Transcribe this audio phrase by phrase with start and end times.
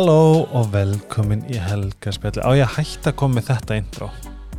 [0.00, 2.40] Halló og velkomin í helgaspjalli.
[2.40, 4.06] Á ég að hætta að koma með þetta intro.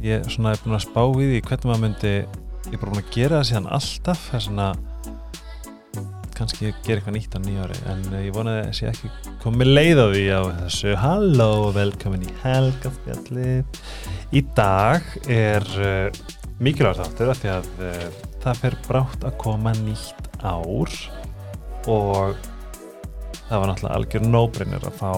[0.05, 2.11] Ég er svona búin að spá í því hvernig maður myndi,
[2.67, 4.67] ég er bara búin að gera það síðan alltaf, það er svona,
[6.37, 9.71] kannski ég ger eitthvað nýtt á nýjári, en eh, ég vonaði að ég ekki komið
[9.71, 10.93] leið á því á þessu.
[11.07, 13.57] Halló og velkomin í helgaspjalli.
[14.29, 16.23] Í dag er uh,
[16.61, 18.07] mikilvægt þáttur af því að uh,
[18.45, 20.97] það fer brátt að koma nýtt ár
[21.89, 22.50] og
[23.51, 25.11] það var náttúrulega algjör no-brainer að fá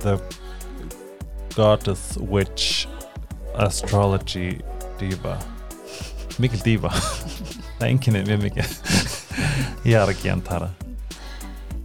[0.00, 0.14] the
[1.52, 2.86] goddess witch
[3.60, 4.58] astrology
[5.00, 5.36] diva.
[6.40, 6.92] Mikil diva.
[6.94, 8.76] Það er enginnið mjög mikið.
[9.88, 10.70] Ég er ekki antara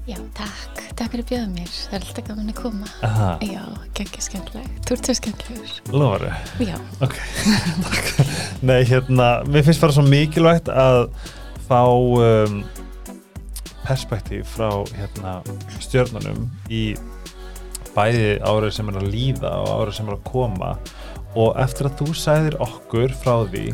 [0.03, 1.67] Já, takk, takk fyrir að bjóða mér.
[1.73, 2.87] Það er alltaf gaman að koma.
[3.07, 3.61] Aha, Já,
[3.95, 5.75] geggja skemmtileg, svo skemmtilegur.
[5.93, 6.31] Lofaru
[6.63, 7.15] Já, ok,
[7.85, 8.09] takk.
[8.67, 11.05] Nei, hérna, mér finnst bara svo mikilvægt að
[11.69, 12.59] fá um,
[13.83, 15.39] perspektíf frá hérna,
[15.83, 16.93] stjörnunum í
[17.93, 20.71] bæði árið sem er að líða og árið sem er að koma.
[21.33, 23.67] Og eftir að þú sæðir okkur frá því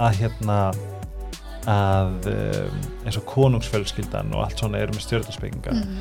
[0.00, 0.58] að hérna
[1.68, 5.98] að um, eins og konungsfjölskyldan og allt svona eru með stjörnusbyggingar mm,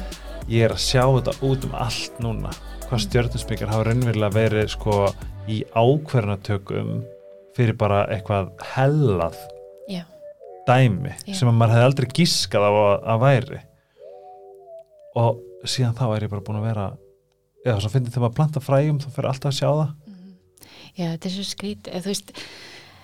[0.51, 2.53] ég er að sjá þetta út um allt núna
[2.87, 4.97] hvað stjörnusbyggingar hafa raunverulega verið sko
[5.51, 7.01] í ákverðanatökum
[7.57, 9.39] fyrir bara eitthvað hellað
[10.69, 11.35] dæmi Já.
[11.41, 13.61] sem að maður hefði aldrei gískað á að, að væri.
[15.19, 16.89] Og síðan þá er ég bara búin að vera
[17.65, 19.95] eða svo finnir þegar maður planta fræjum þá fyrir alltaf að sjá það.
[20.09, 20.35] Mm.
[20.95, 22.35] já, þetta er svo skrít eða veist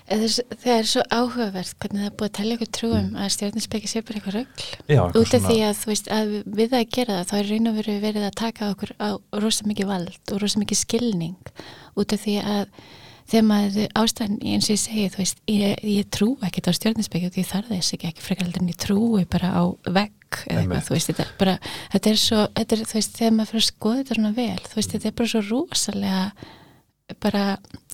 [0.05, 3.91] eða, það er svo áhugavert hvernig það er búið að tellja ykkur trúum að stjórninsbyggi
[3.91, 7.35] sé bara eitthvað eitthvað út af því að veist að við að gera það þá
[7.39, 9.09] er raun og veru verið að taka okkur á
[9.41, 11.52] rosa mikið vald og rosa mikið skilning.
[11.95, 12.69] Út af því að
[13.25, 17.31] þegar maður ástæðan eins og ég segi þú veist, ég, ég trú ekkert á stjórninsbyggju
[17.33, 20.61] því ég þarf þess ekki ekki frekar heldur en ég trúi bara á vegg eða
[20.61, 21.55] eitthvað, þú veist, þetta er bara
[21.94, 24.61] þetta er svo, þetta er, þú veist, þegar maður fyrir að skoða þetta svona vel,
[24.66, 26.22] þú veist, þetta er bara svo rosalega
[27.22, 27.44] bara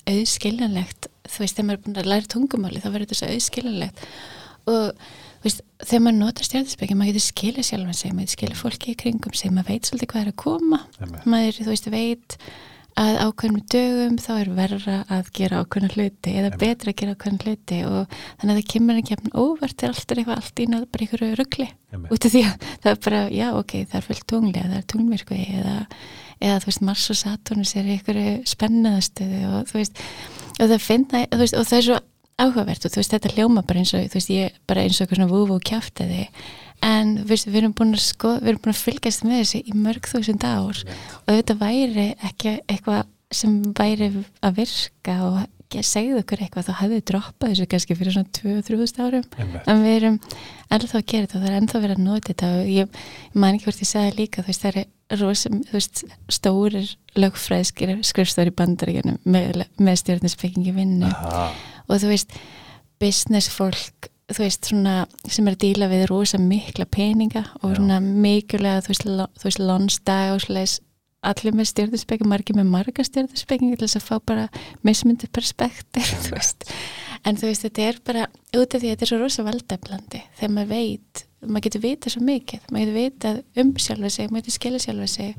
[0.10, 4.06] auðskiljanlegt, þú veist, þegar maður er búin að læra tungumáli, þá verður þetta svo auðskiljanlegt.
[4.72, 5.04] Og
[5.42, 8.92] þú veist, þegar maður notar stjórninsbyggju, maður getur skilið sjálfan sig maður getur skilið fólki
[8.94, 10.82] í kringum sig, maður veit svolítið hvað er að koma
[11.26, 12.38] maður, þú veist, veit
[13.00, 16.60] að ákveðnum dögum þá er verra að gera ákveðna hluti eða Einmitt.
[16.60, 20.18] betra að gera ákveðna hluti og þannig að það kemur ekki jafn óvart er alltaf
[20.18, 21.68] eitthvað allt í náðu bara einhverju ruggli
[22.02, 24.82] út af því að það er bara, já ok, það er fullt tungli eða það
[24.82, 25.76] er tunglmyrkvi eða,
[26.42, 30.04] eða þú veist, Mars og Saturnus er einhverju spennaðastöðu og þú veist
[30.62, 32.02] og það finna, þú veist, og það er svo
[32.42, 35.06] áhugavert og þú veist, þetta hljóma bara eins og þú veist, ég bara eins og
[35.06, 36.28] eitthvað svona vúvu og kjáftiði
[36.86, 40.12] en við erum búin að sko, við erum búin að fylgjast með þessu í mörg
[40.12, 40.84] þúsund ár.
[41.26, 44.12] Og þetta væri ekki eitthvað sem væri
[44.44, 49.06] að virka og ég segði okkur eitthvað þá hefði droppað þessu kannski fyrir svona 2-3
[49.06, 49.28] árum.
[49.38, 49.70] Einmitt.
[49.72, 50.18] en við erum
[50.68, 52.50] ennþá að gera þetta og það er ennþá verið að nota þetta.
[52.58, 52.98] Og ég,
[53.34, 54.90] man ekki hvort ég sagði líka þú veist það er
[55.22, 61.50] rosum, þú veist stórir lögfræðskir skrifstóri bandaríkjunum með, með stjórninsbyggingi vinnu Aha,
[61.88, 62.36] og þú veist
[63.02, 67.76] business fólk þú veist svona sem er að díla við rosa mikla peninga og Já.
[67.80, 69.06] svona mikilvæga þú veist,
[69.42, 70.80] þú veist lónsdag og svoleiðis.
[71.22, 74.48] Allir með stjórnarspeking, margir með marga stjórnarspeking til þess að fá bara
[74.82, 76.66] mismundi perspektir, þú veist.
[77.22, 78.24] En þú veist, þetta er bara,
[78.58, 82.12] út af því að þetta er svo rosa valdeflandi, þegar maður veit maður getur vita
[82.12, 85.32] svo mikið, maður getur vita um sjálfa sig, maður getur skilja sjálfa sig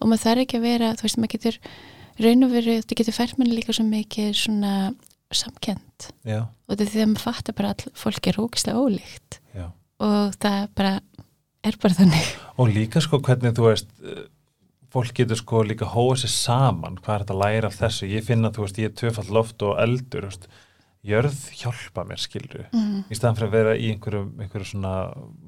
[0.00, 1.58] og maður þarf ekki að vera, þú veist, maður getur
[2.26, 4.72] raun og veru, þetta getur fært manni líka svo mikið svona
[5.34, 9.40] samkend já, og þetta er því að maður fattar bara að fólk er ógislega ólíkt.
[9.56, 9.66] Já.
[10.06, 10.94] Og það bara
[11.66, 12.30] er bara þannig.
[12.62, 14.22] Og líka sko hvernig þú veist eh,
[14.94, 17.00] fólk getur sko líka hóa sér saman.
[17.02, 18.10] Hvað er þetta að læra af þessu?
[18.12, 20.48] Ég finna þú veist ég er tvöfall loft og eldur veist,
[21.06, 24.94] jörð hjálpa mér skilru mm, í staðan fyrir að vera í einhverju, einhverju svona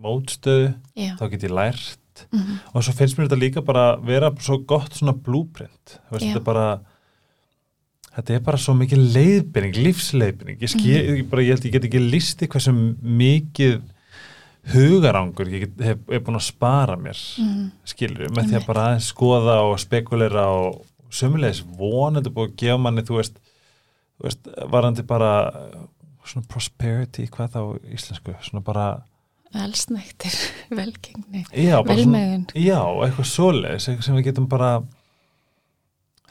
[0.05, 2.23] mótstöðu já, þá get ég lært.
[2.35, 6.69] Mm, og svo finnst mér þetta líka bara vera svo gott svona blúprint þetta bara
[8.19, 11.15] þetta er bara svo mikið leiðbyrning lífsleiðbyrning ég, Mhm.
[11.23, 13.81] ég, bara, ég held ég get ekki listi hversu mikið
[14.73, 18.87] hugarangur ég get, hef, hef búin að spara mér mm, skilur, með því að bara
[19.01, 20.83] skoða og spekulera og
[21.15, 23.39] sömulegis vonandi búið að gefa manni þú veist,
[24.19, 25.87] þú veist varandi bara uh,
[26.29, 27.61] svona prosperity, hvað þá
[27.97, 28.89] íslensku svona bara,
[29.57, 30.35] allsnægtir
[30.79, 32.45] velgengni, velmegun.
[32.53, 34.75] Já, eitthvað svoleiðis eitthvað sem við getum bara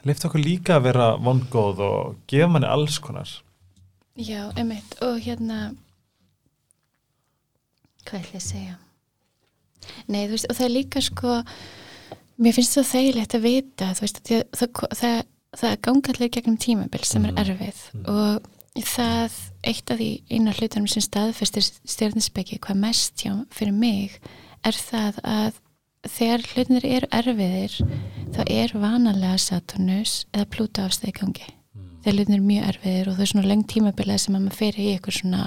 [0.04, 3.28] lift okkur líka að vera vongóð og gefa manni alls konar
[4.18, 5.74] já, einmitt, og hérna
[8.06, 8.76] hvað ætla ég að segja
[10.08, 11.34] nei, þú veist, og það er líka sko
[12.38, 15.18] mér finnst það þægilegt að vita þú veist, það, það, það,
[15.62, 17.38] það ganga allir gegnum tímabil sem Mhm.
[17.38, 18.06] er erfið Mhm.
[18.08, 18.48] og
[18.78, 19.32] það,
[19.64, 24.20] eitt af því einu af hlutunum sem staðfestir stjórninsbyggi hvað mest hjá fyrir mig
[24.64, 25.52] er það að
[26.14, 27.76] þegar hlutinir eru erfiðir
[28.34, 32.00] þá er vanalega Saturnus eða Pluto afstæði gangi Mm.
[32.02, 34.80] þegar hlutinir eru mjög erfiðir og það er svona lengt tímabilið sem að maður fyrir
[34.80, 35.42] í eitthvað svona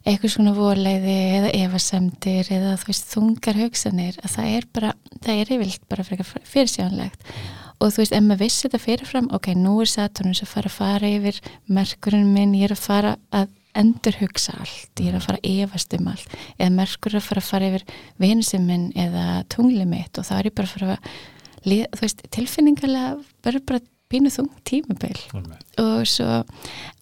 [0.00, 5.40] eitthvað svona vorleiði eða efasemdir eða þú veist þungar hugsanir að það er bara, það
[5.42, 7.26] er yfirlt bara frekar fyrirsjánlegt
[7.80, 10.76] og þú veist, ef maður vissi þetta fyrirfram, ok, nú er Saturnus að fara að
[10.76, 15.26] fara yfir merkurinn minn, ég er að fara að endur hugsa allt, ég er að
[15.28, 17.86] fara að efast um allt, eða merkur er að fara að fara yfir
[18.22, 21.14] vinsum minn eða tungli mitt og þá er ég bara að fara að
[21.60, 25.18] þú veist, tilfinningarlega bara bara pínu þung tímabil.
[25.38, 25.66] Einmitt.
[25.78, 26.40] og svo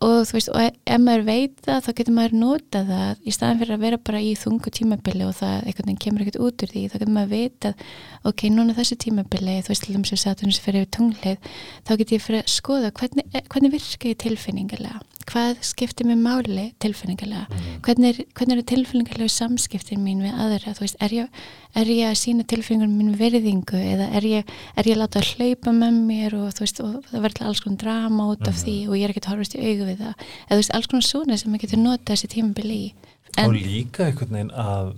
[0.05, 3.61] og þú veist, og ef maður veit það þá getur maður nota það í staðan
[3.63, 6.73] fyrir að vera bara í þungu tímabili og það einhvern veginn kemur ekkert út úr
[6.75, 7.87] því, þá getur maður veit að
[8.29, 11.51] ok, núna þessu tímabili, þú veist til þess að Saturnus fyrir yfir tunglið
[11.89, 16.65] þá get ég fyrir að skoða hvernig, hvernig virka ég tilfinningarlega, hvað skiptir mér máli
[16.83, 17.47] tilfinningarlega
[17.85, 21.43] hvernig er, hvernig er tilfinningarlega samskiptin mín við aðra, þú veist, er ég,
[21.79, 25.35] er ég að sína tilfinningar mín virðingu eða er ég, er ég að láta að
[25.35, 28.79] hlaupa með mér og þú veist, og það verður alls konar drama út af því
[28.87, 30.25] og ég er ekkert að horfast í augu við það?
[30.47, 32.89] Eða þú veist, alls konar svona sem maður getur notað þessi tímabili í.
[33.37, 34.97] Og en, líka einhvern veginn að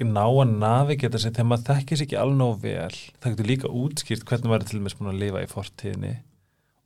[0.00, 3.00] ná að navigeta sig þegar maður þekkir sig ekki alveg vel.
[3.20, 6.12] Það getur líka útskýrt hvernig maður er til og með að lifa í fortíðinni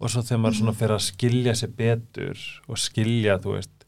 [0.00, 3.86] og svo þegar maður svona fyrir að skilja sig betur og skilja, þú veist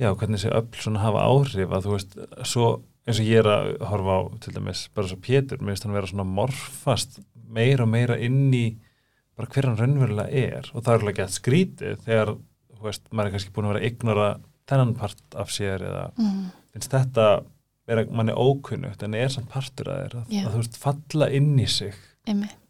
[0.00, 2.66] já, hvernig þessi öll svona hafa áhrif að þú veist, svo
[3.06, 5.96] eins og ég er að horfa á, til dæmis, bara svo Pétur mér finnst hann
[5.96, 8.66] vera svona morfast meira og meira inn í
[9.36, 10.70] bara hver hann raunverulega er.
[10.72, 12.32] Og það er alveg gett skrítið þegar,
[12.72, 14.30] þú veist, maður er kannski búin að vera að ignora
[14.66, 16.40] þennan part af sér eða mm,
[16.74, 17.26] finnst þetta
[17.86, 20.42] vera manni ókunnugt en er samt partur að þér að, Já.
[20.42, 22.00] að þú veist falla inn í sig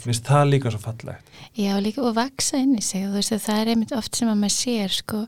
[0.02, 1.32] finnst það líka svo fallegt.
[1.56, 4.16] Já, líka og vaksa inn í sig og þú veist að það er einmitt oft
[4.18, 5.24] sem að maður sér sko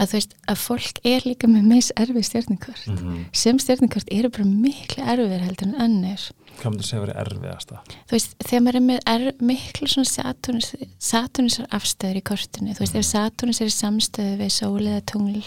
[0.00, 3.24] að þú veist að fólk er líka með meins erfið stjórnikvart mm -hmm.
[3.32, 6.30] sem stjórnikvart eru bara miklu erfið heldur en annir
[6.60, 7.80] hvað myndir segja verið erfiðasta?
[8.08, 12.84] Þú veist, þegar maður er með er, miklu svona Saturnus, Saturnusar afstöður í kortinu, þú
[12.84, 15.44] veist, ef Saturnus er í samstöðu við sól eða tungl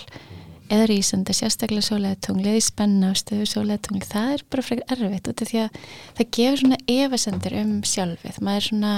[0.73, 4.97] eða rísanda, sérstaklega sól eða í spenna afstöðu sól eða tungl það er bara frekar
[4.97, 5.81] erfitt, út af því að
[6.19, 8.39] það gefur svona efasendur um sjálfið.
[8.41, 8.93] Maður er svona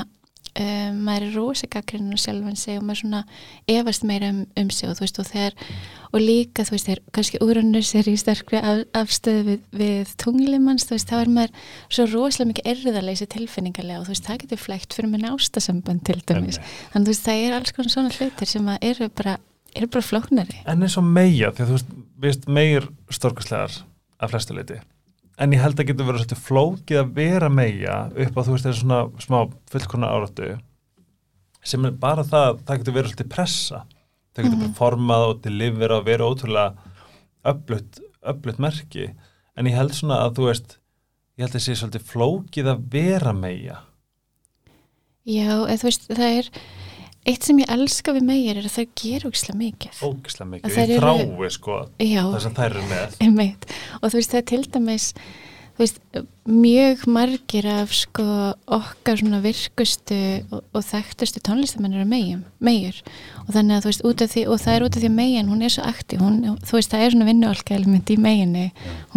[0.56, 3.22] um, maður er rosa gaggrinn á sjálfan sig og maður svona
[3.72, 5.58] efast meira um, um sig og þú veist, og þegar
[6.16, 10.88] og líka, þú veist, þegar kannski úrannus er í sterkri af, afstöðu við, við tunglimanns,
[10.88, 14.64] þú veist, þá er maður svo rosalega mikið erfiðarleysi tilfinningarlega og þú veist, það getur
[14.64, 16.62] flægt fyrir minni ástasamband til dæmis,
[16.94, 19.38] þannig þú veist, það er alls konar svona hlutir sem að eru bara
[19.76, 20.60] eru bara flóknari.
[20.66, 21.96] en eins og meia, því að þú veist,
[22.26, 23.80] veist meir storkaslegar
[24.20, 24.80] af flestu leiti
[25.38, 28.70] en ég held að getur verið svolítið flókið að vera meia upp á þú veist
[28.70, 29.40] þessu svona smá
[29.72, 30.54] fullkona áratu
[31.66, 33.80] sem er bara það, það getur verið svolítið pressa.
[34.36, 36.92] Það getur bara formað og delivera og vera ótrúlega
[37.50, 39.08] öflutt merki.
[39.58, 40.76] En ég held svona að þú veist
[41.36, 43.82] ég held að það sé svolítið flókið að vera meia
[45.26, 46.50] Já, eða þú veist, það er
[47.26, 50.04] eitt sem ég elska við meir er að það gera ógislega mikið.
[50.06, 53.18] ógislega mikið, eru- þrái sko Já, það sem þær eru með.
[53.26, 53.68] Einmitt.
[54.02, 55.08] Og þú veist, það er til dæmis
[55.76, 55.98] þú veist,
[56.48, 58.24] mjög margir af sko
[58.78, 60.20] okkar svona virkustu
[60.54, 63.02] og, og þekktustu tónlistamenn eru megjum, megjur
[63.44, 65.50] og þannig að þú veist, út af því, og það er út af því megin,
[65.52, 68.64] hún er svo aktív, hún, þú veist, það er svona vinnuálka element í meginni,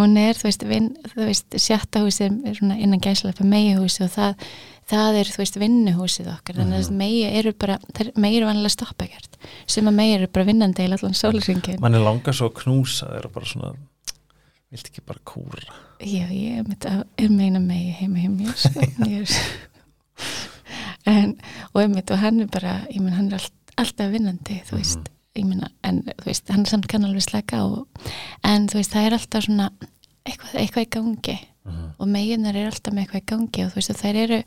[0.00, 4.50] hún er þú veist, vin, þú veist, sjattahúsi er svona innan gæslepa megjahúsi og það
[4.88, 7.78] það er, þú veist, vinnuhúsið okkar þannig að megja eru bara,
[8.16, 11.99] megja eru vanlega stoppa ekkert, sem að megja eru bara vinnandi í allan sólringin mann
[11.99, 13.75] er langa svo að knúsa þeir og bara svona
[14.73, 15.76] vilt ekki bara kúra?
[15.99, 18.85] Já, ég er, að, meina megi heima mér sko.
[19.09, 19.37] Ég er,
[21.09, 21.37] en,
[21.73, 23.49] og einmitt og hann er bara, ég menn hann er all,
[23.80, 25.09] alltaf vinnandi, þú veist.
[25.38, 28.11] Ég meina, en þú veist, hann samt kann alveg slaka og,
[28.47, 29.71] en þú veist, það er alltaf svona
[30.29, 31.39] eitthvað, eitthvað í gangi.
[31.69, 31.89] Mhm.
[32.01, 34.39] og meginar er alltaf með eitthvað í gangi og þú veist, og þær eru,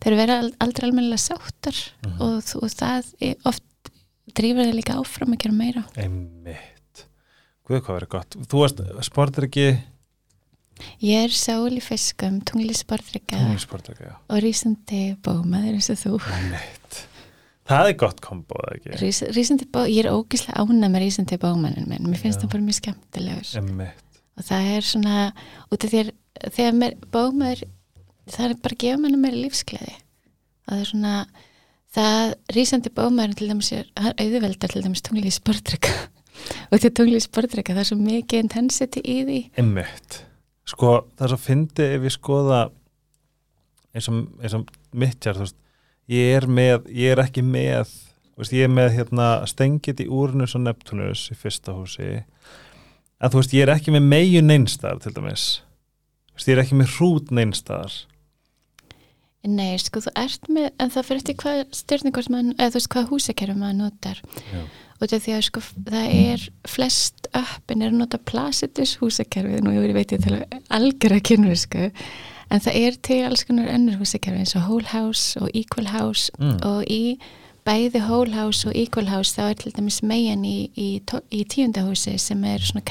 [0.00, 1.80] þær vera aldrei almennilega sáttar.
[2.16, 3.10] Og, og það
[3.50, 3.90] oft
[4.32, 5.84] drýfur þau líka áfram að gera meira.
[6.00, 7.04] Einmitt.
[7.68, 8.80] Guð hvað verið gott, þú veist
[9.10, 9.66] sportir ekki
[11.04, 14.16] Ég er sál í fiskum, tungli sportrykka tónlisportir ekki, já.
[14.32, 16.12] og rísandi bómaður eins og þú.
[16.36, 17.00] Einmitt.
[17.70, 18.94] Það er gott kombo, eða ekki?
[19.36, 22.46] Rís, bó, ég er ógislega ána með rísandi bómanin minn, mér finnst Já.
[22.46, 23.50] það bara mjög skemmtilegur.
[23.60, 24.00] Einmitt,
[24.40, 25.26] og það er svona,
[25.68, 26.10] út af þér
[26.56, 27.66] þegar bómaður
[28.30, 29.94] það er bara að gefa manna meira lífsgleði.
[30.64, 31.14] Og það er svona
[31.90, 35.94] það rísandi bómaður til dæmis er hann auðveldar til dæmis tungli sportrykka
[36.70, 39.40] og til tungli sportrykka það er svo mikið intensity í því.
[39.60, 40.20] Einmitt.
[40.70, 42.60] Sko, það er svo fyndi ef ég skoða
[43.90, 44.22] eins og,
[44.54, 45.40] og mittjar,
[46.10, 47.90] ég er með, ég er ekki með
[48.38, 52.22] veist, ég er með hérna stengið í Úrnus og Neptunus í fyrsta húsi
[53.20, 55.48] en þú veist, ég er ekki með megin einstar til dæmis
[56.34, 57.98] veist, ég er ekki með hrút neinstaðar
[59.40, 62.90] Nei, sko, þú ert með, en það fyrir eftir hvað stjórningkort maður, eða þú veist
[62.92, 64.18] hvað húsakerfi maður notar
[64.52, 64.58] Já.
[65.00, 69.96] og því að sko, það er flest öppin er að nota Placidus húsakerfi nú ég
[69.96, 71.88] veit ég til að algjör að kynna sko,
[72.52, 76.28] en það er til alls konar önnur húsakerfi eins og Whole House og Equal House
[76.36, 76.58] Mm.
[76.68, 77.16] og í
[77.66, 80.88] bæði Whole House og Equal House þá er til dæmis megin í, í,
[81.30, 82.82] í tíundahúsi sem er svona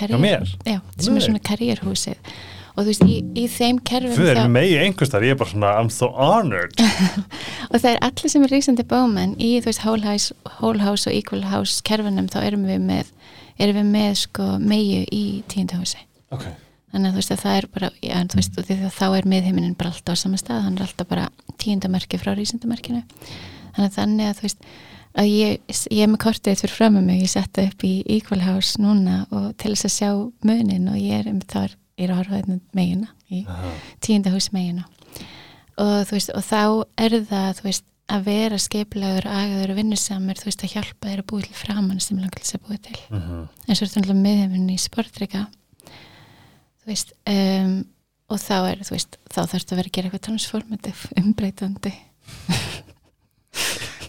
[1.39, 2.31] er karriérhúsið.
[2.77, 5.51] Og þú veist, í, í þeim kerfum Fyrir þá- megi einhvers þar, ég er bara
[5.51, 6.77] svona I'm so honored.
[7.71, 11.09] Og það er allir sem er rísandi bómenn í þú veist whole house, whole house
[11.09, 13.11] og equal house kerfunum þá erum við með
[13.59, 15.99] erum við með sko meiu í tíundahúsi
[16.31, 16.45] Ok,
[16.93, 18.59] þannig að þú veist að það er bara já, veist,
[18.95, 21.25] þá er miðheiminin bara alltaf á sama stað hann er alltaf bara
[21.59, 23.01] tíundamerki frá rísandamerkinu
[23.75, 24.69] þannig að þannig að þú veist
[25.19, 25.59] að ég,
[25.89, 29.23] ég er með kortið fyrir fram með mig ég setta upp í equal house núna
[29.33, 30.11] og til þess að sjá
[30.45, 33.43] munin og ég er um þar, ég er að horfa þetta megina í
[34.05, 34.85] tíundahús meginu
[35.79, 36.61] og þú veist, og þá
[36.99, 41.21] er það þú veist, að vera skeiplaður agaður og vinnusamur, þú veist, að hjálpa þér
[41.21, 42.97] að búi til framann sem langar til þess að búi til.
[43.13, 43.47] Mhm.
[43.67, 45.45] en svo er þetta náttúrulega miðheiminn í sportrika.
[46.79, 47.75] Þú veist um,
[48.29, 51.93] og þá er, þú veist, þá þarf þetta að vera að gera eitthvað transformativ, umbreytandi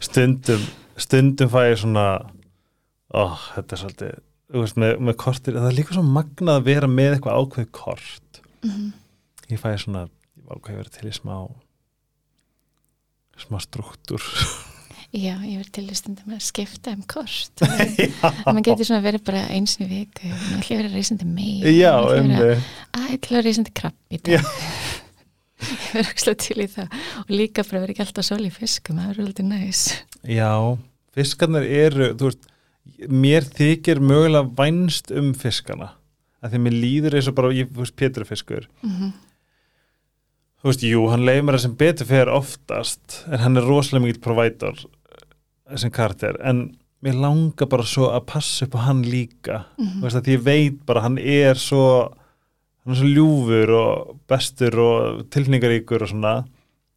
[0.00, 0.64] Stundum
[1.00, 2.06] stundum fæ ég svona
[3.10, 3.22] ó,
[3.56, 4.16] þetta er svolítið
[4.50, 8.42] veist, með, með kortir, það er líka svo magnað að vera með eitthvað ákveð kort.
[8.66, 8.90] Mm
[9.50, 10.06] ég fæ svona,
[10.50, 11.36] ákveð vera til í smá
[13.40, 14.22] smá struktúr.
[15.10, 17.64] Já, ég verð til í stundum að skipta um kort.
[18.44, 21.70] Og maður getur svona verið bara eins og viku, maður ætla að vera reysandi meir
[21.72, 22.52] Já, maður
[23.00, 24.52] ætla að vera reysandi krabb í dag
[25.60, 27.00] ég verð ekki til í það.
[27.24, 29.86] Og líka bara verið ekki alltaf sól í fiskum það er alveg næs.
[30.26, 30.52] Já,
[31.16, 32.46] fiskarnir eru veist,
[33.08, 35.94] mér þykir mögulega vænst um fiskana.
[36.40, 38.70] Að því mér líður eins og bara, ég, veist, Pétur fiskur.
[38.80, 39.10] Mm
[40.60, 44.06] þú veist, jú, hann leiði mér að sem betur fer oftast, en hann er rosalega
[44.06, 46.66] mikið provider eh, sem karakter, en
[47.00, 49.62] mér langar bara svo að passa upp á hann líka.
[49.80, 51.84] Þú veist, að því ég veit bara, hann er svo
[52.84, 56.34] hann er svo ljúfur og bestur og tilningaríkur og svona,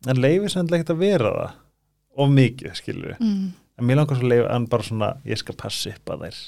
[0.07, 1.59] en leiði sem hann ekkert að vera það.
[2.13, 3.45] Of mikið, skilur mm.
[3.79, 6.41] en mér langar svo leiði hann bara svona ég skal passa upp að þær,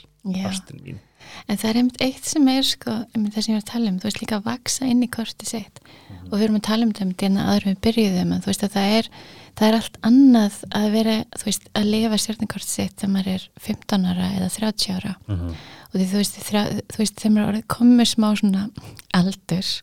[0.46, 1.00] ástin mín.
[1.50, 3.98] En það er einmitt eitt sem er sko, það sem ég var að tala um,
[4.02, 5.82] þú veist líka að vaksa inn í korti sitt.
[6.30, 8.66] Og við erum að tala um þetta um dýna aður við byrjuðum að þú veist
[8.66, 9.10] að það er,
[9.58, 13.48] það er allt annað að vera, þú veist, að lifa stjórninkorti sitt þegar maður er
[13.68, 15.16] 15 ára eða 30 ára.
[15.26, 15.58] Mm -hmm.
[15.96, 18.68] Og því þú veist, þú veist þegar maður er komið smá svona
[19.16, 19.74] aldur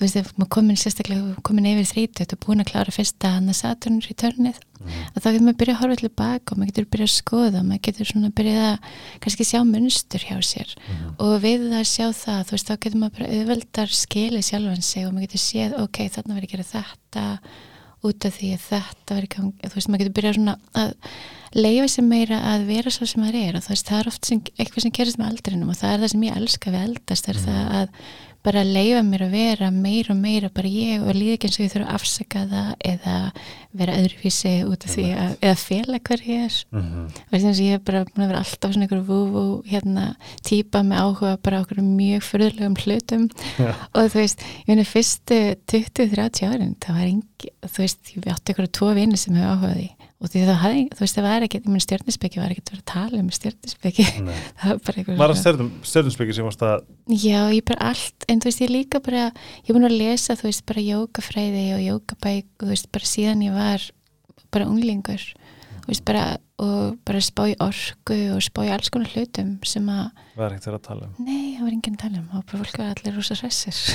[0.00, 3.50] þú veist, ef maður komin sérstaklega komin yfir þrítut og búin að klára fyrsta hann
[3.52, 6.70] að Saturnur í törnið að þá getur maður byrjað að horfa til baka og maður
[6.70, 8.94] getur byrjað að skoða maður getur svona byrjað að
[9.26, 10.72] kannski sjá munstur hjá sér.
[11.20, 15.04] Og við að sjá það, þú veist, þá getur maður bara auðveldar skilið sjálfan sig
[15.04, 17.26] og maður getur séð, ok, þarna verður að gera þetta
[18.06, 20.92] út af því að þetta verður gangi, þú veist, maður getur byrjað svona að
[21.60, 23.58] leifa sér meira að vera svo sem maður er.
[23.58, 26.02] Og þú veist, það er oft sem, eitthvað sem gerist með aldrinum og það er
[26.04, 27.94] það sem ég elska við eldast er það að
[28.46, 31.64] bara leifa mér að vera meira og meira bara ég og líði ekki eins og
[31.64, 33.16] ég þurfa að afsaka það eða
[33.80, 36.56] vera öðruvísi út af því að, eða fela hver ég er.
[37.30, 40.06] Veist eins og ég er bara búin að vera alltaf svona einhver vúvú hérna
[40.46, 43.28] típa með áhuga bara okkur mjög fyrðulegum hlutum.
[43.60, 43.70] Já.
[43.94, 48.54] og þú veist, ég meina fyrstu 20-30 árin, það var engi þú veist, ég átti
[48.54, 51.44] ykkur tvo vini sem hefur áhugað í og því það hafði, þú veist, það var
[51.46, 53.30] ekki ég meina stjörnispeki var ekki að vera að tala um
[54.26, 54.34] Nei.
[54.60, 56.74] það var bara eitthvað Var það stjörnumspeki sem varst að
[57.14, 59.24] Já, ég bara allt, en þú veist, ég líka bara,
[59.64, 63.56] ég búin að lesa, þú veist, bara jókafræði og jókabæk, þú veist, bara síðan ég
[63.56, 63.88] var
[64.52, 65.24] bara unglingur,
[65.80, 66.24] þú veist, bara,
[66.60, 70.68] og bara spá í orku og spá í alls konar hlutum sem að, var ekkert
[70.68, 72.92] verið að tala um nei, það var enginn að tala um, og bara fólk var
[72.92, 73.80] allir rosa hressir.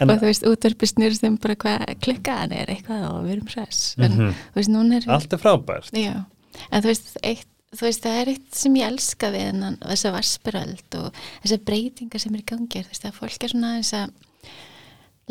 [0.00, 3.50] En- og þú veist, útverfi snýrst um bara hvað klukkaðan er eitthvað og við erum
[3.54, 4.18] hress, en
[4.56, 5.90] veist, núna er, Allt er frábært.
[5.96, 6.24] Já,
[6.70, 7.46] en þú veist, eitt,
[7.76, 12.20] þú veist, það er eitt sem ég elska við hennan, þessa vaspiröld og þessar breytingar
[12.24, 14.14] sem er í gangi, þú veist, að fólk er svona aðeins að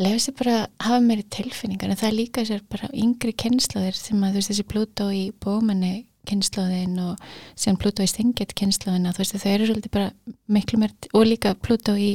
[0.00, 3.98] lefa sér bara að hafa meiri tilfinningar, en það er líka þessar bara yngri kynslaðir
[3.98, 7.20] sem að þú veist, þessi Pluto í bómanni kynslaðin og
[7.58, 10.10] sem Pluto í Stingit kynslaðin að þú veist, þau eru svolítið bara
[10.52, 12.12] miklu meir, og líka Pluto í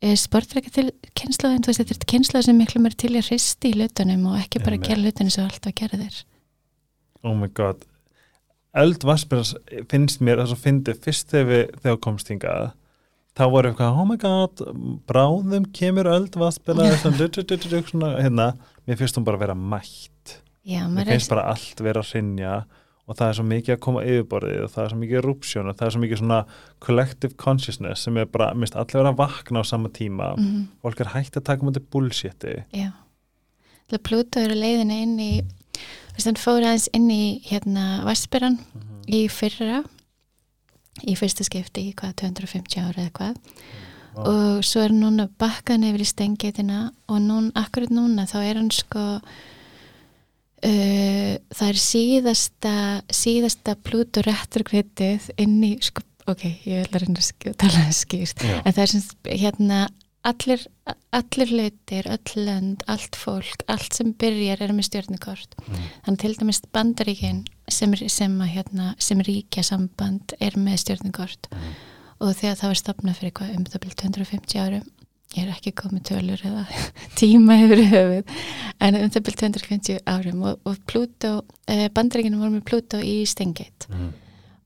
[0.00, 0.88] e, sportrækja til
[1.18, 4.40] kynslaðin, þú veist, þetta er kynslað sem miklu meir til að hristi í hlutunum og
[4.40, 6.18] ekki bara gera hlutunum sem alltaf gera þér.
[7.26, 7.86] Oh my god.
[8.80, 9.54] Öld Vaspers
[9.90, 12.70] finnst mér þess að fyndi fyrst þegar við komst hingað
[13.38, 14.62] þá voru eitthvað, oh my god
[15.08, 16.36] bráðum kemur öld
[17.90, 18.52] svona, hérna,
[18.86, 20.40] mér finnst hún bara vera mætt.
[20.66, 22.60] Já, mér finnst bara allt vera að hrinja
[23.10, 25.78] og það er svo mikið að koma yfirborðið og það er svo mikið eruption og
[25.78, 26.40] það er svo mikið svona
[26.86, 30.32] collective consciousness sem er bara, mist allir vera að vakna á sama tíma.
[30.38, 32.54] Mhm, fólk er hægt að taka mútið bullshiti.
[32.72, 32.92] Já.
[33.90, 38.60] Það Plútó eru leiðinu inn í þú veist, hann fór aðeins inn í hérna Vassberan
[39.10, 39.82] í fyrra
[41.02, 43.36] í fyrsta skipti í hvað 250 ára eða hvað.
[44.10, 44.26] Vá.
[44.26, 48.70] og svo er núna bakkan yfir í stengeitina og núna, akkurat núna þá er hann
[48.74, 49.20] sko
[50.62, 52.74] það er síðasta
[53.14, 58.44] síðasta Plútó rétturkvitið inn í sko, ok, ég vil að reyna að tala það skýrt
[58.44, 58.56] Já.
[58.64, 59.80] en það er sem hérna
[60.28, 60.66] allir,
[61.16, 65.86] allir hlutir, öll lönd allt fólk, allt sem byrjar er með stjórnukort Mm.
[66.04, 67.38] þannig til dæmis bandaríkin
[67.68, 71.72] sem, sem, að, hérna, sem ríkja samband er með stjórnukort Mm.
[72.20, 74.86] og þegar það var stopnað fyrir hvað um það byrjum 250 árum
[75.36, 76.64] ég er ekki komið tölur eða
[77.20, 78.32] tíma yfir höfuð
[78.80, 81.34] en um það byrjum 250 árum og, og Plútó,
[81.70, 84.10] eh, bandaríkinu voru með Plútó í Stengate Mm.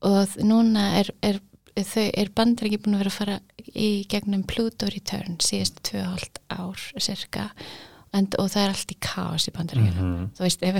[0.05, 1.39] og núna er, er,
[1.75, 3.37] er bandaríki búin að vera að fara
[3.75, 7.49] í gegnum Pluto Return og hálft ár cirka
[8.15, 10.25] en, og það er allt í kaos í bandaríkinu Mhm.
[10.37, 10.75] þú veist, ef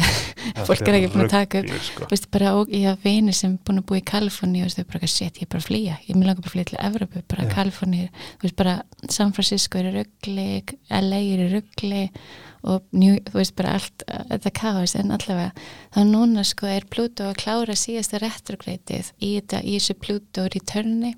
[0.69, 2.07] fólk er ekki búin að taka upp sko.
[2.11, 4.91] veist, bara og ég hafa vini sem búin að búa í Kaliforni og þú veist,
[4.93, 7.21] bara shit, ég er bara að flýja ég vil langa bara að flýja til Evropu,
[7.27, 7.53] bara Já.
[7.55, 8.01] Kaliforni
[8.39, 8.75] þú veist, bara
[9.09, 10.47] San Francisco er í ruggli
[10.89, 12.09] LA er í ruggli
[12.65, 15.51] og New, þú veist, bara allt þetta kaos, en allavega
[15.93, 21.13] þá núna sko er Pluto að klára síðasta retrogreitið í þetta í þessu Pluto returni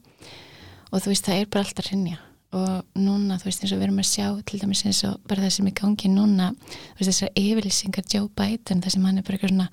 [0.92, 2.18] og þú veist, það er bara allt að rinja
[2.56, 5.44] og núna, þú veist, eins og við erum að sjá til dæmis eins og bara
[5.44, 9.26] það sem er gangi núna þú veist, þessar yfirlýsingar Joe Biden það sem hann er
[9.28, 9.70] bara eitthvað svona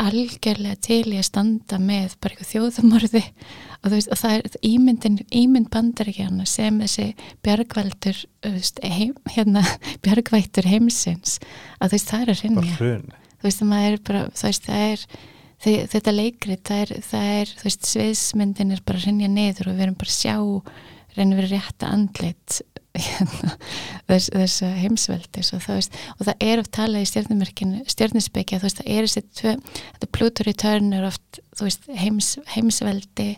[0.00, 3.20] algjörlega til í að standa með bara eitthvað þjóðumorði
[3.80, 7.06] og þú veist, og það er ímyndin, ímynd bandaríkjana sem þessi
[7.44, 9.62] bjargveldur þú veist, heim, hérna,
[10.04, 11.36] bjargvættur heimsins
[11.78, 12.78] að þú veist, það er að rinja
[13.40, 15.04] þú veist, maður er bara, veist, það er
[15.60, 19.70] þe- þetta leikrit, það er, það er þú veist, sviðsmyndin er bara að rinja niður
[19.70, 20.36] og við erum bara að sjá
[21.16, 22.60] reynir verið rétta andlit
[22.98, 23.54] hérna,
[24.08, 27.10] þess, þess heimsveldis og það, veist, og það er oft talað í
[28.58, 29.56] þú veist, það er þessi tvö,
[29.92, 33.28] þetta Pluto Return er oft veist, heims, heimsveldi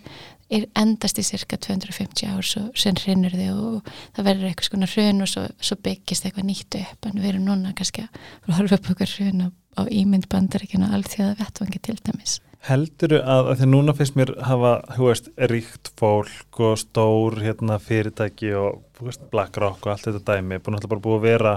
[0.53, 4.89] er endast í cirka 250 ár svo sen hrinnur þið og það verður eitthvað skona
[4.93, 7.09] hrun og svo, svo byggist eitthvað nýtt upp.
[7.09, 9.49] En við erum núna kannski að horfa upp okkur hrun á,
[9.81, 14.73] á ímynd bandaríkina allþjóða vettvangi til dæmis Helduru að, að því núna finnst mér hafa,
[14.95, 20.37] þú veist, ríkt fólk og stór hérna, fyrirtæki og þú veist, BlackRock og allt þetta
[20.37, 21.55] dæmi búin alltaf bara búið að vera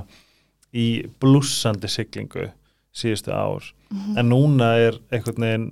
[0.75, 0.87] í
[1.21, 2.49] blúsandi siglingu
[2.95, 3.71] síðustu ár.
[3.91, 4.17] Mhm.
[4.17, 5.71] en núna er einhvern veginn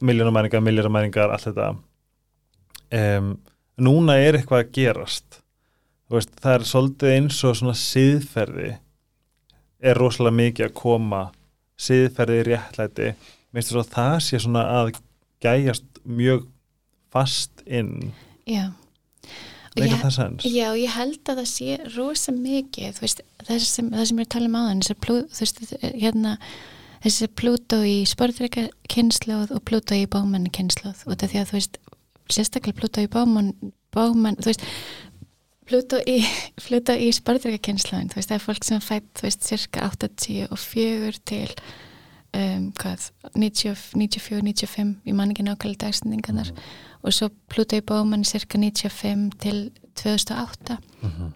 [0.00, 1.76] miljónamæringar, miljónamæringar, allt þetta.
[2.92, 3.38] Um,
[3.80, 5.40] núna er eitthvað að gerast.
[6.10, 8.70] Veist, það er svolítið eins og svona siðferði
[9.80, 11.20] er rosalega mikið að koma.
[11.80, 13.12] Siðferði réttlæti
[13.54, 14.92] minnst þess að það sé svona að
[15.44, 16.46] gæjast mjög
[17.10, 18.12] fast inn.
[18.46, 18.70] Já.
[19.86, 20.02] Ég-
[20.50, 24.20] Já, ég held að það sé rosa mikið, þú veist, það sem, það sem ég
[24.20, 25.60] er að tala um þessar plú, þú veist,
[26.02, 26.32] hérna,
[27.04, 31.56] þessi Plútó í sportreika kynnslóð og Plútó í bámann kynnslóð, út af því að þú
[31.60, 31.78] veist,
[32.30, 33.52] sérstaklega Plútó í bámann,
[33.94, 34.66] bámann, þú veist,
[35.70, 36.18] Plútó í,
[37.06, 41.54] í sportreika kynnslóðin, þú veist, það er fólk sem fætt, þú veist, cirka 84 til,
[42.36, 46.50] um, hvað, 90, 94, 95, ég man ekki nákvæmlega dagstendingarnar,
[47.02, 51.32] og svo Pluto í Bóman cirka 95 til 2008 Mhm.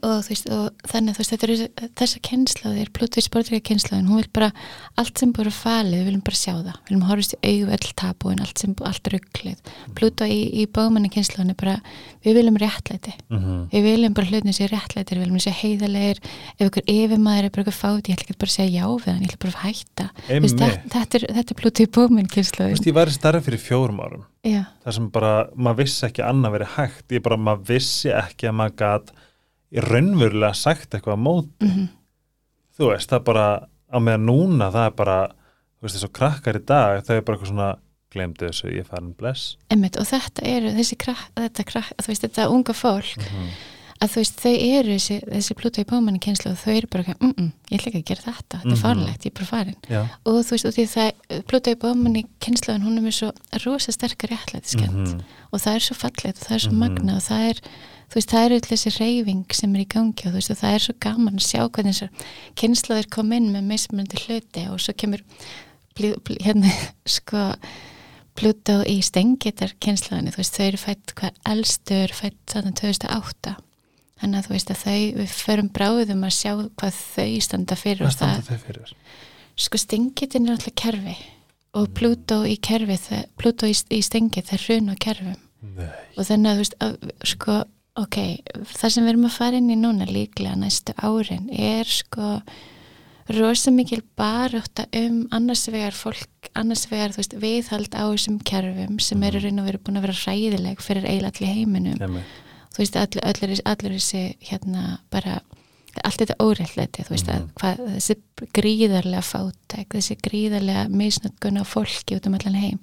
[0.00, 4.08] Og þú veist og þannig þú veist þetta eru þessa kynslaðir Pluto í sportrika kynslaðin,
[4.10, 4.50] hún vil bara
[5.00, 6.76] allt sem búið falið, við viljum bara sjá það.
[6.76, 11.08] Við viljum horfast í augu öll tabúin, allt sem allt rugglið, Pluto í, í Bóman
[11.10, 11.76] kynslaðin er bara,
[12.24, 13.14] við viljum réttlæti.
[13.30, 13.60] Mhm.
[13.72, 16.20] við viljum bara hlutin sér réttlætir við viljum sér heiðarleir,
[16.58, 19.10] ef ykkur yfirmaður er bara eitthvað fáti, ég ætla ekki bara að segja já við
[19.10, 20.60] hann ég ætla bara að hætta, Þú veist, Einmitt.
[20.60, 24.00] þetta, þetta, er, er Pluto í Bóman Þú kynslaðin veist, ég væri starf fyrir fjórum
[24.04, 24.24] árum.
[24.46, 27.04] Já, það sem bara, maður vissi ekki annað verið hægt.
[27.12, 29.10] Ég bara, maður vissi ekki að maður gat
[29.72, 31.66] í raunverulega sagt eitthvað á móti.
[31.68, 31.88] Mhm.
[32.78, 33.46] Þú veist, það bara
[33.92, 35.18] á meðan núna, það er bara
[35.80, 37.70] þú veist, þessu krakkar í dag, þau er bara eitthvað svona
[38.10, 39.56] glemdu þessu, ég farin bless.
[39.70, 43.26] Einmitt, og þetta eru þessi krakk, þetta krakk, þú veist, þetta unga fólk
[44.00, 47.14] að þú veist, þau eru þessi, þessi Pluto í Pómanni kynslu og þau eru bara,
[47.20, 48.82] mm -mm, ég ætla ekki að gera þetta, þetta er Mhm.
[48.82, 49.76] farlegt, ég er bara farin.
[49.90, 53.32] Já, og þú veist, og því það, Pluto í Pómanni kynsluðin, hún er með svo
[53.66, 55.20] rosa sterkar réttlætiskend Mhm.
[55.52, 56.78] og það er svo fallegt og það er svo Mhm.
[56.78, 57.60] magna og það er,
[58.10, 60.58] þú veist, það er öll þessi reyfing sem er í gangi og þú veist, og
[60.60, 62.28] það er svo gaman að sjá hvernig þessar
[62.62, 65.22] kynsluðir kom inn með mismunandi hluti og svo kemur
[65.96, 66.72] blí, blí, hérna,
[67.18, 67.46] sko
[68.40, 73.56] Pluto í stengitar kynsluðinni, þú veist, þau eru fætt hvað elstur fætt þannig 2008
[74.20, 78.04] þannig að þú veist að þau, við förum bráðum að sjá hvað þau standa fyrir
[78.04, 78.94] hvað og það, standa þau fyrir?
[79.60, 81.16] Sko stengitin er alltaf kerfi
[81.76, 85.36] og Pluto í kerfi, það- Pluto í, í stengi það er hrun á kerfum.
[85.76, 85.90] Nei.
[86.16, 86.94] og þannig að þú veist, að,
[87.34, 87.54] sko
[88.00, 88.16] ok,
[88.74, 92.40] það sem við erum að fara inn í núna líklega næstu árin er sko
[93.30, 99.22] rosa mikil baróta um annars vegar fólk, annars vegar veist, viðhald á þessum kerfum sem
[99.28, 102.34] eru raun og veru búin að vera hræðileg fyrir eiginlega allir heiminum Einmitt.
[102.74, 105.40] þú veist, allir, allir, allir þessi hérna bara
[106.06, 107.36] allt þetta óreitleiti, þú veist, Mhm.
[107.36, 108.14] að hvað, þessi
[108.54, 112.78] gríðarlega fátæk, þessi gríðarlega misnötkun á fólki út um allan heim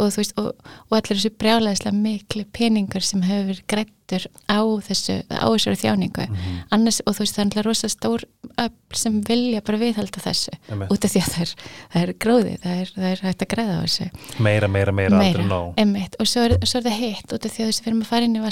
[0.00, 4.60] og þú veist, og, og allir þessi brjálæðislega miklu peningur sem hefur verið grættur á
[4.88, 6.24] þessu, á þessari þjáningu.
[6.26, 6.56] Mhm.
[6.74, 8.24] annars, og þú veist, það er náttúrulega rosa stór
[8.64, 10.90] öfl sem vilja bara viðhalda þessu Einmitt.
[10.90, 11.52] út af því að það er,
[11.92, 14.08] það er gróði það er, það er hægt að græða á þessu.
[14.40, 15.70] Meira, meira, meira, aldrei nóg.
[15.78, 18.02] einmitt, og svo er, svo er það hitt út af því að veist, við erum
[18.02, 18.44] að fara inn í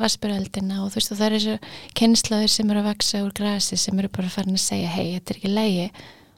[0.00, 1.58] vassbyröldina og þú veist, og það er þessu
[2.00, 5.34] kynslaður sem eru að vaksa úr grasi sem eru bara farin að segja, hei, þetta
[5.34, 5.86] er ekki lægi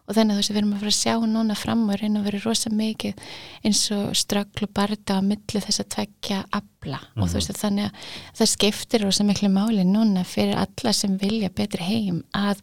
[0.05, 2.21] og þannig að þú veist, við erum að fara að sjá núna fram og reyna
[2.21, 3.23] að vera rosa mikið
[3.65, 7.61] eins og ströggl og barda á milli þess að tvekja abla og þú veist, að
[7.63, 12.61] þannig að það skiptir rosa miklu máli núna fyrir alla sem vilja betri heim að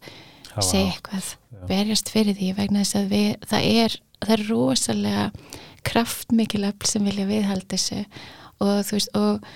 [0.52, 1.66] Hafa- segja eitthvað, Já.
[1.70, 5.22] berjast fyrir því vegna þess að við, það er það er rosalega
[5.82, 8.02] kraftmikil öfl sem vilja viðhalda þessu.
[8.62, 9.46] Og þú veist og,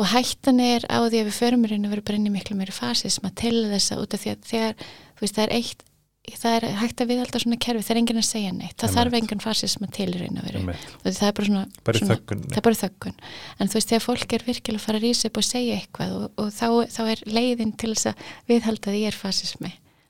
[0.00, 2.32] og hættan er á því að við förum í raun og veru bara inn í
[2.32, 5.54] miklu meiri fasisma til þess að út af því að þegar þú veist það er
[5.58, 5.84] eitt
[6.24, 8.96] það er hægt að viðhalda svona kerfi, það er enginn að segja neitt það Einmitt.
[8.98, 10.86] þarf enginn fasisma til í raun og veru Einmitt.
[11.04, 13.16] og það er bara svona, bara svona það er bara þöggun
[13.60, 16.14] en þú veist þegar fólk er virkilega að fara að rísa upp og segja eitthvað
[16.16, 19.18] og, og þá, þá er leiðin til þess að viðhalda því er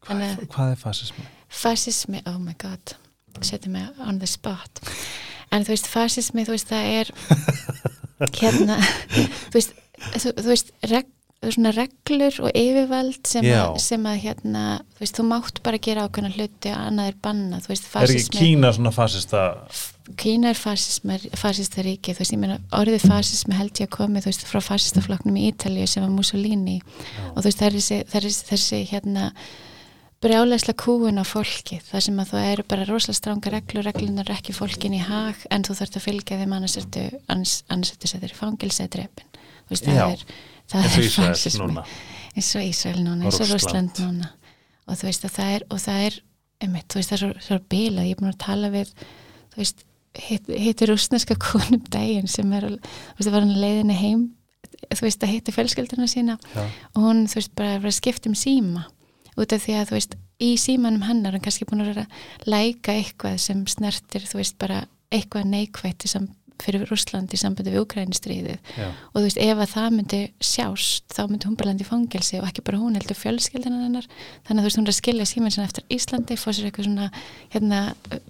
[0.04, 1.24] Þannig er- hvað er fasismi?
[1.48, 2.94] fasismi, oh my god
[3.40, 4.80] setja mig on the spot
[5.50, 7.10] en þú veist, fasismi, þú veist, það er
[8.40, 9.74] hérna þú veist,
[10.14, 11.08] þú, þú veist reg,
[11.52, 13.60] svona reglur og yfirvald sem, Já.
[13.66, 14.62] að, sem að hérna
[14.94, 18.04] þú veist, þú mátt bara gera ákveðna hluti og annað er banna, þú veist, er
[18.04, 19.42] ekki fasismi Kína svona fasista
[20.20, 24.24] Kína er fasismi, fasista ríki þú veist, ég meina, orðið fasismi held ég að komi
[24.24, 26.80] þú veist, frá fasistaflokknum í Ítalíu sem var Mussolini
[27.34, 29.30] og þú veist, það er þessi, það er þessi, hérna
[30.24, 34.54] brjálæsla kúin á fólki þar sem að þú eru bara rosalega stranga reglur reglunar ekki
[34.56, 38.88] fólkin í hag en þú þarft að fylgja þeim annars ertu annars, ertu settir í
[38.94, 40.06] drepin þú veist, það Já.
[40.14, 40.24] er
[40.72, 41.84] það er núna.
[42.34, 43.50] eins og Ísrael núna, eins og.
[43.52, 43.98] Rússland.
[44.04, 44.30] Núna.
[44.84, 46.20] Og þú veist að það er og það er,
[46.64, 48.94] einmitt, þú veist það er svo, svo bilað, ég er búin að tala við
[49.54, 49.84] þú veist,
[50.28, 54.24] hitt, hittir rússneska konum daginn sem er, þú veist það var hann leiðinni heim
[54.90, 56.36] þú veist að hitti fjölskylduna sína.
[56.54, 56.64] Já.
[56.94, 58.86] og hún þú veist bara að skipta um síma.
[59.34, 62.04] Út af því að þú veist í símanum hennar hann kannski búin að
[62.50, 66.28] læka eitthvað sem snertir þú veist bara eitthvað neikvætt í sam,
[66.62, 68.86] fyrir Rússland í sambandi við Ukraínustriðið Já.
[68.86, 72.40] og þú veist ef að það myndi sjást þá myndi hún bara landa í fangelsi
[72.40, 74.08] og ekki bara hún heldur fjölskyldina hennar.
[74.46, 76.88] Þannig að þú veist hún er að skilja síman sinna eftir Íslandi fór sér eitthvað
[76.88, 77.08] svona
[77.54, 77.80] hérna,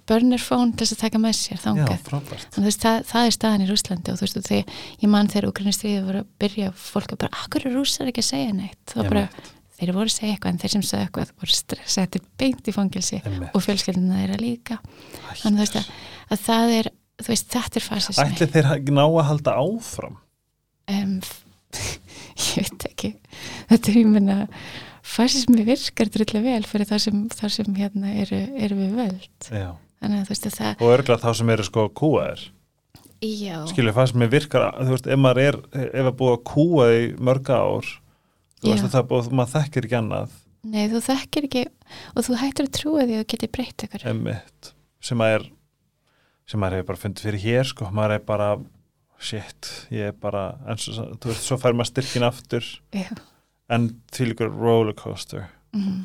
[0.09, 2.05] burner phone til þess að taka með sér þangað.
[2.11, 4.79] Þannig að þú veist það, það er staðan í Rúslandi og þú veist og þegar
[5.05, 8.31] ég man þegar Ukraínustriðið voru að byrja fólk að bara, akkur er rússar ekki að
[8.31, 8.81] segja neitt?
[8.89, 9.25] Þá bara,
[9.79, 13.49] þeir voru að segja eitthvað en þeir sem sagði eitthvað voru stressaðir beint í Einmitt.
[13.51, 14.77] og fjölskyldina þeirra líka.
[15.41, 15.89] Þannig að,
[16.31, 18.25] að það er þú veist, þetta er fasismi.
[18.25, 20.17] Ætli þeir ná að halda áfram?
[20.91, 21.15] Um,
[22.45, 23.13] ég veit ekki.
[23.71, 24.39] Þetta er ég menna
[25.05, 29.49] fasismi virkar drullu vel fyrir þar sem, þar sem hérna eru, eru við völd.
[29.49, 29.71] Já.
[30.01, 32.41] þannig að þú veist að það og örgulega þá sem eru sko kúaðir
[33.25, 37.05] já, skilju, fasismi virkar þú veist, ef maður er, ef að búa að kúa í
[37.17, 37.91] mörga ár
[38.59, 38.87] þú veist Já.
[38.87, 40.35] að það búið, maður þekkir ekki annað.
[40.65, 41.63] Nei þú þekkir ekki
[42.15, 44.71] og þú hættir að trúa því að þú getur breytt emmitt,
[45.05, 45.47] sem maður er
[46.49, 48.49] sem maður hefur bara fundið fyrir hér sko, maður er bara
[49.25, 52.67] shit, ég er bara en svo, þú veist, svo fær maður styrkin aftur.
[52.93, 53.09] Já,
[53.73, 56.01] en því líkur rollercoaster mm,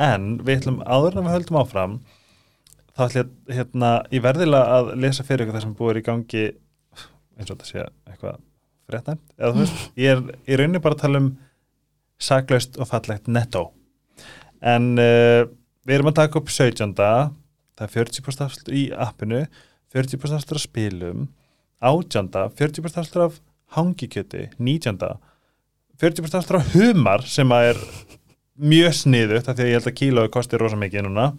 [0.00, 1.98] en við ætlum áður en við höldum áfram
[2.96, 6.06] þá ætlum ég hérna, ég verðilega að lesa fyrir ykkur það sem búið er í
[6.08, 8.40] gangi eins og þetta sé eitthvað
[8.92, 11.30] fréttnæmt, eða þú veist, ég er í rauninni bara að tala um
[12.22, 13.66] saklaust og fallegt netto.
[14.62, 15.42] En uh,
[15.82, 16.92] við erum að taka upp 17.
[16.94, 19.42] það er 40% afslut í appinu
[19.92, 21.28] 40% afslut af spilum
[21.82, 22.30] 18.
[22.58, 23.40] 40% afslut af
[23.76, 24.98] hangikjöti 19.
[26.02, 27.80] 40% afslut af humar sem að er
[28.62, 31.32] mjög sniðugt af því að ég held að kílói kosti rosa mikið núna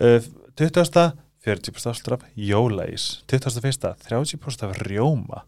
[0.00, 0.20] uh,
[0.58, 1.12] 20.
[1.44, 3.94] 40% afslut af jólæs 21.
[4.08, 5.44] 30% af rjóma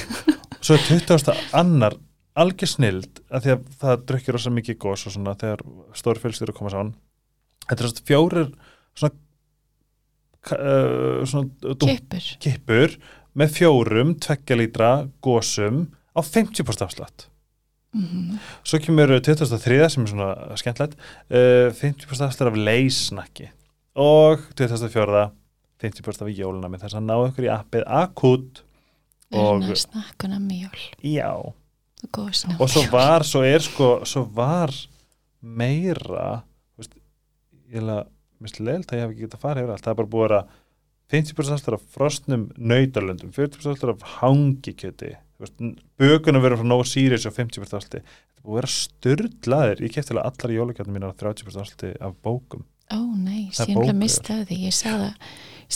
[0.62, 1.34] svo er 20.
[1.58, 1.98] annar
[2.38, 5.64] algjör snild af því að það drukkir rosa mikið gós og svona þegar
[5.98, 6.94] stóri fjölskyldur koma saman
[7.66, 8.52] þetta er svona fjórir
[8.94, 9.16] svona,
[10.50, 11.22] uh,
[12.42, 12.96] kippur.
[13.38, 14.90] með fjórum tveggja lítra
[15.24, 17.28] gósum á 50% afslátt.
[17.92, 20.96] Mm, svo kemur 2003 sem er svona skemmtilegt
[21.28, 23.50] uh, 50% afslátt af leysnakki
[24.00, 25.26] og 2004
[25.82, 28.62] 50% af jólunami þess að ná ykkur í appið akut
[29.32, 30.80] og snakkuna mjól.
[31.04, 31.32] Já,
[32.12, 34.72] og svo var, svo er sko svo var
[35.40, 36.42] meira
[36.76, 36.94] veist,
[37.68, 38.08] ég held
[38.42, 39.86] að mislega að ég hef ekki getað að fara yfir allt.
[39.86, 40.42] Það er bara búið að vera
[41.12, 45.14] 50% alltaf af frostnum nautalöndum, 40% alltaf af hangikjöti.
[46.00, 49.94] Bökunum verður frá Nova Sirius og 50% alltaf þetta er búið að vera styrlaðir ég
[49.94, 52.62] kefti alveg allar jólagjöndum mínar á 30% alltaf af bókum,
[52.94, 53.98] ó nei, Það er síðan bókajól.
[54.00, 54.58] mistaði því?
[54.66, 54.90] Ég sá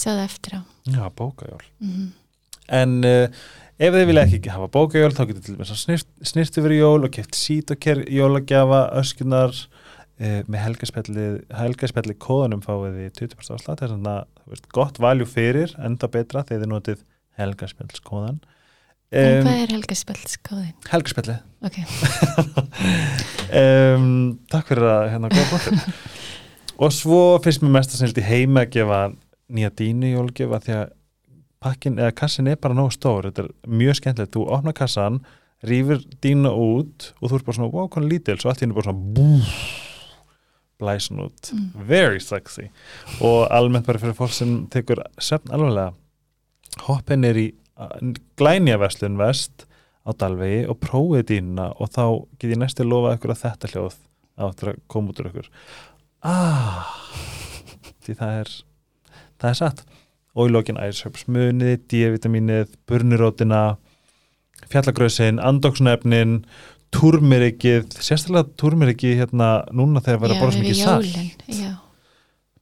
[0.06, 0.60] það, eftir á.
[0.94, 1.64] Já bókajól.
[1.82, 2.06] Mm.
[2.66, 3.28] en uh,
[3.78, 7.06] ef þið vilja ekki hafa bókajól þá getur til dæmis að snirt, snirt yfir jól
[7.06, 9.54] og keft sít og ker jólagjafa öskunar
[10.20, 10.64] uh, með
[11.60, 16.44] helgaspelli kóðanum fáið því 20% afslátt það er svona veist, gott valjú fyrir enda betra
[16.46, 17.02] þegar þið notið
[17.40, 18.40] helgaspellskóðan
[19.16, 20.74] en um, hvað er helgaspeltskóðin?
[20.90, 21.80] helgaspelli ok,
[23.62, 24.10] um,
[24.50, 25.80] takk fyrir að hérna góða bóttir
[26.82, 29.00] og svo finnst mér mest að snildi heima að gefa
[29.46, 30.86] nýja dínu jólgjöfa því að
[31.62, 33.30] pakkin eða kassin er bara nógu stór.
[33.30, 35.20] Þetta er mjög skemmtilegt, þú opnar kassan
[35.66, 38.76] rýfur dínu út og þú ert bara svona wow, hvað lítil, svo allt í henni
[38.76, 39.28] bara svona bú,
[40.80, 41.52] blæsun út.
[41.52, 41.86] Mm.
[41.88, 42.68] very sexy.
[43.20, 45.94] Og almennt bara fyrir fólk sem tekur svefn alveglega
[46.86, 47.46] hoppin er í
[48.36, 49.66] glænjaverslun vest
[50.06, 52.04] á Dalvegi og prófið dýnuna og þá
[52.38, 53.98] get ég næstu lofa ykkur að þetta hljóð
[54.46, 55.50] áttur að koma út úr ykkur.
[56.26, 56.92] Ah
[58.06, 58.52] því það er
[59.40, 59.82] það er satt.
[60.36, 63.78] Og í lokin æsöpsmunið, D-vitaminið burnirótina
[64.68, 66.42] fjallagröðsinn, andóksnefnin
[66.94, 71.10] turmerikið, sérstaklega turmerikið hérna núna þegar verða að borða svo mikið salt.
[71.10, 71.72] jólin já,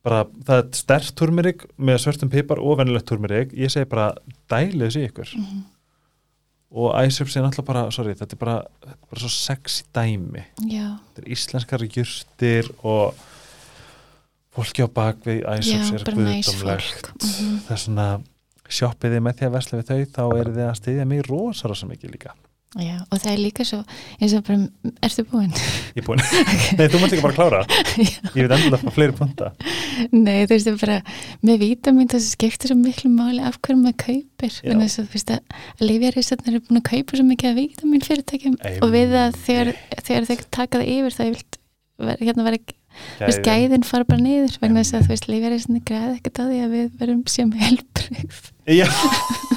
[0.05, 4.11] bara það er stert turmerik með svörtum pipar og venilegt turmerik ég segi bara
[4.53, 5.37] dælið þessi ykkur.
[5.41, 5.63] Mm.
[6.75, 10.43] og æsöps er náttúrulega bara, sorry, þetta er bara, þetta er bara svo sexy dæmi.
[10.73, 13.21] Já, þetta er íslenskar jurtir og
[14.55, 17.13] fólki á bakvið bara næs guðdómlegt.
[17.15, 18.09] Mm það er svona
[18.75, 21.89] sjoppiði með því að versla við þau þá eru þið að styðja mig rosa rosa
[21.89, 22.35] mikið líka
[22.81, 23.81] já, og það er líka svo
[24.19, 25.53] eins og bara, ertu búinn?
[25.95, 26.23] ég er búin,
[26.79, 27.61] nei þú mátt ekki bara klára.
[28.35, 29.51] Ég veit endur það fleiri punta.
[30.11, 30.99] Nei, þú veist, það er bara
[31.47, 34.57] með vítamin það skiptir svo miklu máli af hverju maður kaupir.
[34.61, 34.73] Já.
[34.73, 38.05] en þess að þú veist að Lífjarísarnir eru búin að kaupa svo mikið af vítamin
[38.05, 41.61] fyrirtækjum og við að þegar, þegar þeir taka það yfir það vilt
[42.05, 42.61] ver, hérna vera,
[43.19, 43.87] þú veist, gæðin.
[43.87, 46.91] fara bara niður vegna þess að þú veist, Lífjarísarnir græði ekkert að því að við
[47.01, 48.43] verum sem helbrið
[48.75, 48.87] já,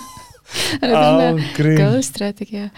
[0.84, 2.72] er ágrín góð strategið al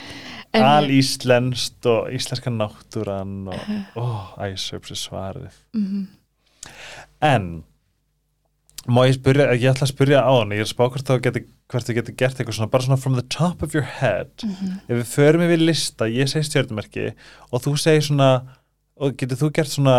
[0.55, 3.59] íslenskt og íslenska náttúran og
[3.95, 4.05] ó,
[4.47, 5.57] æsöps er svarið.
[5.73, 6.07] Mm,
[7.21, 7.63] en
[8.87, 11.19] má ég spyrja, ég ætla að spyrja á hann ég er að spá hvort þú
[11.21, 14.31] geti, hvert þú geti gert eitthvað svona bara svona from the top of your head.
[14.43, 17.11] Mm, ef við förum yfir lista, ég segi stjörnumerki
[17.51, 18.31] og þú segir svona
[18.99, 19.97] og getur þú gert svona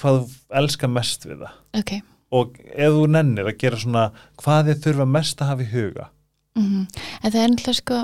[0.00, 1.58] hvað þú elskar mest við það?
[1.80, 1.92] Ok.
[2.36, 4.06] Og ef þú nennir að gera svona
[4.40, 6.08] hvað þið þurfa mest að hafa í huga?
[6.56, 6.86] Mm,
[7.22, 8.00] en það er náttúrulega sko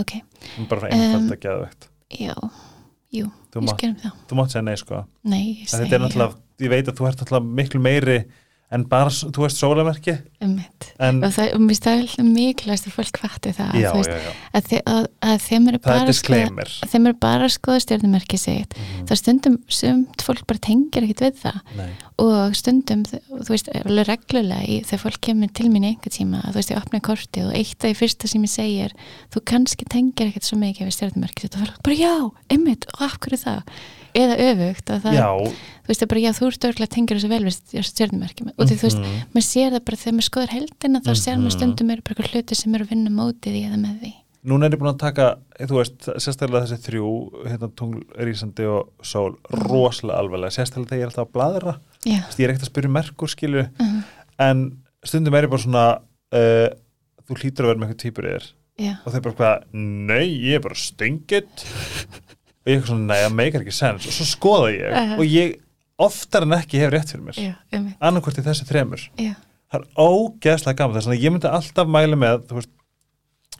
[0.00, 0.12] ok,
[0.70, 1.88] bara einfalt Um, að geða vegt
[2.20, 2.34] já
[3.14, 4.14] jú, þú, ég skerum það.
[4.28, 5.04] þú mátt segja nei sko.
[5.22, 8.16] Nei, En þetta er náttúrulega, ég veit að þú ert náttúrulega miklu meiri
[8.74, 13.52] en bara, þú veist sólamerki um mitt og það, mér finnst mikilvægst að fólk hvati
[13.54, 16.10] það já, veist, já, já, að, þi, að, að þeim eru er bara að
[16.84, 18.76] að þeim eru bara að skoða stjórnumerki sitt.
[18.78, 19.06] Mhm.
[19.08, 21.60] þá stundum sumt fólk bara tengir ekkit við það.
[21.78, 21.88] Nei.
[22.24, 26.54] og stundum, þú veist, alveg reglulega í, þegar fólk kemur til mín einhver tíma þú
[26.60, 28.94] veist, ég opna kortið og eitt af því fyrsta sem ég segir
[29.34, 32.14] þú kannski tengir ekkit svo mikið við stjórnumerki og fólk bara já,
[32.54, 33.82] einmitt, og af hverju það
[34.14, 35.28] eða öfugt, að það, já,
[35.84, 38.60] þú veist, það er bara já, þú ert örgulega tengir þessu vel við stjórnumerki og
[38.64, 39.22] því þú veist, mhm.
[39.34, 41.42] maður sér það bara þegar maður skoðar heldina þá sér Mhm.
[41.44, 44.12] maður stundum eru bara eitthvað hluti sem eru að vinna mótið í eða með því.
[44.44, 47.10] Núna er ég búin að taka þú veist, sérstaklega þessi þrjú
[47.48, 51.74] hérna tungl, rísandi og sól rosalega alvarlega, sérstaklega þegar ég er alltaf að bladra
[52.04, 53.94] veist, ég er ekkert að spyrja um merkur skilu uh,
[54.44, 54.60] en
[55.00, 55.84] stundum er ég bara svona
[56.36, 56.68] uh,
[57.24, 58.28] þú hlýtur að vera með eitthvað týpur
[59.06, 61.64] og þau bara hvað, nei, ég er bara stingit
[62.64, 64.08] og ég er svona, nei, það meikar ekki sens.
[64.08, 64.86] Og svo skoða ég.
[64.90, 65.16] Uh-huh.
[65.20, 65.58] og ég
[66.04, 67.42] oftar en ekki hef rétt fyrir mér.
[67.76, 69.04] Um, annarkvort í þessu þremur.
[69.20, 69.34] Já,
[69.70, 70.98] það er ógeðslega gaman.
[70.98, 72.72] Þess að ég myndi alltaf mæla með veist,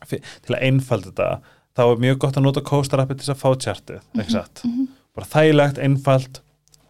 [0.08, 1.28] til að einfalda þetta
[1.74, 4.64] þá er mjög gott að nota coaster appi til þess að fá tjartið, satt?
[4.66, 6.42] mhm, bara þægilegt, einfalt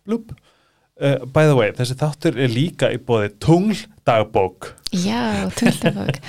[0.05, 4.75] blúp uh, by the way, þessi þáttur er líka í bóði tungl dagbók.
[4.93, 6.21] Já, tungldabók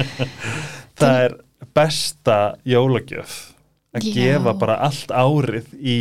[0.99, 1.37] það er
[1.75, 3.35] besta jólagjöf
[3.95, 4.13] að Já.
[4.19, 5.97] gefa bara allt árið í,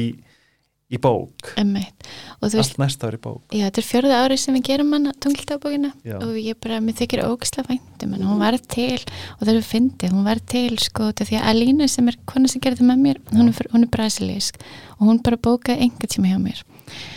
[0.94, 1.54] í bók.
[1.58, 2.04] Einmitt.
[2.44, 3.40] og þú veist, allt næsta ár í bók.
[3.56, 6.18] Já, þetta er fjörða árið sem við gerum hana tungldabókina Já.
[6.20, 9.00] og ég bara, mér þykir ógislega væntum en hún var til,
[9.38, 12.50] og það er fyndið hún var til, sko, til því að Alína sem er kona
[12.52, 14.60] sem gerði með mér, hún er, fr- hún er brasilísk.
[15.00, 16.60] Og hún bara bókaði enga tíma hjá mér.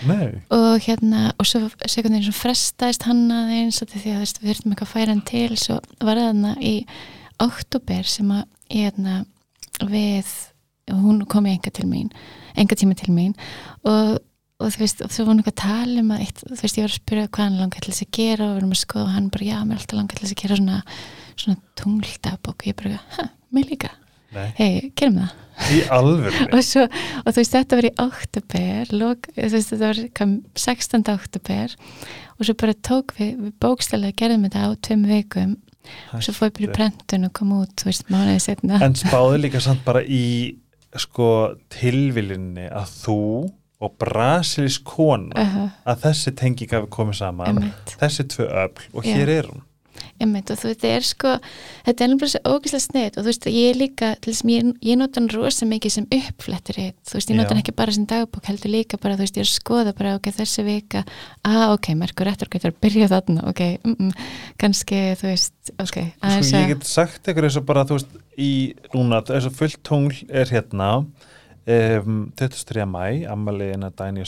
[0.08, 4.40] Nei, og hérna, og svo sekundin sem frestaðist hann aðeins og því að þú veist,
[4.42, 5.58] við þurftum eitthvað að færa hann til.
[5.60, 6.74] Svo var það þarna í
[7.44, 9.18] oktober sem að hérna,
[9.92, 10.32] við,
[10.92, 12.12] hún kom í enga til mín
[12.58, 13.36] enga tíma til mín
[13.86, 14.18] og,
[14.62, 16.88] og þú veist, og þú vorum eitthvað að tala um að eitt, þú veist, ég
[16.88, 19.06] var að spyrja hvað hann langar til þess að gera og við vorum að skoða
[19.06, 20.80] og hann bara, já, mér er alltaf langar til þess að gera svona,
[21.38, 22.58] svona tungldagbók.
[22.58, 23.92] Og ég bara, hæ, mér líka.
[24.58, 25.36] Hei, gerum það.
[26.54, 26.84] Og, svo,
[27.24, 27.94] og þú veist þetta var í
[29.56, 31.08] veist þetta var kam, 16.
[31.16, 31.74] oktober
[32.38, 35.56] og svo bara tók við, við bókstælega gerðum þetta á tveim vikum.
[36.14, 39.64] Og svo bara í prentun og kom út þú veist mánuði setna En spáði líka
[39.64, 40.28] samt bara í
[40.96, 43.22] sko tilvilinni að þú
[43.78, 48.88] og Brasilis kona uh -huh, að þessi tenging hafi komið saman einmitt, þessi tvö öfl
[48.94, 49.62] og hér er hún
[50.24, 51.34] einmitt og þú veist þetta er sko
[51.86, 54.54] þetta er náttúrulega svo ógæslega snið og þú veist ég er líka, til þess að
[54.54, 57.96] ég, ég nota hann rosa mikið sem uppflettur þú veist ég nota hann ekki bara
[57.96, 61.04] sem dagbók heldur líka bara þú veist ég er að skoða bara ok þessi vika
[61.48, 64.12] ah ok, merkur réttur getur að byrja þarna ok, mm -mm,
[64.58, 68.00] kannski þú veist ok, aðeins Sko ég að get sagt ykkur eins og bara þú
[68.00, 68.52] veist í
[68.94, 71.06] núna, eins og fullt tungl er hérna
[71.68, 72.86] um, 23.
[72.86, 74.24] mæ, ammaliðina Dæni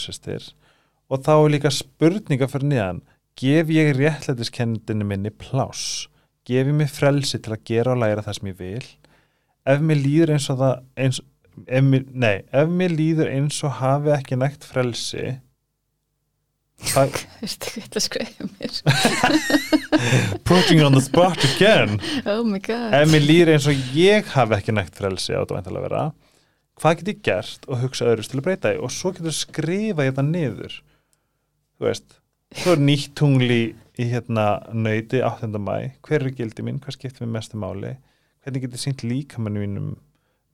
[1.10, 3.00] og þá er líka spurninga fyrir niðan
[3.38, 6.08] gef ég réttlætiskendinu minni pláss.
[6.46, 8.88] Gef ég mig frelsi til að gera og læra það sem ég vil.
[9.68, 11.20] Ef mér líður eins og það eins,
[11.66, 15.26] ef mér, nei, ef mér líður eins og hafi ekki nægt frelsi
[16.94, 17.18] það,
[18.56, 18.78] mér
[20.48, 22.00] putting on the spot again.
[22.24, 22.94] Oh my god.
[22.96, 26.08] Ef mér líður eins og ég hafi ekki nægt frelsi á þetta væntalega vera
[26.80, 28.80] hvað get ég gert og hugsa öðrus til að breyta því?
[28.84, 30.78] Og svo getur skrifa þetta niður.
[31.76, 32.16] Þú veist
[32.56, 33.62] svo er nýtt tungli
[34.00, 35.50] í hérna nöyti 8.
[35.60, 36.80] mæ, hver er gildi mín?
[36.82, 37.96] Hvað skiptir mér mestu máli?
[38.44, 39.90] Hvernig getur sínt líkamannu mínum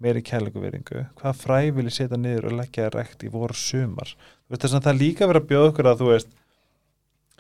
[0.02, 4.10] meiri kærleiku veringu, hvað fræ vil ég setja niður og leggja rekt í voru sumar
[4.12, 6.34] þú veist þess að það líka verið að bjóða okkur að þú veist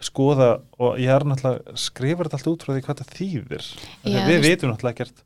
[0.06, 0.48] skoða
[0.82, 3.68] og ég er náttúrulega skrifar þetta allt út frá því hvað það þýðir.
[4.04, 5.22] Já, við vitum náttúrulega ekkert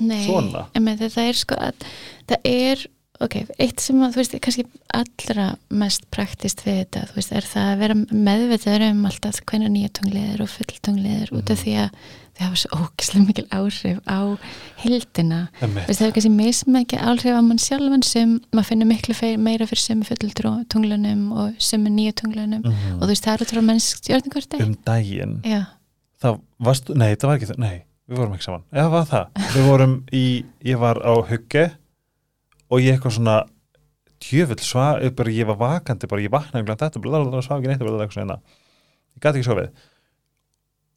[0.00, 0.64] Nei, svona.
[0.76, 1.86] en með þetta er sko að
[2.30, 2.84] það er,
[3.20, 4.64] ok, eitt sem að þú veist, kannski
[4.96, 7.94] allra mest praktist við þetta, þú veist, er það að vera
[8.28, 11.52] meðvitaður um alltaf hvernig nýja tungliðir og full tungliðir út Mhm.
[11.52, 11.90] af því að
[12.40, 14.20] þau hafa svo ógislega mikil áhrif á.
[14.86, 19.66] Veist, það er kannski mismækja áhrif á mann sjálfan sem maður finnur miklu fe- meira
[19.68, 22.62] fyrir sömu fulltrú tunglunum og sömu nýju tunglunum.
[22.64, 22.96] Mhm.
[22.96, 25.40] og þú veist það er út frá mennsk stjórningarti um daginn?
[25.44, 25.66] Já,
[26.22, 29.26] það varst, nei, það var ekki það, nei við vorum ekki saman, eða var það?
[29.54, 31.70] Við vorum í, ég var á hugge
[32.70, 33.36] og ég eitthvað svona
[34.20, 37.70] djöfull svað, ég, bara, ég var vakandi bara ég vaknaði glant þetta, blablabla, svaf ekki
[37.70, 38.36] neitt blablabla, eitthvað svona,
[39.16, 39.86] ég gæti ekki sofið.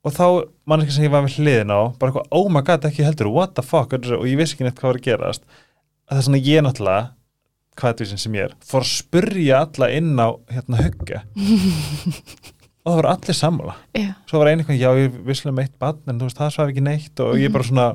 [0.04, 0.26] Og þá,
[0.68, 3.56] mannski sem ég var með hliðin á, bara eitthvað, oh my god, ekki heldur what
[3.56, 5.46] the fuck, og ég vissi ekki neitt hvað var að gerast.
[6.04, 7.06] Að það er svona ég náttúrulega
[7.80, 11.24] hvað þetta sem ég er, fór að spurja alla inn á hérna hugge
[12.84, 13.76] og það voru allir sammála.
[13.98, 16.74] Já, svo var einu eitthvað, já ég visslega meitt bann en þú veist, það svaf
[16.74, 17.24] ekki neitt.
[17.24, 17.88] Og ég bara svona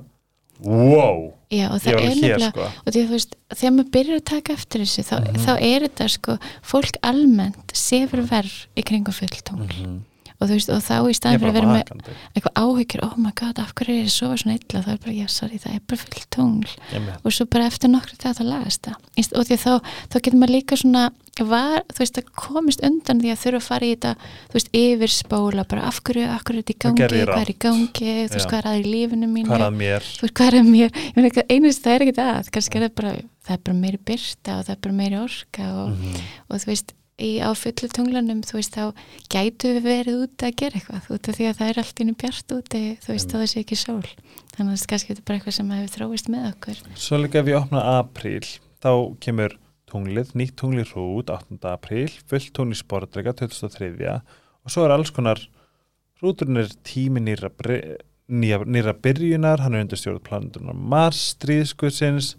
[0.60, 4.52] wow, já og ég var hér sko og því veist, þegar maður byrjar að taka
[4.52, 5.44] eftir þessu þá, Mhm.
[5.46, 10.00] þá er þetta sko fólk almennt sefur verð í kringum fulltungl Mhm.
[10.40, 11.92] Og þú veist, og þá í er fyrir að vera með
[12.37, 15.14] eitthvað áhyggjur, oh my god, af hverju er ég svo svona illa, það er bara,
[15.18, 18.44] já, sorry, það er bara fulltungl Ég með- og svo bara eftir nokkru dag þá
[18.46, 18.94] lagast það.
[19.35, 19.72] Og því þá,
[20.12, 23.66] þá getur maður líka svona var, þú veist, að komist undan því að þurfa að
[23.68, 24.12] fara í þetta,
[24.51, 27.09] þú veist, yfir spóla bara af hverju, af hverju er þetta í gangi?
[27.29, 29.46] hvað er í gangi, þú veist, hvað er að í lífinu mínu?
[29.46, 30.03] Hvað er að mér?
[30.18, 30.90] Þú veist, hvað er að mér?
[30.98, 33.12] Ég meina, einust það er ekki það, kannski er það bara
[33.48, 36.16] það er bara meiri byrta og það er bara meiri orka og, Mhm.
[36.51, 38.94] og þú veist í, á fullu tunglanum, þú veist, þá
[39.33, 42.16] gætu við verið úti að gera eitthvað út af því að það er allt innu
[42.22, 44.02] bjart úti, þú veist, þá það sé ekki sól
[44.54, 47.50] þannig að er kannski þetta bara eitthvað sem hefur þróist með okkur svo líka ef
[47.50, 48.48] ég opna apríl
[48.83, 48.90] þá
[49.24, 49.57] kemur
[49.88, 51.59] tunglið, nýtt tunglið hrút 8.
[51.70, 55.40] apríl, fullt tungl í sportreika 2003 og svo er alls konar
[56.20, 57.50] hrúturinn er tími nýra,
[58.28, 62.34] nýja, nýra byrjunar hann er undir stjórn planetunar Mars stríðskuðsins,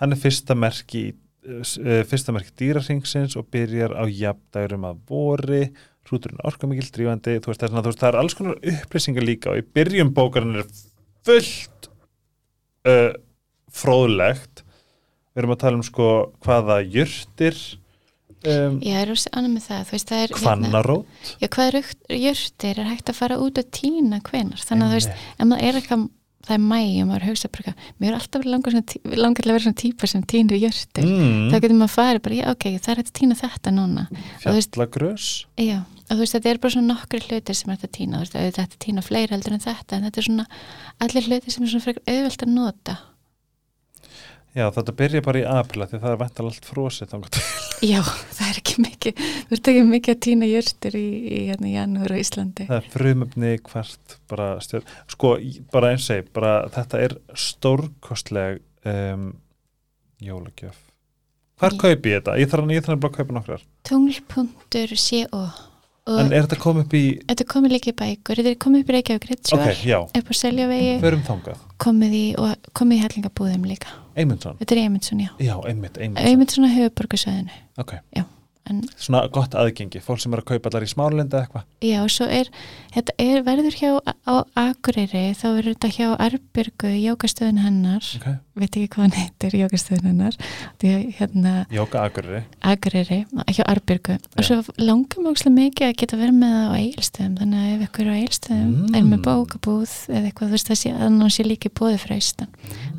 [0.00, 1.14] hann er fyrsta merki í
[1.44, 5.62] uh, fyrsta merki dýrarhingsins og byrjar á jafndægurum að vori
[6.08, 9.28] hrúturinn orkamikil drífandi þú veist, það er, svona, þú veist, það er alls konar upplýsingar
[9.28, 10.68] líka og í byrjun bókarinn er
[11.24, 11.88] fullt
[12.88, 13.14] uh,
[13.74, 14.60] fróðlegt.
[15.34, 16.10] Við erum að tala um sko
[16.44, 17.56] hvaða jurtir
[18.48, 22.18] um, ég er rosa annað með það, þú veist, það er kvannarót já, hvað er
[22.24, 25.68] jörtir er hægt að fara út og tína hvenar, þannig að þú veist ef maður
[25.68, 26.06] er eitthvað,
[26.44, 28.76] það er mæ og maður hugsa bara, mér er alltaf langar,
[29.16, 32.46] langar að vera svona típa sem tínir jörtir mm, þá getur maður farið bara, já
[32.52, 34.06] ok, það er að tína þetta núna.
[34.44, 35.30] Fjallagrös.
[35.60, 38.20] Já, og þú veist, þetta er bara svona nokkri hlutir sem er þetta að tína,
[38.20, 40.46] þú veist, þetta að tína fleiri heldur en þetta, en þetta er svona
[41.06, 42.96] allir hlutir sem er svona frekar auðvelt að nota
[44.54, 46.68] Já, þetta byrja bara í aprila því það er vental allt
[47.34, 47.42] til.
[47.82, 51.72] Já, það er ekki mikið, þú ert ekki mikið að týna jörtur í, í hérna
[51.72, 52.68] janúar á Íslandi.
[52.68, 54.94] Það er frumöfni hvert bara stjórn.
[55.10, 55.34] Sko,
[55.74, 59.28] bara eins og bara þetta er stórkostleg um,
[60.22, 60.78] jólagjöf.
[61.58, 62.38] Hvar kaupi ég þetta?
[62.38, 63.68] Ég þarf, ég þarf bara að kaupa nokkrar.
[63.90, 65.62] Tungl.co og
[66.04, 68.90] En er þetta komið upp í, þetta komið líka í bækur, þetta er komið upp
[68.90, 71.12] í Reykjavík Ritsjóar, ok, já, upp á Seljavegi,
[71.80, 73.94] komið í, í hellingabúðum líka.
[74.12, 74.58] Eymundsson.
[74.60, 75.32] Þetta er Eymundsson, já.
[75.40, 76.20] Já, Eymundsson.
[76.20, 77.60] Eymundsson á höfuborgarsöðinu.
[77.80, 77.96] Ok,
[78.70, 80.00] En svona gott aðgengi.
[80.00, 81.64] Fólk sem er að kaupa allar í smálenda eða eitthvað.
[81.84, 82.48] já, svo er,
[82.94, 83.90] þetta er, verður hjá
[84.24, 88.26] á Akureyri, þá verður þetta hjá Arbyrgu, jókastöðun hennar, Ok.
[88.56, 90.38] veit ekki hvað hann heitir, jókastöðun hennar,
[90.80, 92.40] því hérna, Jóka Akureyri.
[92.62, 93.18] Akureyri,
[93.52, 97.36] hjá Arbyrgu og svo langar mjög ógeðslega mikið að geta verið með það á eigilstöðum,
[97.42, 98.94] þannig að ef ykkur á eigilstöðum Mm.
[98.96, 102.14] er með bókabúð eða eitthvað, þú veist það sé að hann sé líki bóði frá
[102.16, 102.48] austan,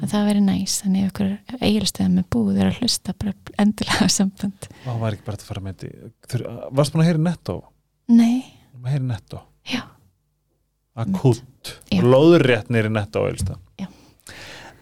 [0.03, 3.33] að það veri næs þannig ef ykkur eigilstöðum með búð er að hlusta bara
[3.63, 6.11] endilega samband Ó, var ekki bara að fara með þetta.
[6.31, 6.45] Þur-
[6.79, 7.55] Varst búin að heyra í netto?
[8.07, 8.37] Nei,
[8.85, 9.41] Heyra í netto.
[9.71, 9.81] já,
[10.95, 11.71] Akut.
[11.91, 12.01] Já.
[12.05, 12.87] Lóðrétt nýri.
[13.79, 13.87] Já.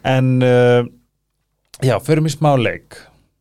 [0.05, 0.83] En, uh,
[1.81, 2.97] já, förum í smá leik.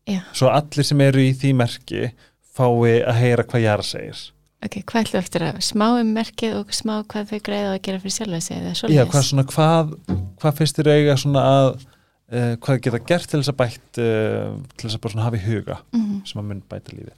[0.08, 2.12] já, Svo allir sem eru í því merki
[2.56, 4.30] fái að heyra hvað Jara segir.
[4.64, 7.82] ok, hvað ætlum við eftir að smá um merkið og smá hvað þau greiða að
[7.82, 9.96] gera fyrir sjálfa sig Já, hvað, svona, hvað,
[10.42, 14.56] hvað finnst þér eiga svona að uh, hvað geta gert til þess að bætt uh,
[14.76, 16.20] til þess að bara svona hafa í huga Mhm.
[16.28, 17.14] sem að mun bæta lífi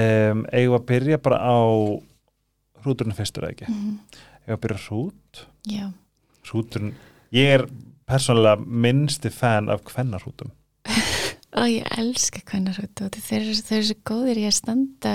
[0.00, 1.58] um, eigum að byrja bara á
[2.84, 3.68] hrúturinn fyrstur eða ekki?
[3.68, 3.98] Mhm.
[4.40, 5.42] eigum við að byrja hrút?
[5.70, 5.86] Já,
[6.50, 6.94] hrúturinn,
[7.36, 7.66] ég er
[8.10, 10.50] persónulega minnsti fan af kvennarhrútum.
[11.60, 15.12] Og ég elska hvernig hrútu og þeir, eru- svo góðir í að standa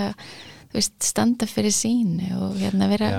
[0.76, 3.10] veist, standa fyrir sínu og hérna vera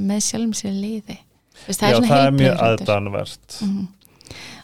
[0.00, 1.18] með sjálfum sér liði
[1.54, 2.86] Þú veist, Já, svona það er mjög hrútur.
[2.86, 3.88] aðdánvert Mhm.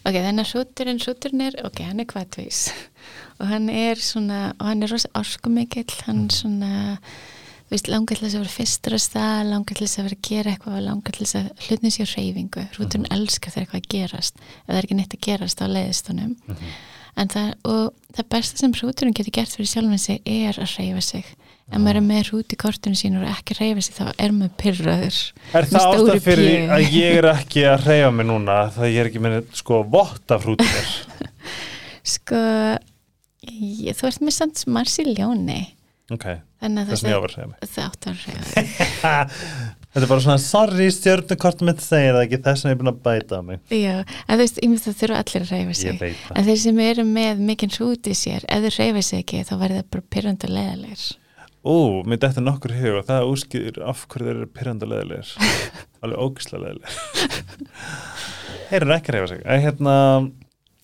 [0.06, 2.60] ok, þannig að hrúturinn hrúturinn er, ok, hann er kvartvís
[3.40, 6.30] og hann er svona og hann er rosa orkumikill hann Mhm.
[6.30, 6.98] svona
[7.70, 10.16] þú veist, langar til þess að vera fyrstur að stað langar til þess að vera
[10.18, 13.16] að gera eitthvað langar til þess að hlutin sér reyfingu hrúturinn Mhm.
[13.20, 16.36] elskar þegar eitthvað að gerast ef það er ekki neitt að gerast á leiðist honum
[16.48, 16.56] Mhm.
[17.16, 21.02] en það, og það besta sem hrúturinn getur gert fyrir sjálfan sig er að reyfa
[21.02, 21.24] sig
[21.70, 24.54] ef maður er með hrút í kortinu sínu og ekki reyfa sig þá er maður
[24.60, 25.18] pyrraður
[25.54, 28.60] Er Með það ástæð fyrir að ég er ekki að reyfa mig núna?
[28.74, 30.94] Það ég er ekki með sko vott af hrútur
[32.14, 32.44] sko
[33.46, 35.60] ég, þú ert með samt Mars í ljóni.
[36.10, 36.26] Ok,
[36.60, 37.68] þannig að þess að ég á að reyfa mig.
[37.70, 39.14] það átt að reyfa
[39.90, 42.90] Þetta er bara svona, sorry stjórnukortum mitt segir það ekki þess að ég er búin
[42.92, 43.62] að bæta á mig.
[43.74, 46.20] Já, en þú veist, ég myndi að þurfa allir að reyfa það.
[46.30, 49.52] En þeir sem eru með mikinn hrút í sér ef þeir reyfa sig ekki þá
[49.56, 50.06] verður það bara
[50.54, 51.02] leðalegir
[51.60, 51.74] Ú,
[52.08, 55.32] mér dættir nokkur hug og það úskýður af hverju þeir eru pyrrandulegilegir
[56.04, 56.94] alveg ógislega legilegir
[58.70, 59.42] Þeir eru ekki að reyfa sig.
[59.64, 59.94] Hérna,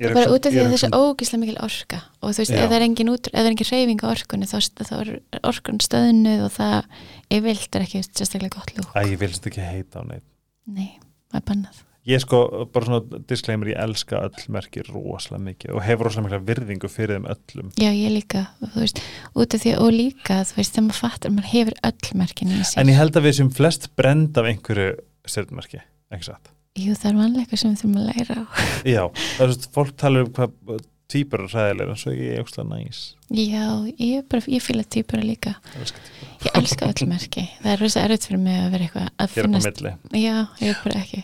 [0.02, 2.00] ég er að bara út af því ég er að hugsa- ógislega mikil orka.
[2.20, 2.58] Og þú veist, Já.
[2.58, 4.56] ef það er engin, það er engin reyfing á orkunni þá,
[4.90, 5.12] þá er
[5.46, 6.88] orkun stöðnuð og það
[7.30, 8.90] yfirvilt er ekki sérstaklega gott lúk.
[8.98, 10.26] Æ, ég vilst ekki heita á neitt
[10.66, 10.96] nei,
[11.30, 12.40] það er bannað Ég sko,
[12.70, 17.18] bara svona disclaimer, ég elska öll merki rosalega mikið og hefur rosalega mikla virðingu fyrir
[17.18, 17.72] þeim öllum.
[17.82, 19.00] Já, ég líka, þú veist,
[19.34, 22.60] út af því og líka, þú veist, þegar maður fattar maður hefur öll merkin í
[22.62, 22.78] sér.
[22.84, 24.94] En ég held að við sem flest brend af einhverju
[25.26, 25.82] stjórnmerki,
[26.14, 26.54] ekki satt?
[26.78, 28.44] Jú, það er vanleika sem við þurfum að læra á.
[28.94, 29.02] Já,
[29.34, 32.70] það er svona, fólk tala um hvað týpur er ræðilega en svo ég er óslega
[32.70, 33.04] næs.
[33.34, 33.66] Já,
[33.98, 35.58] ég, bara, ég fýla týpura líka.
[35.74, 38.86] Ég elska týpur, ég elska öll merki, það er rosa erfitt fyrir mig að vera
[38.86, 41.22] eitthvað að ég finnast já, ég er bara ekki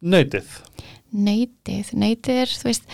[0.00, 0.46] Nautið,
[1.12, 2.86] neytið, neytið er þú veist,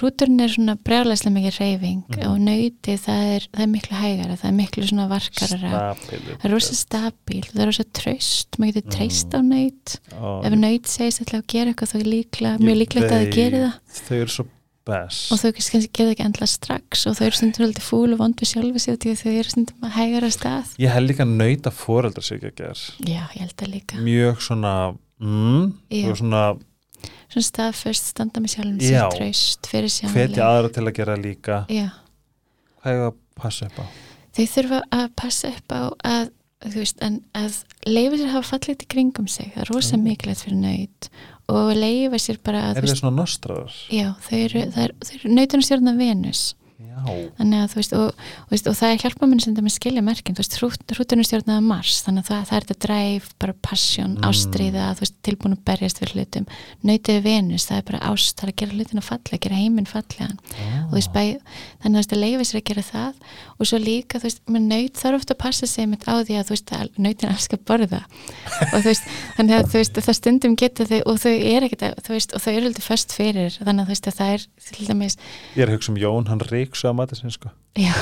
[0.00, 2.26] rúturinn er svona brjálæslega mikið reyfing Mhm.
[2.28, 6.44] og neytið það er, það er miklu hægara það er miklu svona varkarara stabilu það
[6.48, 8.96] er rosa stabíl, það er rosa traust maður getur Mhm.
[8.98, 12.76] treyst á neyt Ó, ef neyt segist ætla að gera eitthvað þá er líklega, mjög
[12.82, 13.74] líklegt að það geri það.
[14.02, 14.46] Þau eru svo
[14.84, 15.30] best.
[15.32, 15.52] Og þau
[15.92, 18.48] gera ekki endla strax og þau eru stundum heldur fúl og vond við
[18.98, 20.66] í því að þau eru stundum að hægara stað.
[20.78, 22.74] Ég held líka að nauta foreldrar sig ekki að gera.
[23.06, 23.94] Já, ég held það líka.
[24.02, 25.64] Mjög svona mm,
[26.10, 26.42] og svona
[27.32, 29.06] svona staðförst, standa með sjálfum Já.
[29.08, 31.88] sér traust, fyrir hvetja sjálfum aðra til að gera líka já
[32.82, 33.84] Hvað er að passa upp á?
[34.36, 36.30] þau þurfa að passa upp á að
[36.62, 37.56] þú veist, en að
[37.90, 40.04] leifa sér að hafa fallið í kringum sig, það er rosa Mm.
[40.06, 41.08] mikilvægt fyrir nöyt
[41.52, 43.72] og leifa sér bara að Er þið svona nostraðar?
[43.90, 46.42] já, þau eru, það er, eru nöytunum stjórna Venus
[47.38, 50.02] þannig að þú veist og, og, og það er hjálpa mér sem þetta með skilja
[50.06, 50.56] merkin þú veist,
[50.92, 54.26] hrútunum stjórnaða Mars þannig að það, það er þetta dræf, bara passion, Mm.
[54.28, 56.46] ástríða þú veist, tilbúin að berjast fyrir hlutum.
[56.84, 60.38] Nöytiði Venus, það er bara ást, það er að gera hlutina fallega, gera heiminn fallegan
[60.92, 61.24] og þú veist, bæ,
[61.80, 63.22] þannig að þú veist, að leifa sér að gera það.
[63.56, 66.36] Og svo líka, þú veist, með nöyt þarf ofta að passa sig mitt á því
[66.36, 68.02] að þú veist, að nöytin elskar að borða.
[68.68, 71.86] Og þú veist, þannig að þú veist, það stundum geta þau og þau er ekkert,
[72.04, 74.46] þú veist, og þau eru alltaf föst fyrir, þannig að þú veist, að það er
[74.68, 75.18] til dæmis,
[75.56, 77.94] ég er að hugsa um Jón, hann ríksu að mati sinni sko já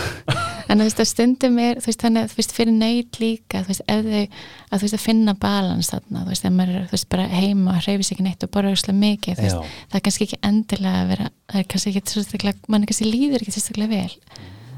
[0.71, 3.61] en þú veist, að stundum er, þú veist, þannig að þú veist, fyrir nöyt líka,
[3.64, 6.77] þú veist, ef þau að þú veist, að finna balans þarna, þú veist, ef maður
[6.81, 9.47] er, þú veist, bara heima og hreyfi sig ekki neitt og borða úrslega mikið, þú
[9.47, 12.87] veist, Já, það er kannski ekki endilega að vera það er kannski ekki sérstaklega, mann
[12.91, 14.14] kannski líður ekki sérstaklega vel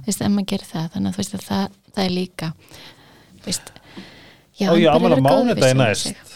[0.03, 2.53] þú veist, ef maður gerir það þannig að þú veist að það, það er líka
[3.43, 3.72] þú veist
[4.61, 6.28] já, bara ámæla vera góður við mánudagi sjálfan næst.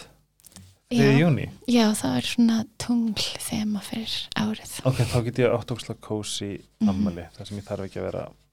[0.86, 0.98] 3.
[1.00, 5.72] já, júni já, það er svona tungl þema fyrir árið Ok, þá get ég átt
[5.74, 6.90] ókslega kósi Mhm.
[6.92, 8.45] ammali, þar sem ég þarf ekki að vera því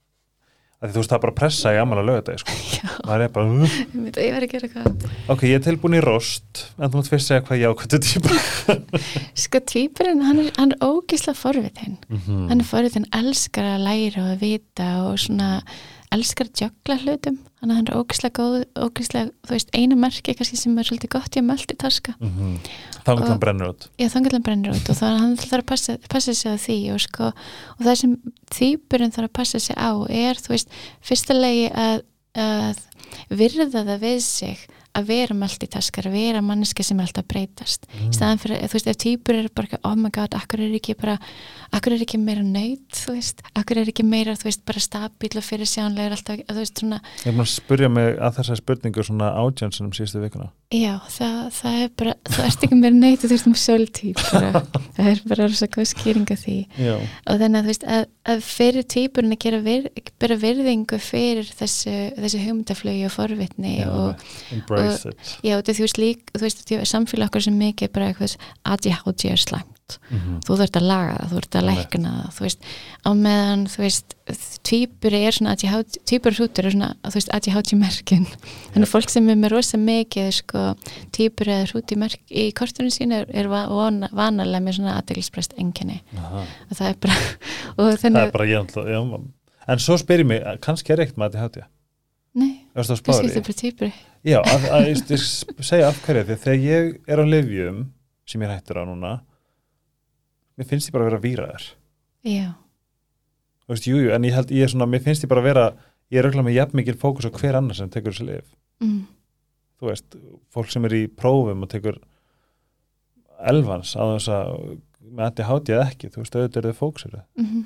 [0.92, 2.58] þú veist það er bara pressa í ammali lögadagi sko.
[2.78, 5.66] já, það er bara, ég veit að ég verði að gera hvað ok, ég er
[5.68, 8.78] tilbúin í rost en þú mátt fyrst segja hvað ég ákvæmdu típa
[9.46, 12.46] sko, tvíburinn, hann er, er ógislega forvitin mm.
[12.52, 15.52] hann er forvitin, elskar að læra og að vita og svona
[16.14, 18.56] elskar að jökla hlutum þannig að hann er ógislega góð,
[18.86, 22.56] ógislega þú veist, einu merki kannski sem er svolítið gott í að multitaska mm -hmm.
[23.06, 25.38] er Og- hann brennur út Já, þannig að hann brennir út og þannig að hann
[25.38, 27.24] þarf að passa, passa sig á því og, sko,
[27.78, 28.18] og það sem
[28.52, 30.70] þýpurinn þarf að passa sig á er, þú veist,
[31.02, 32.02] fyrsta legi að,
[32.36, 32.78] að
[33.30, 34.58] virða það við sig
[34.94, 37.88] að vera multitaskar, að vera manneska sem er alltaf breytast.
[37.90, 38.10] Mm.
[38.12, 40.96] Í staðan fyrir, þú veist, ef týpur eru bara, oh my god, akkur er ekki
[41.00, 41.18] bara,
[41.74, 45.34] akkur er ekki meira nöyt, þú veist, akkur er ekki meira, þú veist, bara stabíl
[45.40, 48.62] og fyrir sjánlegur alltaf, þú veist, svona, ég er búin að spurja mig að þessari
[48.62, 53.22] spurningu svona átjánsunum síðustu vikuna já, það, það er bara, þú ert ekki meira og
[53.24, 54.24] þú ert um sóltýp,
[54.96, 56.56] það er bara rosa góð skýringa því.
[56.80, 59.90] já, og þannig að þú veist að, að fyrir týpurinn að gera vir,
[60.24, 65.36] bera virðingu fyrir þessu, þessu hugmyndaflögi og forvitni já og embrace it.
[65.46, 68.38] já, þú veist lík, þú veist samfélag okkur sem mikið bara eitthvað
[68.74, 70.38] ADHD er slæmt mm -hmm.
[70.46, 72.60] þú þurft að laga það, þú þurft að lækna það þú veist,
[73.04, 74.16] á meðan þú veist
[74.64, 75.56] týpur er svona
[76.10, 78.26] týpur hrútur er svona, þú veist, ADHD merkin
[78.74, 80.64] þannig fólk sem er með rosa mikið sko,
[81.12, 84.98] týpur eða hrút í, merk, í kortunum sín er, er va- vana- vanalega með svona
[85.02, 87.20] aðdeglisprest enginni og það er bara
[87.78, 89.00] það er bara ég ætla- já,
[89.68, 91.68] en svo spyr ég mig, kannski er eitt með þetta hátíða
[92.34, 93.30] nei, Erstu að kannski spári?
[93.30, 93.92] þetta bara týpur
[94.24, 95.24] Já, að, að, ég, ég
[95.68, 97.80] segja af hverju því þegar ég er á livjum
[98.26, 99.12] sem ég hættur á núna
[100.60, 101.66] mér finnst ég bara að vera výraður
[102.28, 102.48] já,
[103.66, 105.50] þú veist, jú, jú, en ég held, ég er svona, mér finnst ég bara að
[105.52, 105.66] vera
[106.14, 108.48] ég er auðvitað með jafn mikil fókus á hver annar sem tekur þessi liv,
[108.84, 108.98] mm,
[109.82, 110.18] þú veist
[110.54, 112.00] fólk sem er í prófum og tekur
[113.44, 114.52] elvans á þess að
[115.14, 117.18] með þetta hátíð eða ekki, þú veist, auðvitað eru þau fókusir.
[117.38, 117.64] Mm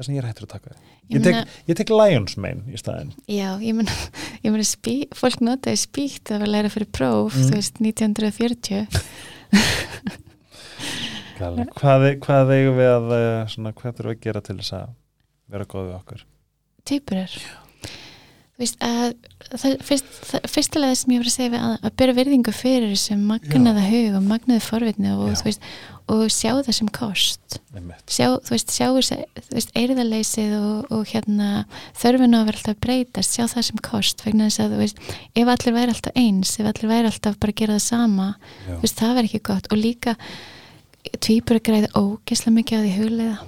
[0.00, 0.70] þess að ég er hættur að taka.
[1.10, 3.10] Ég ég tek, ég tek Lions Mane í staðinn.
[3.28, 3.92] Já, ég meina
[4.44, 7.50] ég meina, spí, fólk notaði spíkt að vera að læra fyrir próf, Mm.
[7.50, 8.88] þú veist, 1940
[11.40, 11.66] Gali.
[11.80, 14.76] hvað, e- hvað eigum við að eh, svona, hvað þurfum við að gera til þess
[14.76, 14.94] að
[15.50, 16.24] vera góð við okkur?
[16.90, 17.36] Týpur er.
[18.60, 19.14] Þú veist að
[19.56, 22.90] það, fyrst, það, fyrstulega sem ég var að segja við að, að byrja virðingu fyrir
[22.92, 25.64] þessum magnaða hug og magnaði forvitni og, þú veist,
[26.12, 27.56] og sjá það sem kost.
[28.10, 31.64] Sjá, þú veist, sjá veist, eirðarleysið og, og hérna
[32.02, 35.02] þörfin á að vera alltaf breytast, sjá það sem kost vegna þess að, þú veist,
[35.40, 38.74] ef allir væri alltaf eins ef allir væri alltaf bara að gera það sama Já.
[38.74, 39.72] þú veist, það verður ekki gott.
[39.72, 40.16] Og líka
[41.20, 43.38] tvípur að græða ógesla mikið á því huglega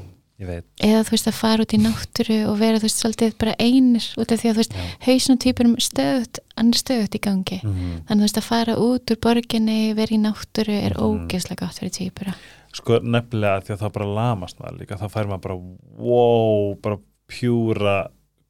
[0.42, 4.06] eða þú veist að fara út í náttúru og vera þú veist svolítið bara einir
[4.18, 4.74] út af því að þú veist
[5.06, 7.58] hausin og týpurum stöðut hann er stöðut í gangi.
[7.62, 11.28] Mm þannig þú veist að fara út úr borginni vera í náttúru er Mhm.
[11.28, 12.34] ógeðslega gott fyrir týpura
[12.72, 15.58] sko nefnilega því að það bara lamast maður líka þá fær maður bara
[15.98, 16.98] wow, bara
[17.28, 17.96] pjúra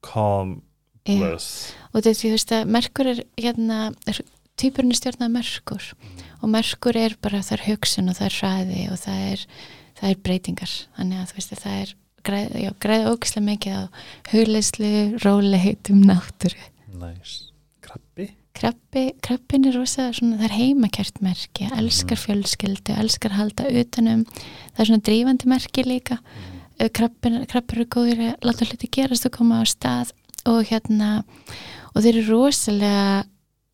[0.01, 0.63] calm
[1.05, 3.93] bliss og þú veist að Merkur er hérna
[4.63, 5.89] týpurinn er stjórnað Merkur
[6.43, 9.43] og Merkur er bara það er hugsun og það er hraði og það er,
[9.99, 10.77] það er breytingar.
[10.99, 11.97] Þannig að veist að það er
[12.27, 13.83] græð, já, græða ógeðslega mikið á
[14.33, 14.93] hugleyslu,
[15.23, 16.69] róleitum náttúru.
[17.03, 17.51] Nice.
[17.83, 18.29] krabbi?
[18.53, 24.27] Krabbi, krabbin er rosa svona, það er heimakert merki, elskar fjölskyldu, elskar halda utanum,
[24.75, 26.91] það er svona drífandi merki líka, mm.
[26.99, 30.13] krabbin, krabbir eru góðir að láta hluti gerast og koma á stað.
[30.51, 31.23] Og hérna,
[31.95, 33.23] og þeir eru rosalega,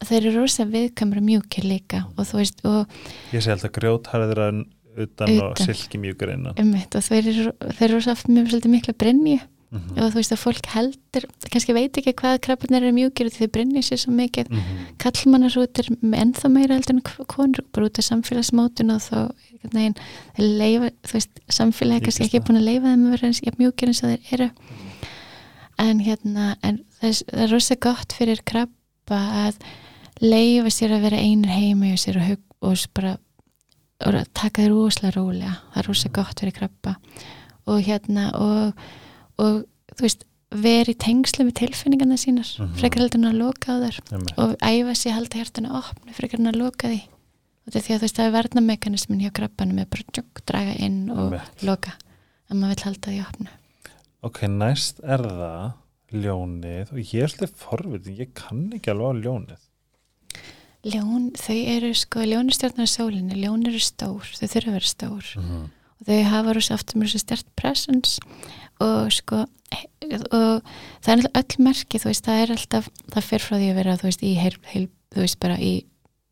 [0.06, 2.86] þeir eru rosalega viðkamra mjúkir líka og þú veist, og
[3.34, 4.66] ég sé alltaf grjótharðir en
[4.98, 5.66] utan, og Utan.
[5.66, 6.56] silki mjúkur innan.
[6.58, 10.02] Ummitt, og þeir eru, þeir eru rosa oft með svolítið mikla brenni mm -hmm.
[10.02, 13.50] og þú veist að fólk heldur, kannski veit ekki hvað krabbinir eru mjúkir og þeir
[13.54, 14.46] brenni sér svo mikið.
[14.98, 19.30] Kallmannarútir með ennþá meira heldur en konur bara út af samfélagsmótun og þá
[19.72, 19.94] þeir
[20.38, 24.02] leifa, þú veist, samfélagi kannski ekki búin að leifa þeim að vera eins mjúkir eins
[24.02, 24.50] og þeir eru.
[25.78, 29.54] En hérna en það, það er rosa gott fyrir krabba að
[30.20, 33.16] leifa sér að vera einir heimi og sér og, hug, og bara
[34.06, 36.96] og að taka þér rosalega rólega það er rosa gott fyrir krabba
[37.66, 38.72] og hérna og,
[39.38, 39.64] og
[39.96, 42.74] þú veist, veri tengslu við tilfinningarna sínar, Mhm.
[42.78, 44.38] frekar heldur en að loka á þær Einmitt.
[44.38, 47.82] og æfa sér að halda hjartanu opnu frekar en að loka því og þetta er
[47.84, 51.32] því að þú veist það er varnamekanismin hjá krabbanum er bara tjók, draga inn og
[51.32, 51.62] Einmitt.
[51.66, 51.92] loka
[52.48, 53.48] að maður vill halda því opnu
[54.22, 55.72] Ok, næst er það
[56.12, 59.60] ljónið og ég er svolítið forvitin, ég kann ekki alveg á ljónið.
[60.92, 65.28] Ljón, þau eru sko ljónustjórnar á sólinni, ljón eru stór þau þurfa að vera stór.
[65.40, 65.68] Mm.
[65.98, 68.18] og þau hafa rosa aftur svo stert presence.
[68.78, 69.44] Og sko
[70.32, 70.68] og
[71.04, 73.96] það er öll merki þú veist, það er alltaf, það fer frá því að vera
[74.00, 75.72] þú veist, í heil, heil þú veist, bara í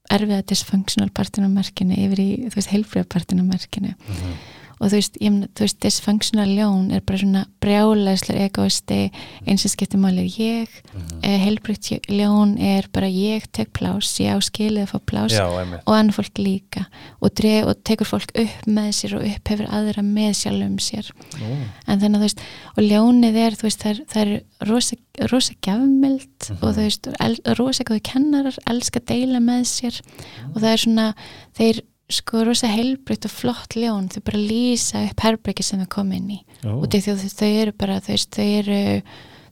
[0.06, 3.92] erfiða dysfunctional partinu á merkinu yfir í, þú veist, heilfriða partinu á merkinu.
[4.06, 4.36] Mm
[4.80, 8.98] og þú veist, ég, þú veist, dysfunctional ljón er bara svona brjálæslega egoisti
[9.46, 10.68] eins og skiptir máli er ég.
[10.68, 11.20] -hmm.
[11.22, 15.46] eh, heilbritt ljón er bara ég tek plás, ég á skilið að fá plás Já,
[15.86, 16.86] og annar fólk líka.
[17.20, 21.10] Og, dreg, og tekur fólk upp með sér og upphefur aðra með sjálfum sér.
[21.40, 21.56] Nú,
[21.88, 22.40] en þannig að þú veist,
[22.76, 24.96] og ljónið er þú veist, það er, það er rosa,
[25.32, 26.58] rosa gjafmild Mhm.
[26.62, 30.00] og þú veist, el, rosa góði kennarar, elska að deila með sér.
[30.54, 31.14] Og það er svona,
[31.58, 31.80] þeir
[32.12, 34.10] sko rosa heilbritt og flott ljón.
[34.12, 36.42] Þau bara lýsa upp herbergi sem þau kom inn í.
[36.62, 38.82] Ó, og að þau eru bara veist, þau eru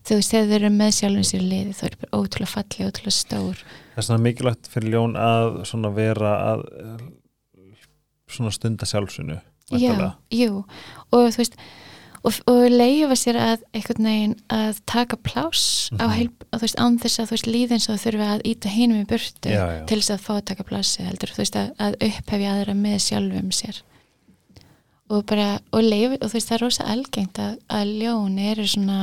[0.05, 3.16] þú veist, þegar þau eru með sjálfum sér liði þau eru bara ótrúlega falli, ótrúlega
[3.16, 3.64] stór.
[3.94, 7.09] Það er svona mikilvægt fyrir ljón að svona vera að eh,
[8.36, 9.40] svona stunda sjálfsunu.
[9.80, 10.61] Já, jú,
[11.09, 11.55] og þú veist
[12.25, 16.12] og, og leifa sér að einhvern veginn að taka pláss á Mhm.
[16.16, 19.07] heil, að, veist, án þess að þú veist líðin svo þurfi að íta hinum í
[19.11, 19.85] burtu Já, já.
[19.87, 22.97] til þess að fá að taka plássi heldur, þú veist, að, að upphefja aðra með
[23.09, 23.83] sjálfum sér
[25.11, 28.64] og bara, og leifa, og þú veist, það er rosa algengt að, að ljón eru
[28.72, 29.01] svona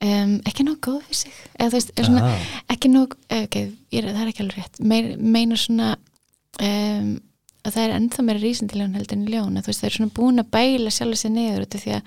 [0.00, 3.58] um, ekki nóg góð fyrir sig eða veist, er svona, Aha, ekki nóg ok,
[3.92, 5.90] ég, það er ekki alveg rétt Meir, meina svona
[6.64, 7.10] um,
[7.66, 10.16] að það er ennþá meira rísindiljón heldur en ljón að þú veist, það er svona
[10.20, 12.02] búin að bæla sjálf sér niður því að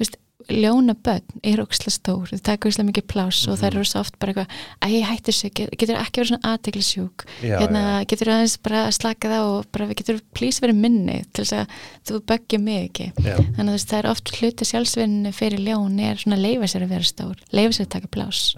[0.00, 0.18] veist,
[0.50, 3.76] ljónabönn er ókslega stór þau taka ókslega mikið pláss og það Mhm.
[3.76, 4.48] eru svo oft bara eitthvað,
[4.82, 8.06] að ég hætti þessu get, getur ekki verið svona aðteglisjúk hérna, já.
[8.10, 11.52] getur aðeins bara að slaka það og bara við getur please verið minni til þess
[11.52, 11.66] að
[12.10, 16.00] þú böggja mig ekki Já, þannig að veist, það er oft hluti sjálfsvinni fyrir ljón
[16.02, 18.54] er svona leifa sér að vera stór leifa sér að taka pláss.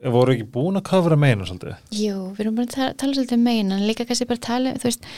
[0.00, 1.74] Voru ekki búin að kafra meina svolítið?
[1.92, 4.70] Jú, við erum bara að tala, tala svolítið um megin en líka kannski bara tala,
[4.80, 5.08] þú veist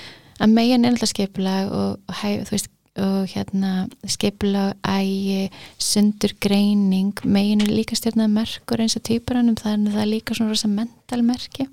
[0.43, 2.71] að megin er alltaf skipulag og, og, hæ- þú veist,
[3.03, 3.71] og hérna
[4.11, 5.45] skipulag, ægi,
[5.81, 10.35] sundur greining, megin er líka stjórnað merkur eins og týpuranum, þannig að það er líka
[10.37, 11.69] svona rosa mental merki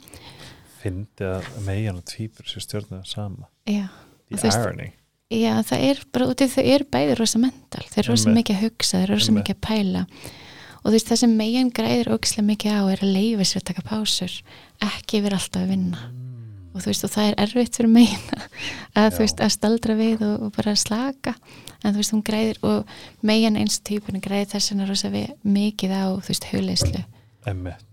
[0.79, 3.49] Fyndi að megin og tvípur sér stjórnum sama.
[3.67, 3.89] Já,
[4.29, 4.91] The veist- irony.
[5.33, 8.93] já það er bara þau eru bæði rosa mental, þau eru rosa mikið að hugsa,
[9.01, 10.05] þau eru rosa mikið að pæla
[10.79, 13.69] og þú veist það sem megin græðir ógislega mikið á er að leifa sér að
[13.69, 14.35] taka pásur
[14.89, 16.03] ekki vera alltaf að vinna.
[16.09, 16.29] Mm.
[16.73, 18.43] og þú veist og það er erfitt fyrir megin
[18.99, 21.35] að þú veist að staldra við og, og bara slaka.
[21.83, 22.93] En þú veist hún græðir og
[23.25, 26.49] megin eins típun græðir þess vegna rosa við, mikið á þú veist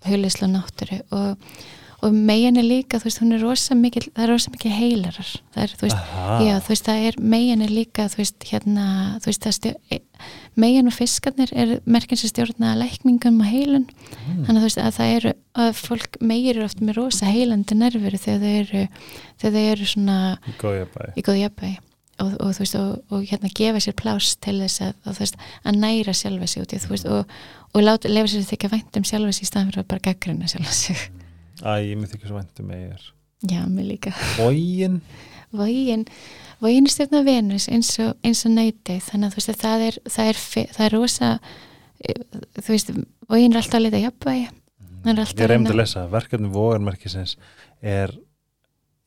[0.06, 1.00] huleyslu og náttúru.
[1.14, 1.56] Og,
[2.04, 5.30] og megin er líka þú veist hún er rosa mikið, það er rosa mikið heilarar
[5.54, 6.34] það er þú veist Aha.
[6.44, 8.84] Já, þú veist, það er megin er líka, þú veist, hérna,
[9.24, 9.72] þú veist, það stjó,
[10.56, 13.86] megin og fiskarnir er merkinn sem stjórna lækningum og heilun,
[14.26, 14.44] Mm.
[14.46, 15.32] þannig að þú veist að það eru,
[15.64, 18.86] að fólk meir eru oft með rosa heilandi nervuru þegar þau eru,
[19.40, 20.16] þegar þau eru svona
[21.16, 21.76] í góð jafnvægi
[22.18, 25.24] og, og þú veist, og, og hérna gefa sér pláss til þess að, að þú
[25.26, 25.36] veist,
[25.68, 27.36] að næra sjálfa sig út í, þú veist, og,
[27.76, 30.72] og lefa sér þykja vænt um sjálfa sig í staðan fyrir að bara gaggrina sjálfa
[30.72, 31.02] sig.
[31.62, 33.06] Æ, ég myndi ekki svo væntum með ég er.
[33.52, 34.12] Já, mér líka.
[34.36, 35.00] Bógin.
[35.56, 36.04] Vógin,
[36.60, 39.86] vógin er stjórna Venus eins og, eins og nætið þannig að þú veist að það
[39.86, 40.40] er, það er,
[40.76, 41.32] það er rosa
[42.02, 42.22] eh,
[42.58, 42.94] þú veist,
[43.30, 44.46] vógin er alltaf að leta jafnvægi
[45.06, 46.04] er alltaf Ég að reyndi að lesa.
[46.12, 47.34] Verkefni vogarmerkisins
[47.80, 48.14] er,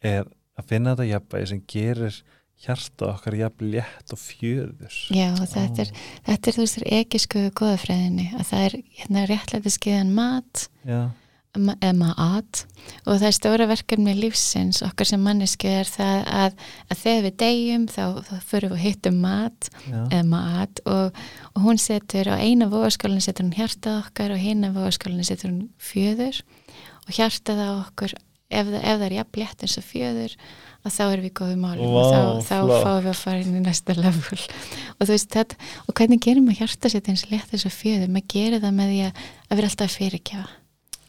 [0.05, 0.27] er
[0.59, 2.19] að finna þetta jafnvægi sem gerir
[2.59, 4.95] hjarta okkar jafn létt og fjöður.
[5.15, 5.91] Já, og þetta er,
[6.27, 11.01] þetta er þú veist, er ekisku goðafræðinni að það er hérna réttlæti skeiðan mat Já.
[11.57, 12.65] Maat
[13.07, 17.35] og það er stóra verkefni lífsins okkar sem manneski er það að, að þegar við
[17.41, 19.69] deyjum þá, þá fyrir við hittum mat
[20.29, 21.17] mat og,
[21.55, 25.69] og hún setur á eina vogaskálinu setur hún hjartað okkar og hina vogaskálinu setur hún
[25.81, 26.43] fjöður.
[27.07, 30.37] Og hjartað á okkur ef, ef það er jafn létt eins og fjöður
[30.85, 31.89] að þá erum við góðum málum.
[31.89, 34.39] Og Vá, þá, þá fáum við að fara inn í næsta level.
[34.95, 37.75] Og þú veist þetta og hvernig gerir maður hjarta sér eins og létt eins og
[37.75, 38.13] fjöður?
[38.13, 40.58] Maður gerir það með því að, að vera alltaf að fyrirgefa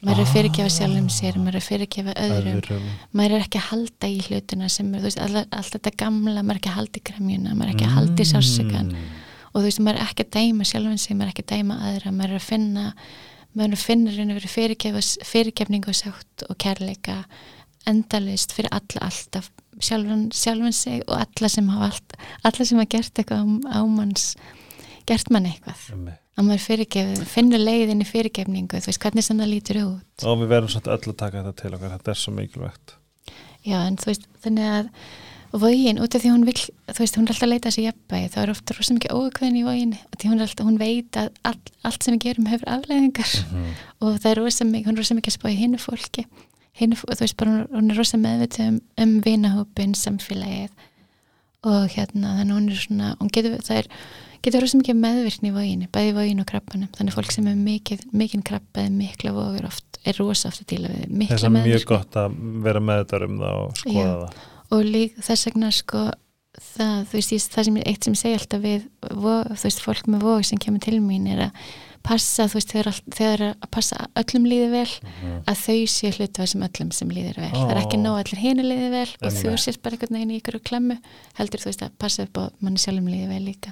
[0.01, 2.85] maður er að fyrirgefa sjálfum sér maður er að fyrirgefa öðrum Öðrum.
[3.17, 6.55] maður er ekki að halda í hlutina sem er, veist, alltaf, alltaf þetta gamla, maður
[6.57, 9.11] er ekki að halda í kremjuna maður er ekki að halda í sásugan Mm.
[9.53, 11.79] og þú veist, maður er ekki að dæma sjálfan sig, maður er ekki að dæma
[11.89, 12.85] aðra maður er að finna,
[13.53, 14.53] maður er að finna reyna verið
[15.31, 17.17] fyrirgefning og sátt og kærleika
[17.89, 19.49] endalist fyrir alla alltaf
[19.81, 23.79] sjálfan, sjálfan sig og alla sem hafa allt, alla sem hafa gert eitthvað á, á
[23.89, 24.35] manns
[25.09, 25.87] gert mann eitthvað.
[26.39, 30.23] Að maður finnur leiðinni fyrirgefningu þú veist hvernig sem það lítur út.
[30.25, 32.95] Og við verðum svolítið öll að taka þetta til okkar þetta er svo mikilvægt.
[33.67, 34.87] Já en þú veist þannig að
[35.51, 38.29] vogin út af því hún vil þú veist hún er alltaf að leita þessi jafnbæði
[38.31, 41.59] það er ofta rosa mikið ókvæðin í vogin því hún, alltaf, hún veit að all,
[41.89, 43.73] allt sem við gerum hefur afleðingar Mhm.
[44.01, 46.25] og það er rosa mikið, hún er rosa mikið að spá í hinnu fólki.
[46.79, 50.71] Hinnu, þú veist bara hún, hún er rosa meðvitið um, um vinahópin, samfélagið.
[51.67, 53.91] Og hérna þannig hún er svona, hún getur,
[54.41, 57.59] getur rosa mikið meðvirkni í voginu, bæði í voginu og krabbanum, þannig fólk sem er
[57.61, 61.51] mikið mikið krabba eða mikla vogur oft er rosa oft að díla við mikla að
[61.51, 64.09] mjög meðvirkni gott að vera með þetta um það og skoða Já.
[64.23, 64.33] það
[64.71, 66.01] og lík þess vegna sko
[66.61, 68.83] það, þú veist, ég, það sem ég, eitt sem ég segi alltaf við,
[69.13, 71.63] vog, þú veist, fólk með vog sem kemur til mín er að
[72.01, 75.35] passa, þú veist, all- þegar að passa öllum líði vel, Mhm.
[75.45, 78.63] að þau sé hlutu sem öllum sem líður vel, það er ekki að allir hinu
[78.65, 79.59] líði vel og þú Einmitt.
[79.63, 80.97] sést bara einhvern veginn í ykkur klemmu
[81.37, 83.71] heldur þú veist að passa upp á manni sjálfum líði vel líka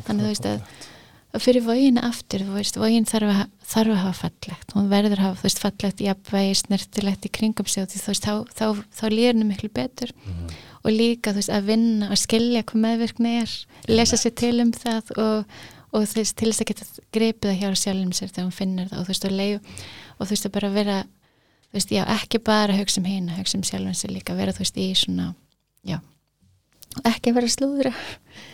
[0.00, 0.88] Þannig, þú veist, að-
[1.34, 5.16] og fyrir voginu aftur, þú veist, vogin þarf að, þarf að hafa fallegt, hún verður
[5.16, 8.66] að hafa, þú veist, fallegt, jafnvægi, snertilegt í kringum sig og þú veist, þá, þá,
[8.98, 10.12] þá líður henni miklu betur.
[10.26, 10.52] Mhm.
[10.84, 13.50] og líka, þú veist, að vinna og skilja hvað meðvirkni er,
[13.86, 15.44] lesa sér til um það og,
[15.94, 18.88] og þú veist, til þess að geta greipið það hjá sjálfum sér þegar hún finnir
[18.90, 18.98] það.
[18.98, 19.54] Og þú veist, og leið
[20.18, 20.96] og þú veist, að bara vera,
[21.70, 24.58] þú veist, já, ekki bara hugsa um hina, hugsa um sjálfum sér líka, vera, þú
[24.64, 25.28] veist, í svona,
[25.86, 26.00] já,
[27.08, 27.92] ekki vera slúðra,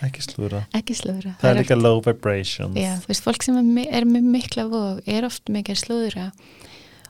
[0.07, 1.34] ekki slúra ekki slúðra.
[1.41, 2.76] það er líka low vibrations.
[2.78, 6.26] Já, þú veist, fólk sem er, er með mikla vóg er oft mikið að slúðra.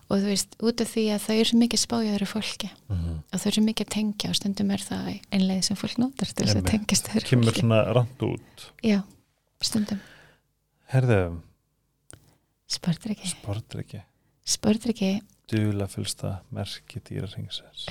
[0.09, 2.71] Og þú veist, út af því að það er svo mikið spájaður fólki.
[2.89, 3.17] Mhm.
[3.29, 6.47] og þau eru mikið að tengja og stundum er það einlega sem fólk notar til
[6.47, 7.61] þess að tengjast kemur fólki.
[7.61, 8.65] svona rand út.
[8.83, 9.03] Já,
[9.61, 10.01] stundum.
[10.89, 11.21] Herðu,
[12.69, 14.03] Sportryggi
[14.45, 17.87] sportryggi Sportryggi, dula fylsta merki dýraringsins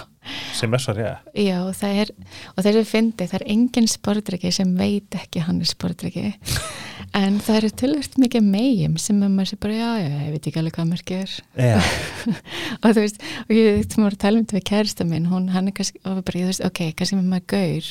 [0.58, 1.26] sem er svo rétt.
[1.34, 2.10] Já, það er
[2.54, 6.32] og það er fyndið, það er engin sportryggi sem veit ekki hann er sportryggi
[7.20, 10.48] en það eru tölvöld mikið megjum sem að maður sé bara, já, já, ég veit
[10.50, 11.36] ekki alveg hvað merkið er.
[11.56, 11.78] Já,
[12.82, 15.48] og þú veist, og ég þú voru að tala um þetta við kærista minn, hún,
[15.54, 17.90] hann er kannski og bara, þú veist, ok, kannski með maður gaur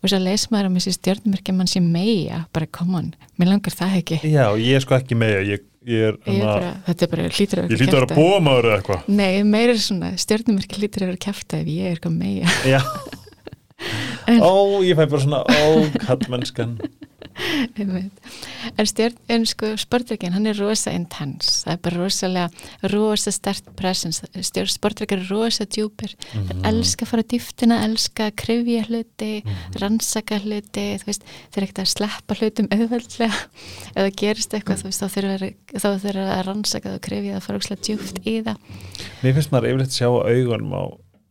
[0.00, 3.10] og svo les maður um þessi stjórnumörki mann sé meia, bara come on
[3.40, 4.20] mér langar það ekki.
[4.28, 7.10] Já, ég er sko ekki með ég, ég er ég er hana, bara, þetta er
[7.14, 8.20] bara hlýtur að ég hlýtur að vera kjafta.
[8.20, 9.08] búa maður eða eitthvað.
[9.20, 12.80] Nei, meira svona, stjórnumörki hlýtur að vera kæfta ef ég er eitthvað meia Já,
[14.28, 16.78] En- ó, ég fæ bara svona ó, kallmennskan
[17.78, 18.12] Einmitt.
[18.76, 23.70] en stjórn, en sko sportreikin, hann er rosa intens það er bara rosalega rosa stert
[23.78, 26.48] presence, stjórn sportreikar er rosa djúpir, Mhm.
[26.50, 29.78] þeir elska að fara dýftina, elska að krifja hluti Mhm.
[29.80, 31.22] rannsaka hluti, þú veist
[31.52, 33.38] þeir ekkert að sleppa hlutum auðveldlega
[33.96, 37.46] eða gerist eitthvað, þú veist, þá þurfa þá þurfa að rannsaka það og krifja það
[37.46, 38.56] fara ókslega djúpt í það,
[39.22, 40.84] Mér finnst maður yfirleitt sjá augunum á,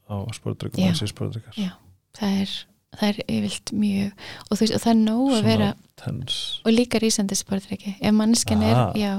[0.09, 0.91] á sportryggjum, Já.
[0.95, 1.71] þessi sportryggar Já.
[2.19, 2.55] Það er
[2.99, 6.73] það er yfirlt mjög og þú veist, og það er nóg að vera tens og
[6.73, 9.11] líka rísandi sportreiki ef mannskjan er, já,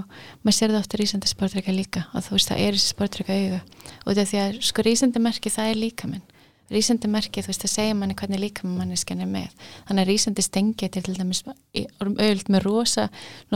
[0.42, 4.10] maður sér það ofta rísandi sportreika líka og þú veist það er sportreika auga og
[4.10, 6.26] þetta því að sko rísandi merki það er líka minn
[6.70, 9.54] rísandi merki þú veist það segja manni hvernig líka mannskjan er með.
[9.88, 13.08] Þannig að rísandi stengi til til dæmis auðvöld með rosa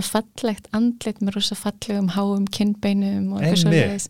[0.08, 4.08] fallegt andlit með rosa fallegum háum kinnbeinum og eitthvað svoleiðis.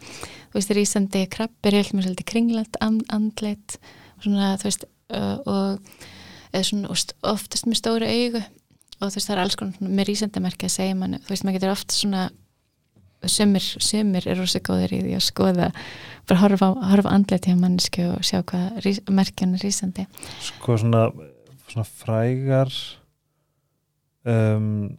[0.49, 3.79] Þú veist rísandi krabbir er með svolítið kringlætt and- andlit.
[4.25, 5.81] Svona þú veist og
[6.55, 9.93] eða svona og st- oftast með stóra augu og þú veist það er alls konar
[9.99, 12.25] með rísendamerki að segja mann, þú veist maður getur oft svona
[13.25, 15.69] sömur, sömur er rosa góður í því að skoða
[16.29, 20.05] bara horfa, horfa andlega til mannsku og sjá hvað rís, merkjan er rísandi.
[20.45, 21.07] Sko svona,
[21.73, 22.73] svona frægar
[24.29, 24.93] um,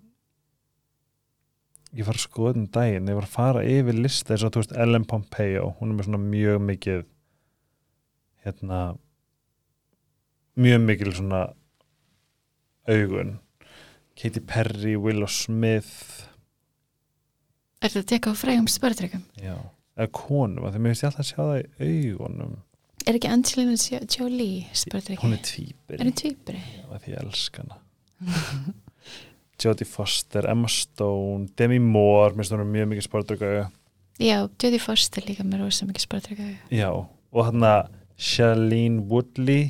[1.96, 4.64] ég var að skoða um daginn, ég var að fara yfir lista eins og þú
[4.64, 7.06] veist Ellen Pompeo hún er með svona mjög mikið
[8.46, 8.82] hérna
[10.58, 11.42] mjög mikil svona
[12.88, 13.40] augun.
[14.16, 16.28] Katy Perry, Willow Smith.
[17.84, 19.26] Er þetta að teka á frægum spörðreikum?
[19.42, 19.58] já,
[20.00, 22.54] eða konum, því mér finnst ég alltaf að sjá það í augunum.
[23.06, 25.22] Er ekki Angelina Jo- Jolie spörðreiki?
[25.22, 26.62] hún er tvíbir Er hún tvíbri?
[26.92, 27.82] af því ég elska hana.
[29.62, 33.68] Jodie Foster, Emma Stone Demi Moore, mér finnst hún er mjög mikið sportrögauga
[34.20, 39.70] Já, Jodie Foster líka með rosa mikið spörðreika já, og hann að Shailene Woodley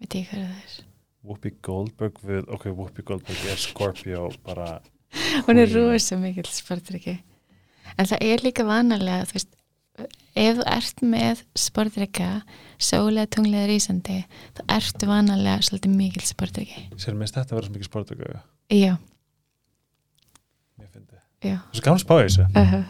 [0.00, 0.76] veit ég hvað það er.
[1.20, 4.80] Whoopi Goldberg við, ok, Whoopi Goldberg er Scorpio bara
[5.46, 7.18] Hún er rosa mikið spörðreiki
[7.98, 9.50] En það er líka vanalega þú veist,
[10.38, 12.30] ef þú ert með spörðreika
[12.80, 14.22] sólega tunglega rísandi
[14.56, 18.40] þá ertu vanalega svolítið mikil spörðreiki sér minnst þetta að vera svo mikið sportrögauga
[18.70, 18.94] já,
[20.80, 21.58] Mér fyndi já.
[21.68, 22.48] Þessu gaman að spá í þessu.
[22.54, 22.80] Uh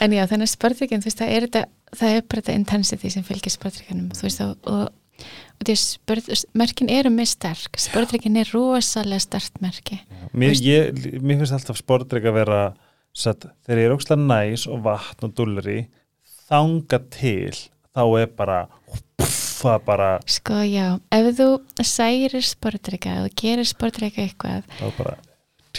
[0.00, 1.62] en já, þannig að sportryggin, þú veist, það er þetta
[2.00, 5.28] það er bara þetta intensity sem fylgir sportrygginum þú veist, og, og,
[6.56, 7.80] merkin eru mjög sterk.
[7.80, 10.00] Sportryggin er rosalega sterkt merki.
[10.32, 10.56] Mér,
[11.20, 12.60] mér finnst alltaf sportdrykk að vera
[13.16, 15.80] satt, þegar ég er ókslega næs og vatn og dulleri
[16.50, 17.54] þanga til
[17.90, 18.60] þá er bara
[19.60, 21.48] það bara, sko, já, ef þú
[21.84, 25.16] særir sportrygga, ef þú gerir sportrygga eitthvað, þá bara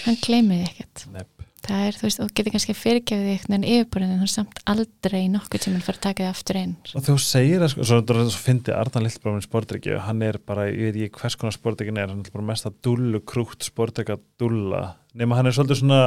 [0.06, 1.06] hann gleymið ekkert.
[1.16, 1.31] Nepp.
[1.66, 4.62] Það er, þú veist, og getur kannski fyrirgefið því eitthvað en yfirborðin, en þú samt
[4.72, 6.74] aldrei nokkuð sem hann fara að taka þið aftur inn.
[6.98, 8.00] Og þú segir að sko, svo,
[8.32, 12.02] svo fyndi Arnan Lillbrómin sportdrykki og hann er bara, ég veit ekki hvers konar sportdrykkin
[12.02, 14.82] er, hann er bara mest að dullu krútt sportdrykka dulla,
[15.18, 16.02] nema hann er svolítið svona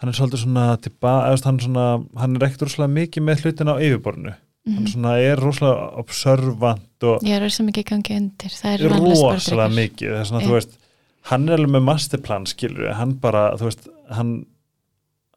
[0.00, 1.86] hann er svolítið svona tilba, eða hann, er svona,
[2.20, 4.34] hann er ekkert rosalega mikið með hlutin á yfirborðinu.
[4.66, 4.88] Hann Mhm.
[4.90, 10.10] svona er rosalega observant og ég er rosa mikið gangi undir, það er rosalega mikið
[10.10, 10.76] það er þú
[11.30, 14.32] hann er alveg með masterplan skilur, hann bara, þú veist hann,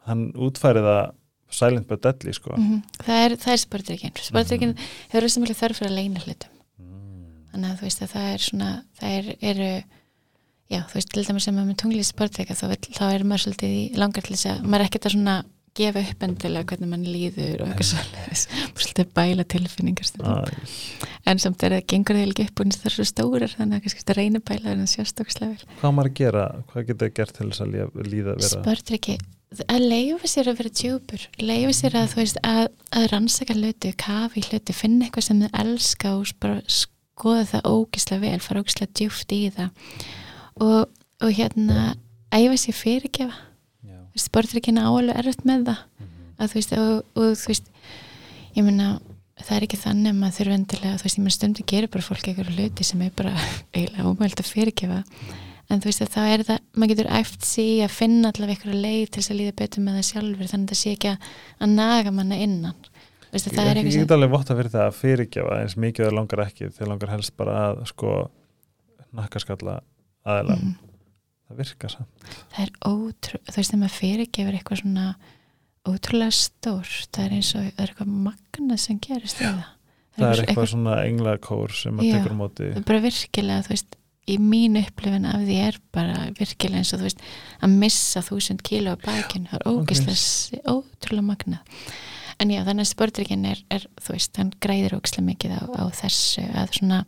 [0.10, 1.02] hann útfæri það
[1.50, 2.54] silent but deadly, sko.
[2.58, 2.82] Mhm.
[3.06, 4.76] það er, það er sportryggin sportryggin
[5.10, 6.58] hefur rosa mikið þörf fyrir að leina hlutum.
[7.50, 9.70] Þannig að þú veist að það er svona það er, eru
[10.70, 13.74] já, þú veist, til dæmis sem er með tunglið sportreika þá, þá er maður svolítið
[13.80, 15.38] í langar til þess að maður er ekkert að svona
[15.80, 18.44] gefa upp endilega hvernig mann líður og eitthvað svolítið
[18.84, 20.10] svolítið bæla tilfinningar
[21.30, 23.84] en samt er það gengur þegar ekki upp og það er svo stórar þannig að
[23.86, 25.68] kannski þetta reyna bæla en það vel.
[25.82, 27.76] Hvað maður að gera, hvað getur það gert til þess að
[28.10, 28.52] líða, vera?
[28.54, 29.18] Sportreiki,
[29.50, 34.44] að leifa sér að vera djúpur leifa sér að veist að, að rannsaka hluti, kafi
[34.46, 39.42] hluti finna eitthvað sem þið elska og skoða það ógislega vel fara ógislega djúpt í
[39.56, 39.72] það.
[40.62, 40.86] Og,
[41.26, 41.94] og hérna
[42.36, 43.46] æfa sér fyrirgefa.
[43.90, 43.98] Já.
[44.22, 45.84] sportreikina áalveg erfitt með það.
[46.40, 47.74] Að þú veist og, og þú veist
[48.56, 48.94] ég meina
[49.40, 52.06] það er ekki þannig að maður þurfa endilega þú veist ég meina stundu gerir bara
[52.06, 53.34] fólk eitthvað hluti sem er bara
[53.74, 55.04] eiginlega ómælt að fyrirgefa
[55.70, 58.56] en þú veist að þá er það maður getur æft sig í að finna allavega
[58.58, 61.12] eitthvað leið til þess að líða betur með það sjálfur þannig að það sé ekki
[61.14, 62.80] að, að naga manna innan.
[63.30, 66.42] Er ég, ég eitthvað get alveg votta fyrir það að fyrirgefa eins mikið það langar
[66.48, 68.14] ekki, þegar langar helst bara að sko
[69.14, 69.76] nakkaskalla
[70.26, 70.76] aðeila, Mhm.
[71.50, 72.30] það virkar samt.
[72.54, 75.06] Það er ótrú, þú veist þegar maður fyrirgefur eitthvað svona
[75.90, 79.70] ótrúlega stór það er eins og það er eitthvað magna sem gerist við það.
[80.20, 82.14] Það er eitthvað svona englakór sem að Já.
[82.18, 82.68] tekur móti.
[82.74, 83.96] Það er bara virkilega, þú veist
[84.30, 87.26] í mínu upplifin af því er bara virkilega eins og þú veist,
[87.66, 90.64] að missa þúsund kíló á bakinu, það er ógislega okay.
[90.70, 91.86] ótrúlega magnað
[92.40, 95.84] en já, þannig að sportrykkin er, er, þú veist hann græðir ógislega mikið á, á
[96.02, 97.00] þessu að svona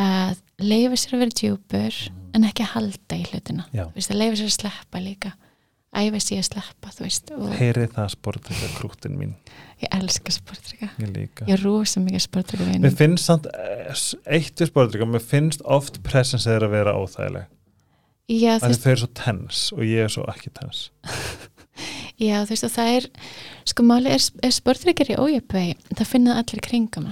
[0.00, 1.98] að leifa sér að vera djúpur
[2.34, 3.84] en ekki að halda í hlutina Já.
[3.86, 5.32] þú veist, að leifa sér að sleppa líka
[5.94, 9.34] æfa sér að sleppa, þú veist og heyri það sportið krúttin mín.
[9.82, 11.48] Ég elska sportrykka ég líka.
[11.48, 14.04] Ég er rosa mikið sportrykka mér veginn finnst samt eh,
[14.38, 17.50] eitt við sportið, mér finnst oft presens þeirra að vera óþægileg.
[18.24, 20.86] Já, þú veist, þau eru svo tens og ég er svo ekki tens
[22.26, 23.08] já, þú veist og það er
[23.68, 27.10] sko máli er, er sportrykar í ójöfvegi það finna allir kringum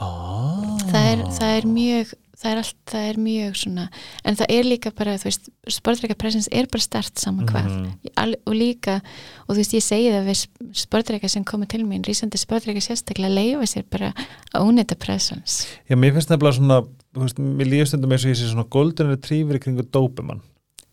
[0.00, 0.78] ah.
[0.88, 3.84] það er, það er mjög það er allt, það er mjög svona
[4.22, 7.66] en það er líka bara, þú veist, sportreikapressens er bara stert saman hvað.
[7.66, 7.88] Mhm.
[8.06, 9.00] Í al, og líka,
[9.46, 10.42] og þú veist, ég segi það við
[10.84, 14.12] sportreika sem koma til mín rísandi sportreika sérstaklega leifa sér bara
[14.54, 16.78] að ónita pressens Já, mér finnst nefnilega svona,
[17.14, 20.40] þú veist, mér líður stundum eins og ég sé svona golden retriever í kringu dópumann.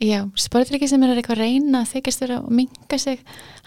[0.02, 3.20] já, sportreiki sem er að eitthvað reyna að þykjast vera og minga sig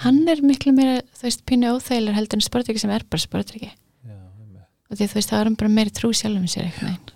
[0.04, 3.70] hann er miklu meira, þú veist, pínu óþægilegur heldur en sportreiki sem er bara sportreiki
[4.90, 7.14] og því þú veist, það er bara meiri trú sjálfum sér eitthvað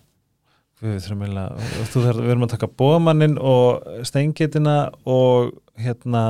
[0.83, 4.77] Við þurfum eiginlega, þú þarf, við erum að taka bómannin og steingetina
[5.07, 6.23] og hérna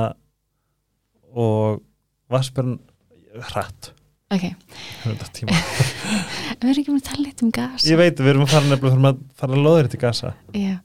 [1.33, 1.79] og
[2.33, 2.75] vassbjörn
[3.49, 3.89] hratt.
[4.33, 8.53] ok, við erum ekki með að tala eitthvað um gas Ég veit, við erum að
[8.53, 10.31] fara nefnilega, þurfum að fara að loða þetta í gasa.
[10.57, 10.75] Já,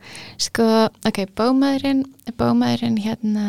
[0.49, 0.67] sko,
[1.11, 2.03] ok, bómaðurinn,
[2.41, 3.47] bómaðurinn hérna,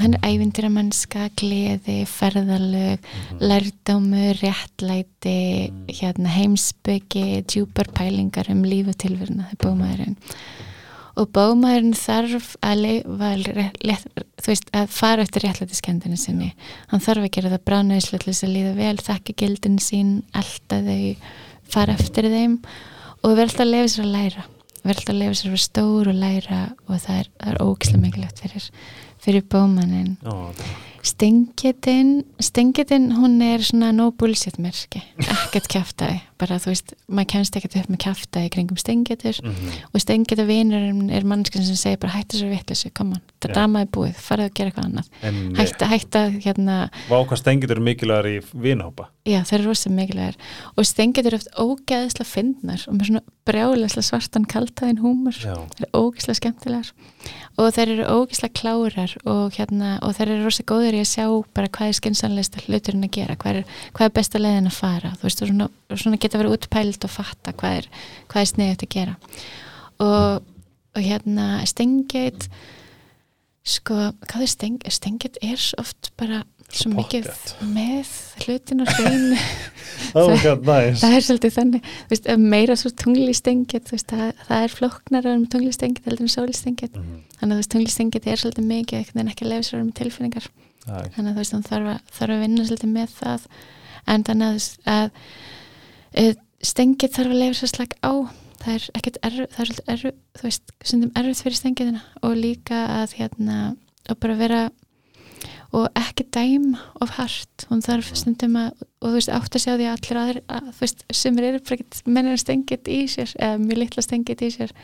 [0.00, 3.08] hann er ævindir að mannska, gleði, ferðalög,
[3.40, 10.16] lærdómur, réttlæti, hérna, heimsbyggi, djúpar pælingar um líf og tilveruna, það er bómaðurinn.
[11.16, 13.30] Og bómaðurinn þarf að, leifa,
[14.44, 16.50] veist, að fara eftir réttlætiskendinu sinni.
[16.90, 20.82] Hann þarf að gera það bránaðislega til þess að líða vel, þakka gildin sín, elda
[20.84, 21.32] þau,
[21.72, 22.60] fara eftir þeim.
[23.22, 24.46] Og verða alltaf að lefa sér að læra.
[24.82, 28.02] Verða alltaf að lefa sér að vera stór og læra og það er, er ógislega
[28.04, 28.68] mikilvægt fyrir,
[29.26, 30.52] fyrir bómanin Ó,
[31.06, 35.04] Stengitin Stengitin hún er svona no bullshit merki.
[35.22, 39.72] Ekkert kjaftaði bara þú veist, maður kemst ekkert upp með kjafta í kringum stengetur Mhm.
[39.94, 44.14] og stengetur vinurinn er mannskinn sem segir bara hættu svo vitleysu, koma, það dramaði búið
[44.16, 45.08] farið að gera eitthvað annað,
[45.56, 50.36] hætta, hætta hérna, Vá hvað stengið eru mikilvægar í vinhópa já það er rosa mikilvægur
[50.76, 55.90] og stengetur eru oft ógeðislega fyndnar og með svona brjálega svartan kaltaðin húmur það er
[55.94, 56.92] ógislega skemmtilegar.
[57.58, 61.26] Og þeir eru ógislega klárar og, hérna, og þeir eru rosa góður í að sjá
[61.54, 63.64] bara hvað er skynsanlegsta hluturinn að gera hvað er,
[63.94, 64.14] hvað er
[66.26, 67.88] geta verið útpælt og fatta hvað er,
[68.30, 69.16] hvað er sniðið að gera.
[70.04, 70.42] Og,
[70.96, 72.50] og hérna Stengate
[73.66, 73.94] sko,
[74.28, 74.94] hvað er Stengate?
[74.94, 76.42] Stengate er oft bara
[76.76, 77.26] svo mikið
[77.70, 78.08] með
[78.42, 79.36] hlutin og hrein
[80.18, 80.98] oh nice.
[81.00, 81.90] Það er svolítið þannig.
[82.10, 87.20] Veist, ef meira svo tunglistengið það, það er flóknar um tunglistengið heldur en sólistengið Mhm.
[87.38, 90.48] þannig að veist, tunglistengið er svolítið mikið einhvern veginn ekki sér með tilfinningar.
[90.86, 93.46] Æ, þannig að veist, þarf að, þarf að vinna svolítið með það.
[94.06, 95.10] En þannig að, að
[96.64, 98.12] stengið þarf að lefa sér slag á.
[98.56, 100.06] Það er ekkert erf, það er svolítið erf
[100.36, 103.58] þú veist, stundum erfitt fyrir stengiðina og líka að hérna
[104.06, 104.60] og bara vera
[105.76, 107.66] og ekki dæma of hart.
[107.68, 110.70] Hún þarf stundum að og þú veist átt að sjá því að allir aðrir að,
[110.72, 111.78] þú veist, sem eru
[112.16, 114.74] mennir stengið í sér eða mjög litla stengið í sér.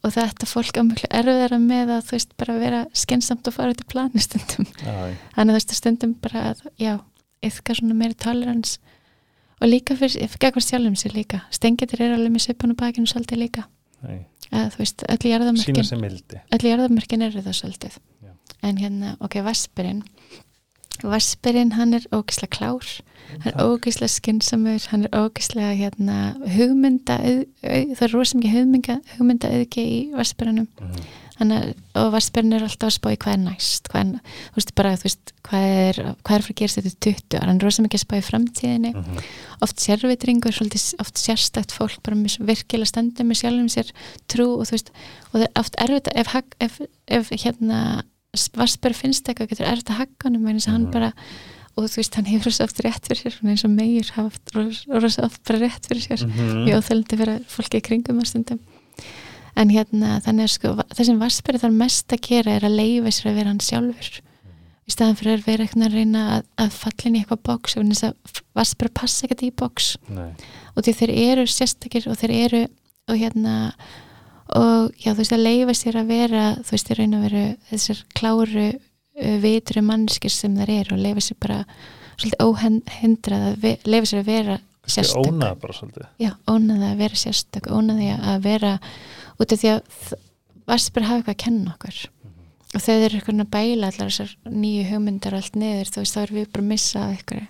[0.00, 3.74] Og þetta fólk á mjög erfiðara með að þú veist bara vera skensamt og fara
[3.74, 4.68] út í plani stundum.
[4.84, 6.94] Æ, þannig þú veist stundum bara að já,
[7.46, 8.78] yfka svona meiri tolerans
[9.60, 11.42] og líka fyrir, gegn sjálfum sér líka.
[11.52, 13.66] Stengitir er alveg með svipan og bakinu svolítið líka.
[14.50, 15.82] Að þú veist, öll Sýna
[16.72, 17.98] jarðamörkin eru það svolítið.
[18.24, 18.30] Já.
[18.62, 20.02] en hérna, ok, Vaspirinn
[21.02, 22.84] Vaspirinn, hann er ógislega klár.
[23.30, 26.16] Hann er ógislega skynnsamur hann er ógislega hérna
[26.56, 27.16] hugmynda,
[27.62, 28.56] það er rosa mikið
[29.16, 31.04] hugmynda, auðgi í Vaspirinnum Mhm.
[31.40, 34.72] Þannig, og Vaspirinn er alltaf að spá í hvað er næst hvað er, þú veist,
[34.76, 37.60] bara, þú veist, hvað er hvað er fyrir að gerast þetta í 20 ára, hann
[37.60, 39.22] er rosa mikið að spá í framtíðinni, Mhm.
[39.64, 40.60] oft sérvitringur
[41.00, 43.88] oft sérstætt fólk bara með, virkilega stendur með sjálfum sér
[44.28, 44.90] trú og þú veist,
[45.32, 48.02] og það er oft erfitt að- ef, hag- ef, ef hérna
[48.54, 51.12] Vaspir finnst eitthvað, getur erfitt að hagga hann eins og hann bara
[51.78, 54.30] og þú veist, hann hefur rosa oft rétt fyrir sér eins og meir hafa
[55.00, 56.26] rosa, oft bara rétt fyrir sér.
[56.28, 56.66] Mhm.
[56.68, 58.60] mjög óþölandi fyrir fólki í kringum á stundum
[59.60, 63.14] en hérna þannig að sko það sem Vasperi þarf mest að gera er að leifa
[63.14, 64.20] sér að vera hann sjálfur.
[64.88, 67.76] Í staðan fyrir að vera eitthvað að reyna að, að falla inn í eitthvað boks
[67.76, 70.30] og þess að Vasperi passa ekkert í boks Nei.
[70.74, 72.62] og því þeir eru sérstakir og þeir eru
[73.10, 73.56] og hérna
[74.56, 77.44] og já þú veist að leifa sér að vera þú veist þeir raun að vera
[77.70, 81.60] þessar kláru uh, vitru mannskir sem þeir eru og leifa sér bara
[82.16, 84.58] svolítið óhendrað að leifa sér að vera
[84.90, 85.30] sérstök.
[85.30, 86.06] ónað bara svolítið.
[86.20, 88.72] Já, ónaði að vera sérstök ónaði að vera
[89.40, 90.16] út af því að
[90.70, 92.00] Vaspur hafa eitthvað að kenna okkur.
[92.70, 96.02] Og þegar þeir eru eitthvað að bæla allar þessar nýju hugmyndar og allt niður þú
[96.04, 97.40] veist þá erum við bara að missa ykkur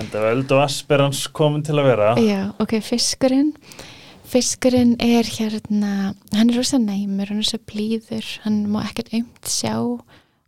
[0.00, 2.08] En það var öld og asperans komin til að vera.
[2.18, 3.52] Já, ok, fiskurinn.
[4.34, 5.92] Fiskurinn er hérna
[6.34, 9.76] hann er rosa næmur, hann er rosa blíður hann má ekkert aumt sjá.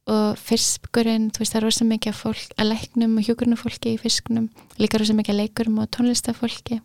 [0.07, 4.51] Og fiskurinn, þú veist það er rosa mikið fólk, að leiknum og hjúkurnufólki í fiskunum,
[4.79, 6.81] líka rosa mikið að leikurum og tónlistafólki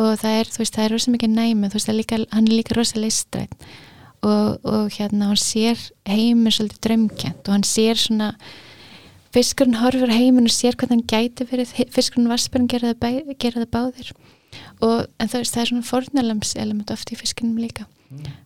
[0.00, 2.48] og það er, þú veist, það er rosa mikið næmi þú veist, er líka, hann
[2.48, 3.66] er líka rosa listrætt
[4.24, 8.30] og, og hérna hann sér heimur svolítið drömkjent og hann sér svona
[9.34, 13.72] fiskurinn horfur heiminn og sér hvað hann gæti verið fiskurinn vaspurinn gera það, gera það
[13.74, 14.12] báðir.
[14.78, 17.88] Og, en það, það er svona fórnalams element oft í fiskunum líka.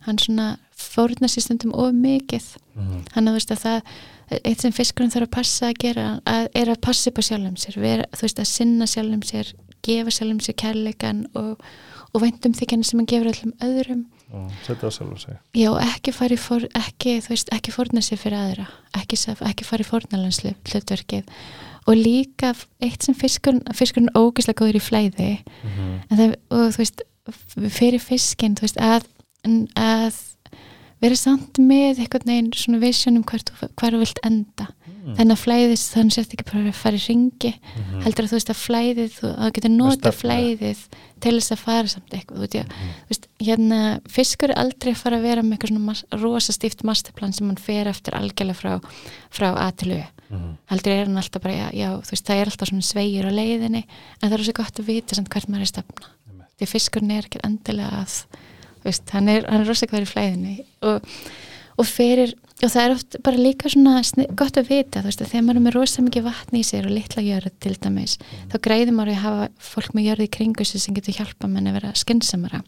[0.07, 2.47] Hann svona fórnar sér stundum of mikið
[2.79, 2.99] Mhm.
[3.15, 6.49] hann að þú veist að það eitt sem fiskurinn þarf að passa að gera að,
[6.55, 9.53] er að passa upp á sjálfum sér vera, þú veist að sinna sjálfum sér
[9.83, 11.59] gefa sjálfum sér kærleikan og,
[12.15, 14.05] og væntum þykjana sem hann gefur öllum öðrum
[14.67, 18.01] setja það sjálf að segja já ekki fara í for, ekki, þú veist, ekki fórna
[18.05, 18.67] sér fyrir aðra
[19.01, 19.17] ekki,
[19.49, 21.25] ekki fara í fórnalanslu hlutverkið
[21.89, 22.55] og líka
[22.85, 25.31] eitt sem fiskurinn fiskurinn ógislega góður í flæði
[25.65, 26.01] Mhm.
[26.11, 27.03] en það, og þú veist
[27.73, 29.09] fyrir fiskinn, þú veist að,
[29.75, 30.15] að
[31.01, 34.69] vera samt með einhvern veginn svona vision um hvert, þú- vilt enda
[34.99, 35.15] Mm.
[35.17, 38.03] þannig að flæðis þannig sért ekki bara að fara í ringi Mhm.
[38.03, 40.79] heldur að þú veist að flæðið þú, að þú getur nota flæðið
[41.21, 42.69] til þess að fara samt eitthvað þú Mhm.
[42.69, 46.83] þú veist, hérna fiskur er aldrei fara að vera með eitthvað svona mas, rosa stíft
[46.85, 48.83] masterplan sem hann fer eftir algjörlega frá,
[49.31, 50.57] frá A til U Mhm.
[50.69, 53.85] heldur er hann alltaf bara, já, já veist, það er alltaf svona sveigir á leiðinni
[54.23, 56.07] en það er svo gott að vita samt hvert maður er stefna
[56.61, 58.25] því fiskurinn er ekki endilega að
[58.85, 61.07] veist, hann er, er rosa hver í flæðinni og,
[61.79, 64.01] og fyrir og það er oft bara líka svona
[64.39, 66.89] gott að vita, þú veist, að þegar maður er með rosa mikið vatni í sér
[66.89, 68.17] og litla jörð til dæmis
[68.51, 71.77] þá greiðum maður að hafa fólk með jörð í kringu sem getur hjálpa mann að
[71.79, 72.61] vera skynnsamara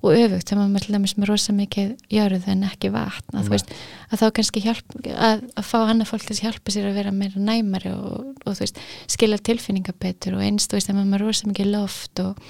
[0.00, 3.72] og öfugt, þegar maður til dæmis með rosa mikið jörð en ekki vatn að, veist,
[4.10, 7.16] að þá kannski hjálp að, að fá annað fólk til að hjálpa sér að vera
[7.16, 11.16] meira næmari og, og veist, skilja tilfinningar betur og einst, þú veist, þegar maður er
[11.16, 12.48] með rosa mikið loft og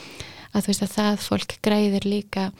[0.50, 2.50] að þú veist að það fólk græðir líka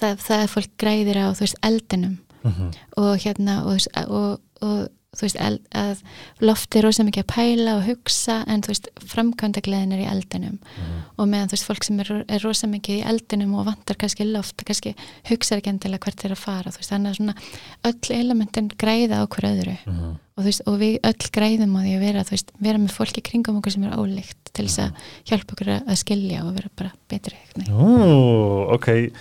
[0.00, 2.70] það, það fólk græðir á þú veist eldinum Mhm.
[3.00, 3.78] og hérna og,
[4.10, 6.00] og, og þú veist eld, að
[6.44, 10.58] lofti er rosa mikið að pæla og hugsa en þú veist framkvæmdagleðin er í eldinum
[10.58, 10.98] Mhm.
[11.16, 14.26] og meðan þú veist fólk sem er, er rosa mikið í eldinum og vantar kannski
[14.30, 14.92] loft kannski
[15.30, 17.34] hugsa ekki endilega hvert þeir að fara þú veist þannig að svona
[17.84, 20.10] öll elementin græða á hver öðru Mhm.
[20.36, 22.92] og, þú veist, og við öll græðum á því að vera, þú veist, vera með
[22.92, 24.92] fólki kringum okkur sem er ólíkt til þess að
[25.24, 27.66] hjálpa okkur að- skilja og vera bara betri Nei.
[27.72, 29.12] Ú, ok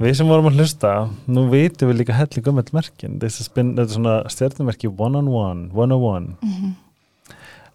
[0.00, 0.90] Við sem vorum að hlusta,
[1.28, 5.92] nú vitum við líka helli gummelt merkin, þetta er svona stjórnumerki one on one, one
[5.92, 6.78] on one Mm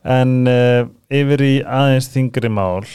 [0.05, 2.85] en uh, yfir í aðeins þingri mál.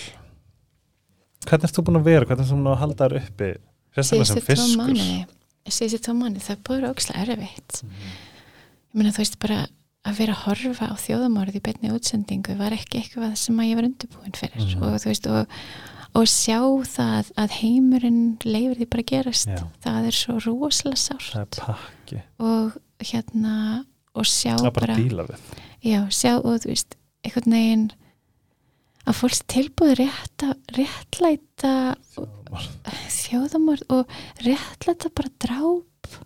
[1.46, 3.50] Hvernig erst þú búin að vera, hvernig erst þú búin að halda þar uppi?
[3.96, 5.36] Sérstaklega sem fiskur.
[5.70, 7.80] síðustu tvo mánuði, það búið ókslega erfitt.
[7.82, 9.60] Ég meina þú veist bara
[10.06, 13.80] að vera að horfa á þjóðamórið í beinni útsendingu var ekki eitthvað sem að ég
[13.80, 14.62] var undirbúin fyrir.
[14.62, 14.84] Mhm.
[14.86, 15.58] og þú veist og,
[16.18, 16.58] og sjá
[16.90, 19.50] það að heimurinn leifir því bara gerast.
[19.50, 19.64] Já.
[19.84, 21.60] það er svo rosalega sárt.
[22.42, 23.56] Og hérna
[24.18, 25.38] og sjá það bara bara
[25.84, 27.86] já, sjá og þú veist einhvern veginn
[29.08, 31.74] að fólks tilbúið rétt að réttlæta
[33.14, 36.18] þjóðamorð og réttlæta bara dráp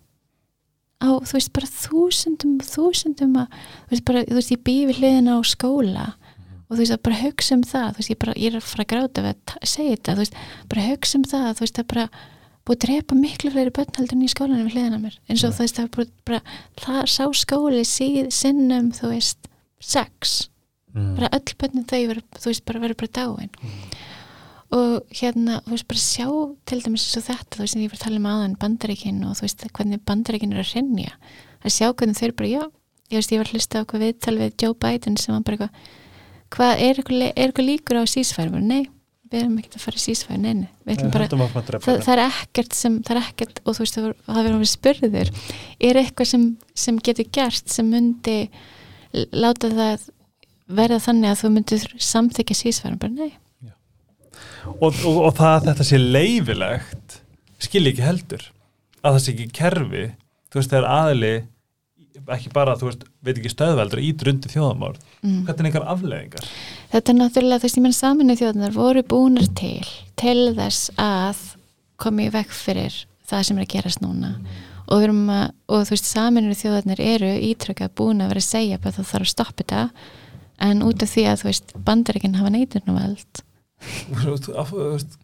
[1.03, 4.87] á, þú veist, bara þúsundum og þúsundum að, þú veist, bara, þú veist, ég býði
[4.89, 6.05] við hliðina á skóla
[6.65, 8.69] og þú veist, að bara hugsa um það, þú veist, ég bara, ég er að
[8.69, 10.39] fara að gráta við að segja þetta, þú veist,
[10.71, 12.07] bara hugsa um það, þú veist, að bara
[12.65, 15.45] búið að drepa miklu fleiri börn heldur en í skólanum við hliðina á mér, eins
[15.45, 16.41] og þú veist, er bara, bara
[16.81, 19.49] það sá skóli síð, sinnum, þú veist,
[19.85, 20.47] sex
[20.95, 21.15] mm.
[21.19, 23.51] bara öll bönnin þau veru, þú veist bara verið bara dáin
[24.75, 26.29] og hérna þú veist bara sjá
[26.67, 29.21] til dæmis eins og þetta þú veist en ég var að tala um aðan bandaríkin
[29.27, 31.13] og þú veist hvernig bandaríkin er að hrinja
[31.61, 32.63] að sjá hvernig þau eru bara já
[33.11, 35.93] ég veist ég var að hlusta eitthvað viðtal við Joe Biden sem var bara eitthvað
[36.55, 38.85] hvað er eitthvað, líkur á sísfæri nei,
[39.31, 42.13] við erum ekkert að fara í sísfæri nei, nei, við ætlum bara að það, það
[42.15, 45.31] er ekkert sem það er ekkert og þú veist það verður við spurður.
[45.89, 46.45] Er eitthvað sem,
[46.85, 48.37] sem getur gert sem myndi
[49.35, 50.09] láta það
[50.65, 53.33] verða þannig að þú myndir samþykja sísfærum bara nei.
[54.65, 57.19] Og, og, og það að þetta sé leifilegt
[57.61, 58.47] skil ekki heldur.
[59.05, 60.05] Að það sé ekki kerfi
[60.49, 61.33] þú veist það er aðili
[62.35, 65.41] ekki bara, þú veist, veit ekki stöðveldur ítur undir þjóðamál, mm.
[65.47, 66.49] hvernig er einhver afleðingar
[66.93, 69.83] þetta er náttúrulega ég menn saminu þjóðunar voru búnar til
[70.19, 71.41] til þess að
[72.01, 72.95] komi vekk fyrir
[73.25, 74.35] það sem er að gerast núna.
[74.85, 78.51] Og, við erum að, og þú veist saminu þjóðunar eru ítrykka búin að vera að
[78.51, 80.11] segja að það þarf að stoppa þetta.
[80.65, 82.53] En út af því að þú veist bandaríkinn hafa
[84.21, 85.17] þú veist,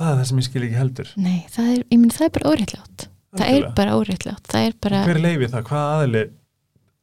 [0.00, 1.14] það er það sem ég skil ekki heldur.
[1.20, 3.74] Nei, það er, ég minn það er bara óréttlátt það er Algjörlega.
[3.78, 6.24] bara óréttlátt það er bara, hver leifi það, hvað aðili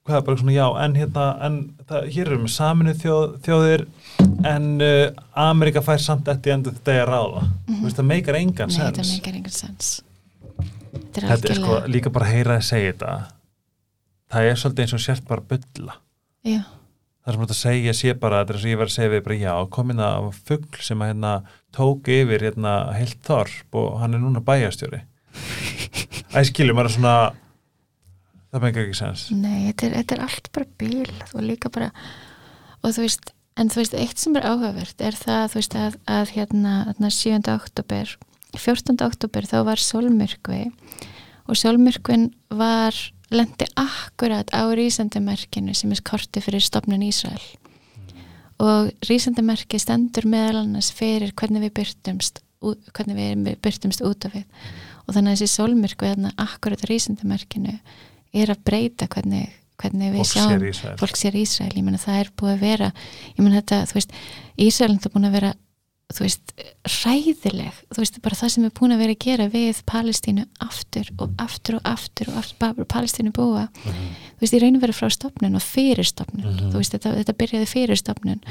[0.07, 1.57] hvað er bara svona já, en hérna en
[1.87, 3.83] það, hér erum við saminu þjóð, þjóðir
[4.47, 7.43] en uh, Amerika fær samt eftir endur þetta er ráða.
[7.67, 9.11] Þú veist, það meikar engan nei, sens.
[9.15, 9.91] meikar engan sens.
[10.93, 13.13] Þetta er þetta er sko, algjörlega líka bara að heyra að segja þetta.
[14.31, 15.97] Það er svolítið eins og sért bara að bulla.
[16.47, 18.91] Já, það sem þú ert að segja sé bara, þetta er eins og ég var
[18.91, 21.35] að segja við bara já, komin að fugl sem að hérna
[21.75, 25.03] tók yfir hérna heilt þorp og hann er núna bæjastjóri
[26.37, 27.15] æskilum er svona
[28.51, 31.91] það meikar ekki sens nei, þetta er, þetta er allt bara bíl og líka bara
[32.83, 35.99] og þú veist, en þú veist, eitt sem er áhugavert er það, þú veist, að,
[36.07, 37.37] að hérna, hérna 7.
[37.57, 38.17] oktober
[38.57, 38.97] 14.
[39.03, 40.63] oktober þá var sólmyrkvi
[41.47, 42.95] og sólmyrkvin var
[43.33, 47.43] lendi akkurat á rísandamerkinu sem er korti fyrir stopnun Ísrael
[48.63, 52.41] og rísandamerki stendur meðal annars fyrir hvernig við byrtumst
[52.95, 54.47] hvernig við byrtumst út af við
[55.07, 57.79] og þannig að þessi sólmyrkvi þarna akkurat á rísandamerkinu
[58.33, 59.49] er að breyta hvernig,
[59.79, 62.91] hvernig við fólk sjáum fólk sér Ísrael, ég meina það er búið að vera
[63.37, 64.11] ég meina þetta, þú veist
[64.57, 65.53] Ísrael er búin að vera,
[66.13, 66.53] þú veist
[67.03, 71.09] ræðileg, þú veist bara það sem er búin að vera að gera við Palestínu aftur
[71.19, 74.07] og aftur og aftur og aftur Palestínu búa, Mhm.
[74.37, 76.71] þú veist ég reynir vera frá stopnun og fyrir stopnun, Mhm.
[76.71, 78.41] þú veist þetta, þetta byrjaði fyrir stopnun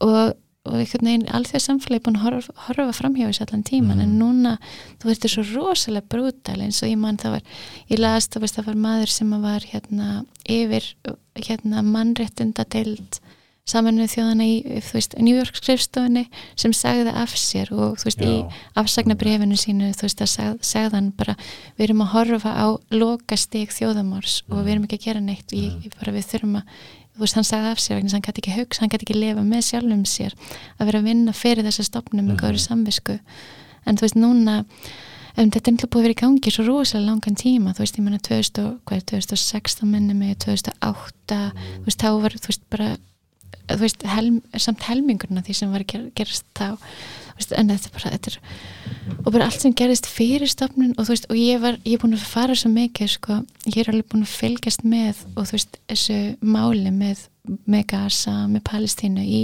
[0.00, 0.34] og,
[0.70, 4.04] og einhvern veginn alþjóð samfélagi búin að horfa, horfa framhjá þessu allan tíman Mhm.
[4.06, 4.52] en núna,
[5.00, 7.42] þú veist þetta er svo rosalega brútal eins og ég man það var
[7.90, 10.94] ég las, þú veist það var maður sem var hérna yfir
[11.36, 13.18] hérna mannréttinda deild
[13.70, 16.24] saminu þjóðana í, þú veist, New York skrifstofunni
[16.56, 18.48] sem sagði af sér og þú veist, í Já.
[18.82, 21.36] afsagnabrefinu sínu, þú veist, að sag, sagði hann bara,
[21.78, 25.52] við erum að horfa á loka stig þjóðamórs og við erum ekki að gera neitt
[25.52, 26.64] og ég, ég bara við þurfum að
[27.20, 29.44] þú veist, hann sagði af sér vegna hann gæti ekki hugsa, hann gæti ekki lifa
[29.44, 30.32] með sjálfum sér
[30.80, 32.40] að vera að vinna fyrir þessa stopnum með Mhm.
[32.40, 33.18] góðri samvisku.
[33.86, 34.64] En þú veist, núna
[35.38, 37.96] um, þetta er náttúrulega búið að vera í gangi svo rosalega langan tíma, þú veist,
[37.96, 42.48] ég menna 2000, og- hvað er 2016 minni mig, 2008 þú veist, þá var, þú
[42.50, 42.96] veist, bara
[43.70, 46.76] þú veist, helm, samt helmingurna því sem var að ger, gerast þá
[47.40, 48.38] veist, en þetta er bara, þetta er
[49.24, 52.02] og bara allt sem gerist fyrir stofnun og þú veist, og ég var, ég er
[52.02, 55.56] búin að fara svo mikið sko, ég er alveg búin að fylgjast með og þú
[55.56, 57.24] veist, þessu máli með,
[57.70, 59.42] með Gaza, með Palestínu í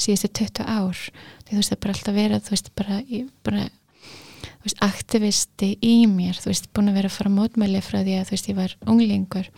[0.00, 1.02] síðustu 20 ár.
[1.44, 3.64] Því þú veist, það er bara alltaf verið, þú veist, bara, ég, bara
[4.48, 8.18] þú veist, aktivisti í mér, þú veist, búin að vera að fara mótmæli frá því
[8.18, 9.50] að þú veist, ég var unglingur.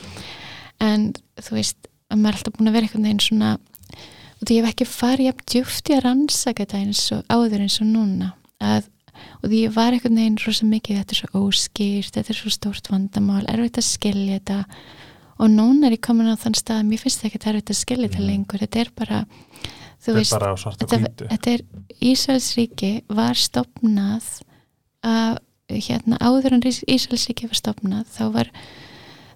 [0.80, 1.10] En
[1.40, 3.52] þú veist, að maður er alltaf búin að vera einhvern veginn svona
[4.40, 7.80] og því ég hef ekki farið jafn djúfti að rannsaka þetta eins og áður eins
[7.80, 8.32] og núna.
[8.60, 8.88] Að,
[9.42, 12.50] og því ég var einhvern veginn rosa mikið, þetta er svo óskýrt þetta er svo
[12.54, 14.64] stórt vandamál, erfitt að skilja þetta.
[15.40, 18.08] Og núna er ég komin á þann stað, mér finnst þetta ekki erfitt að skilja
[18.08, 18.28] þetta Mhm.
[18.30, 19.26] lengur, þetta er bara
[20.00, 21.60] þú veist, þetta, þetta er
[22.00, 24.42] Ísraelsríki var stopnað
[25.04, 25.38] að
[25.68, 28.50] hérna áður en Ísraelsríki var stopnað þá var,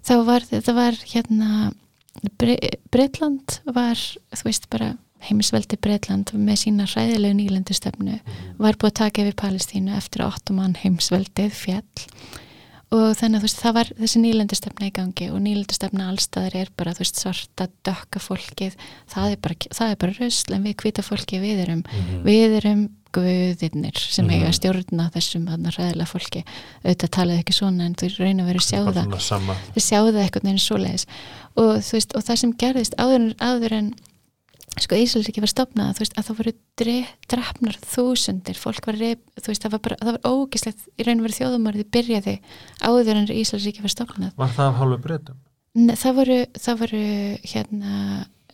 [0.03, 1.49] þá var þetta var hérna
[2.39, 2.55] Bre
[2.91, 4.93] Breitland var þú veist bara
[5.25, 8.19] heimisveldi Breitland með sína hræðilegu nýlendustefnu
[8.61, 12.05] var búið að taka yfir Palestínu eftir að ottoman heimsveldið fjall
[12.95, 16.69] og þannig að þú veist það var þessi nýlendustefna í gangi og nýlendustefna allstaðar er
[16.77, 18.75] bara þú veist svarta, dökka fólkið.
[19.11, 22.21] Það er bara, bara rösl en við hvita fólki við erum Mhm.
[22.23, 22.83] við erum
[23.15, 24.33] guðirnir sem Mhm.
[24.35, 26.43] eiga að stjórna þessum þarna hræðilega fólki.
[26.83, 29.05] Auðvitað talaðu ekki svona en þú raun að vera að sjá Bara það.
[29.05, 29.55] svona sama.
[29.75, 31.05] Þau sjáðu það eitthvað neina svoleiðis.
[31.55, 33.93] Og, þú veist, og það sem gerðist áður, áður en
[34.75, 36.95] sko Íslands ekki var stopnað veist, að það voru dre,
[37.31, 38.57] drafnar þúsundir.
[38.59, 39.17] Fólk var, reyf,
[39.47, 42.39] veist, það var bara það var ógislegt, í raun og veru þjóðumárið byrjaði
[42.83, 45.37] áður en Íslands ekki var stopnað Var það af hálfu breytum?
[45.75, 47.03] Nei, það voru, það voru
[47.43, 47.93] hérna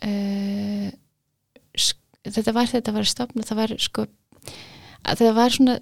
[0.05, 0.91] uh,
[2.29, 4.05] þetta var þetta var stopnað, það var sko
[5.01, 5.77] að það var svona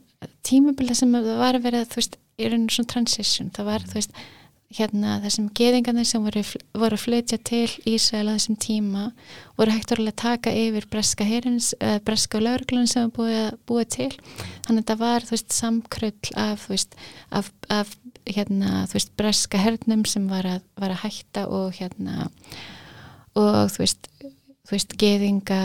[0.47, 3.99] tímabila sem það var að vera, þú veist, í raun svona transition, það var, þú
[3.99, 4.19] veist
[4.77, 6.43] hérna þessum geðingarnir sem voru,
[6.77, 9.07] voru flytja til á þessum tíma
[9.57, 11.71] voru hægt orðilega taka yfir breska herins,
[12.05, 14.11] breska lögreglun sem búið búið til.
[14.67, 16.99] Þannig að það var, þú veist, samkrull af, þú veist,
[17.33, 17.95] af, af
[18.29, 22.29] hérna, þú veist, breska hernum sem var að, var að hætta og hérna
[23.39, 25.63] og þú veist, þú veist, geðinga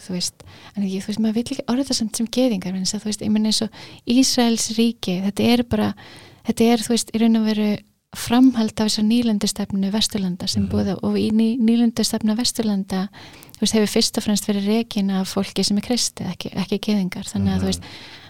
[0.00, 0.34] þú veist,
[0.76, 3.20] en ég, þú veist, maður vil ekki orða það samt sem geðingar, en þú veist,
[3.22, 3.70] ég menn eins og
[4.06, 5.94] Ísraels ríki, þetta er bara
[6.46, 7.76] þetta er, þú veist, í raun og veru
[8.14, 10.70] framhald af þessar nýlendustefnu Vesturlanda sem Mhm.
[10.70, 13.08] búið og í ný, nýlendustefna Vesturlanda
[13.56, 16.78] þú veist, hefur fyrst og fremst verið rekin af fólki sem er kristi, ekki, ekki
[16.78, 17.66] geðingar þannig að þú Mhm.
[17.66, 17.82] veist,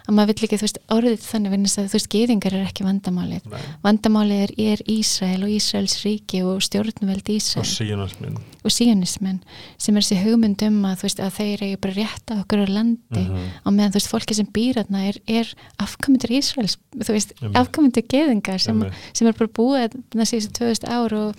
[0.05, 2.83] að maður vill ekki þú veist, orðið þannig þess að þú veist, geðingar er ekki
[2.85, 3.61] vandamálið Nei.
[3.83, 9.39] vandamálið er, er Ísrael og Ísraels ríki og stjórnveld Og Ísrael síðanasminn og síonismenn
[9.77, 12.63] sem er þessi hugmynd um að, þú veist, að þeir eru bara rétt af okkur
[12.65, 13.43] á landi Mhm.
[13.65, 17.57] og meðan þú veist, fólki sem býr þarna er, er afkomendur Ísraels, þú veist, Einmitt.
[17.61, 18.81] afkomendur geðingar sem,
[19.13, 21.35] sem er bara búið það síðustu 2000 ár og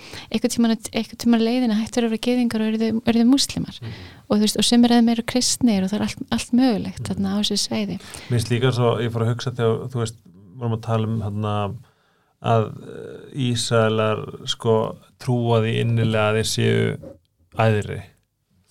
[0.54, 3.92] tíman, einhvern tíman leiðina hættur að vera geðingar og eru þau, muslimar Mhm.
[4.28, 7.34] Og veist, og sem er að meira kristnir og það er allt, allt mögulegt þarna
[7.34, 10.18] á þessu sveiði Mér finnst líka svo, ég fór að hugsa þegar þú veist,
[10.56, 11.54] vorum að tala um þarna,
[12.46, 14.74] að eh, Ísraelar sko
[15.22, 16.82] trúaði innilega að þeir séu
[17.56, 18.02] æðri,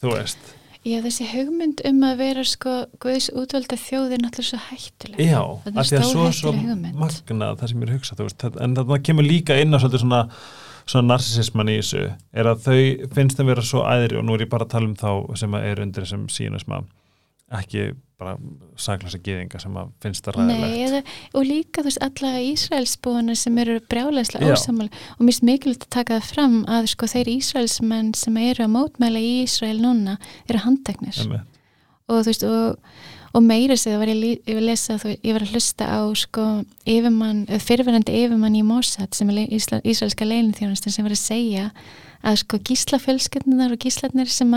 [0.02, 0.52] þú veist.
[0.86, 5.22] Já, þessi hugmynd um að vera sko Guðs útvölda þjóð er náttúrulega svo hættuleg.
[5.26, 8.62] Já, Það er svo, svo magnað það sem ég er að hugsa, þú veist, þetta-
[8.68, 10.20] en það kemur líka inn á svolítið svona,
[10.86, 12.04] svona narsisisman í þessu,
[12.34, 14.90] er að þau finnst þeim vera svo æðri og nú er ég bara að tala
[14.90, 16.84] um þá sem er undir þessum sínusma
[17.54, 18.36] ekki bara
[18.80, 23.76] saklasa geðinga sem að finnst það ræðilegt og líka þú veist alla Ísraelsbúana sem eru
[23.92, 24.56] brjálæslega Já.
[24.56, 28.66] ósamal og mér finnst mikilvægt að taka það fram að sko þeir Ísraelsmenn sem eru
[28.66, 30.16] að mótmæla í Ísrael núna
[30.48, 31.22] eru handteknir.
[32.06, 32.96] Og þú veist og,
[33.36, 36.48] og meira sig það var ég, ég, lesa, ég var að hlusta á sko
[36.86, 41.70] fyrirverandi yfirmann í Mossad sem er Ísla, Ísraelska leilinþjónustin sem var að segja
[42.26, 44.52] að sko gíslafölsketnunar og gíslarnir sem,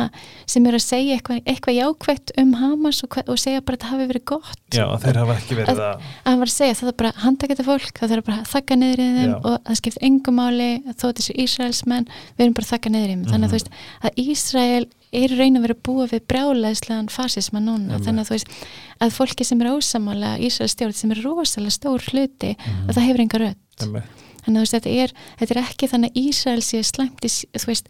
[0.48, 3.92] sem eru að segja eitthvað, eitthvað jákvægt um Hamas og, og segja bara að það
[3.94, 6.74] hafi verið gott Já, að þeir hafa ekki verið að að hann var að segja
[6.76, 9.08] að það er bara að handtaka þetta fólk það þarf bara að þakka niður í
[9.18, 9.38] þeim Já.
[9.38, 13.16] og það skipt engum máli þó þessu Ísraelsmenn við erum bara að þakka niður í
[13.16, 13.74] þeim þannig að þú veist
[14.08, 14.86] að Ísrael
[15.18, 18.04] er raun að vera að búa við brjálæðislegan fasisma núna Einmitt.
[18.04, 18.66] þannig að þú veist
[18.98, 23.24] að fólki sem er ósamála Ísraels stjórn sem er rosalega stór hluti að það hefur
[23.26, 23.58] enga rödd.
[23.78, 27.66] Þannig að veist þetta er, þetta er ekki þannig að Ísrael sé slæmt í, þú
[27.68, 27.88] veist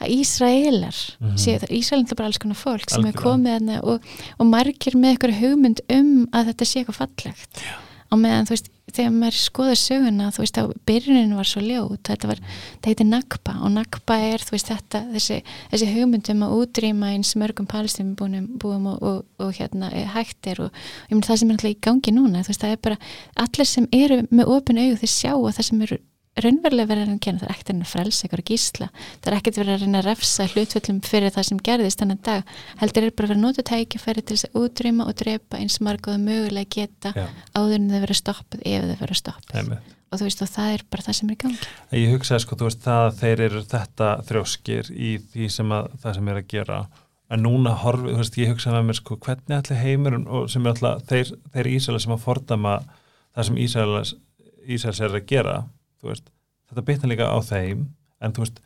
[0.00, 1.36] að Ísraelar Mhm.
[1.38, 4.02] sé, Ísrael er bara alls konar fólk sem er komið þarna og,
[4.40, 7.62] og margir með eitthvað hugmynd um að þetta sé eitthvað fallegt.
[7.62, 7.74] Já.
[8.10, 12.10] og meðan þú veist, þegar maður skoður söguna þú veist, á byrjunin var svo ljót
[12.10, 12.42] þetta var,
[12.80, 15.40] það heitir Nakba og Nakba er, veist, þetta, þessi,
[15.72, 20.08] þessi hugmynd um að útrýma eins mörgum palestinum búum, búum og, og, og hérna eh,
[20.14, 20.70] hægt er og
[21.08, 23.00] ég mynd það sem er alltaf í gangi núna, veist, það er bara
[23.46, 26.00] allir sem eru með opin augu þeir sjá að það sem eru
[26.38, 28.50] raunverulega verið að reyna að gera, það er ekkert að reyna að frelsa ykkur að
[28.50, 28.88] gísla,
[29.18, 32.52] það er ekkert verið að reyna að refsa hlutföllum fyrir það sem gerðist þannig dag,
[32.80, 36.06] heldur er bara að vera nótu tækifæri til þess að útrýma og drepa eins marg
[36.06, 37.26] og það mögulega geta Já.
[37.58, 39.92] áður en þau verið stoppið ef þau verið stoppið Einmitt.
[40.10, 42.70] og þú veist og það er bara það sem er gangi Ég hugsaði sko, þú
[42.70, 46.50] veist, það að þeir eru þetta þrjóskir í því sem að það sem er að
[46.54, 46.80] gera
[47.30, 50.64] en núna horfið, þú veist, ég hugsaði með mér sko, hvernig allir heimurinn og sem
[50.66, 52.72] er alltaf þeir, þeir Ísæla sem að fordama
[53.36, 54.14] það sem Ísælas,
[54.66, 55.54] Ísælas er að gera
[56.08, 56.30] veist,
[56.70, 57.86] þetta bitna líka á þeim
[58.20, 58.60] en þú veist,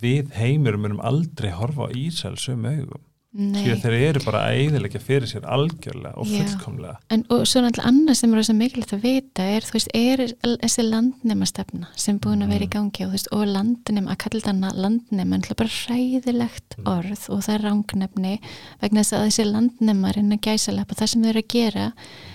[0.00, 4.56] við heimurum munum aldrei horfa á Ísæl sömu augum, því að þeir eru bara að
[4.58, 6.96] eiðilegja fyrir sér algjörlega og fullkomlega.
[7.14, 10.22] En og svo náttúrulega annað sem er mikilvægt að vita er, þú veist, er
[10.64, 14.20] þessi landnema stefna sem búin að vera í gangi og, þú veist, og landnema, að
[14.24, 18.34] kalla þetta landnema er bara hræðilegt orð og það er rangnefni
[18.82, 21.86] vegna þess að þessi landnemar inn að gæsalega það sem þau eru að gera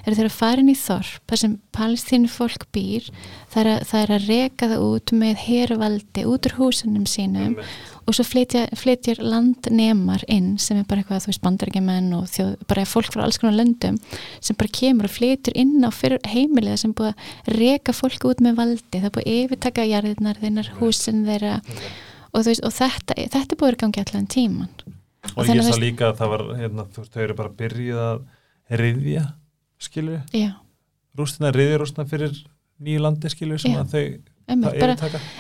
[0.06, 3.12] er þeir að fara inn í þorp, það sem palestínu fólk býr,
[3.52, 7.58] það er að, það er að reka það út með hervaldi út úr húsunum sínum
[8.06, 12.52] og svo flytja, flytjar landnemar inn sem er bara eitthvað, þú veist, bandarækjumenn og þjóð,
[12.70, 13.98] bara fólk frá alls konar löndum
[14.40, 15.90] sem bara kemur og flytjar inn á
[16.30, 20.72] heimilega sem búið að reka fólk út með valdi, það búið að yfirtaka jarðirnar þeinar,
[20.80, 21.56] húsin þeirra
[22.36, 24.70] og veist, og þetta, þetta búið að gangi allan tíman
[25.34, 27.58] og ég þannig sá líka að það var, hérna, þú veist, þau eru bara að
[27.64, 28.26] byrja að
[28.82, 29.24] riðja,
[29.82, 30.52] skilur já,
[31.18, 32.38] rústina, riðja rústina fyrir
[32.84, 33.82] nýju landi, skilur, sem Já.
[33.82, 34.06] að þau
[34.48, 34.96] einmitt, bara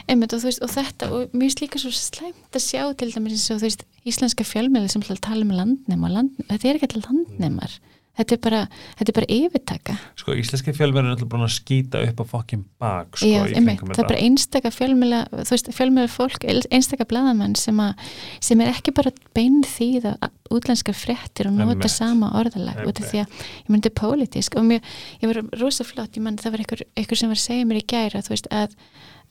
[0.09, 3.35] Einmitt, og, veist, og þetta, og mér finnst líka svo slæmt að sjá til dæmis
[3.37, 7.11] eins og þú veist íslenska fjölmiðli sem tala um landnema land, þetta er ekki alltaf
[7.11, 7.77] landnemar
[8.15, 8.61] þetta er bara,
[8.99, 9.95] þetta er bara yfirtaka.
[10.19, 13.83] Sko, íslenski fjölverðin er alltaf búin að skýta upp á fokkin bak, sko, Já, einmitt,
[13.83, 18.05] það er bara einstaka fjölmiðla þú veist, fjölmiðla fólk, einstaka blaðamenn sem, að,
[18.49, 20.15] sem er ekki bara bein þýða
[20.53, 24.93] útlenskar fréttir og nota sama orðalag út af því að ég myndi pólitísk og mér,
[25.23, 27.87] ég var rosa flott, ég menn það var einhver sem var að segja mér í
[27.89, 28.77] gæra þú veist, að,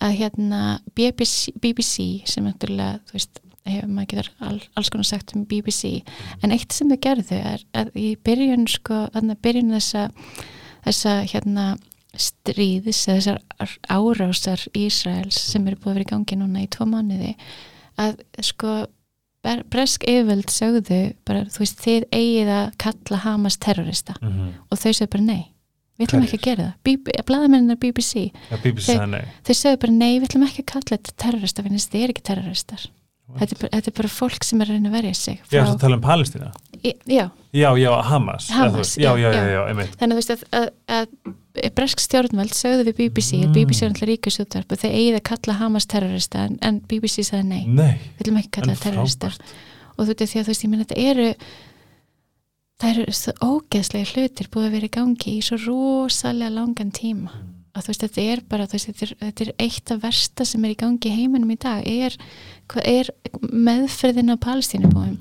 [0.03, 0.63] að hérna
[0.99, 6.03] BBC, BBC sem náttúrulega, þú veist hefur maður getur all, alls konar sagt um BBC
[6.45, 10.05] en eitt sem þau gerðu er að í byrjun sko, þannig að byrjun þessa
[10.85, 11.69] þessa hérna
[12.15, 16.87] stríðis eða þessar árásar Ísraels sem eru búið að vera í gangi núna í tvo
[16.91, 17.33] mánuði
[18.01, 18.85] að sko
[19.45, 24.15] bresk yfirvöld sögðu bara, þú veist, þið eigið að kalla Hamas terrorista.
[24.23, 24.53] Mm -hmm.
[24.71, 25.43] og þau sögðu bara nei,
[25.99, 27.25] við ætlum ekki að gera það.
[27.29, 28.15] Blaðamennar BBC,
[28.51, 29.25] ja, BBC nei.
[29.45, 32.25] þau sögðu bara nei, við ætlum ekki að kalla þetta terrorista, að þið er ekki
[32.25, 32.89] terroristar
[33.41, 35.79] þetta er, þetta er bara fólk sem er að reyna að verja sig Já, þú
[35.81, 36.51] tala um Palestína
[37.09, 37.25] já,
[37.55, 38.49] Já, já, Hamas.
[38.53, 39.93] Hamas, veist, Já, já, já, já, einmitt.
[40.01, 40.65] Þannig að þú veist að,
[40.99, 41.05] að,
[41.65, 43.53] að bresk stjórnvöld sögðu við BBC Mm.
[43.55, 47.47] BBC er alltaf ríkisútvarp og þeir eigið að kalla Hamas terrorista en, en BBC sagði
[47.49, 49.31] nei, Nei, við viljum ekki kalla terrorista.
[49.97, 51.29] og þú veit því að þú veist, ég menn þetta eru
[52.83, 53.05] það eru
[53.49, 57.31] ógeðslega hlutir búið að vera í gangi í svo rosalega langan tíma
[57.75, 60.47] að þú veist, þetta er bara, þú veist, þetta er, þetta er eitt af versta
[60.47, 61.83] sem er í gangi í heiminum í dag.
[61.85, 62.17] Er,
[62.85, 63.11] er
[63.51, 65.19] meðferðin á palestínubúum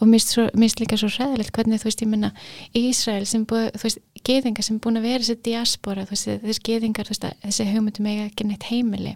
[0.00, 2.30] og finnst líka svo hræðilegt hvernig, þú veist, ég menna
[2.76, 6.62] Ísrael sem búið, þú veist, geðingar sem búin að vera þessi diaspora, þú veist, þessi
[6.68, 9.12] geðingar þú veist, þessi hugmyndum eiga ekki neitt heimili.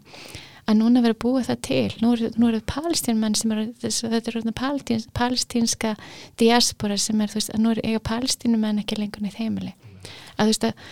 [0.65, 1.89] Að núna vera búið það til.
[2.01, 5.95] Nú eru, nú eru palestínmenn sem eru þetta eru palestíns, palestínska
[6.41, 9.75] diaspora sem er, þú veist, að nú eru eiga palestínumenn ekki lengur neitt heimili.
[10.37, 10.87] Að þú veist að,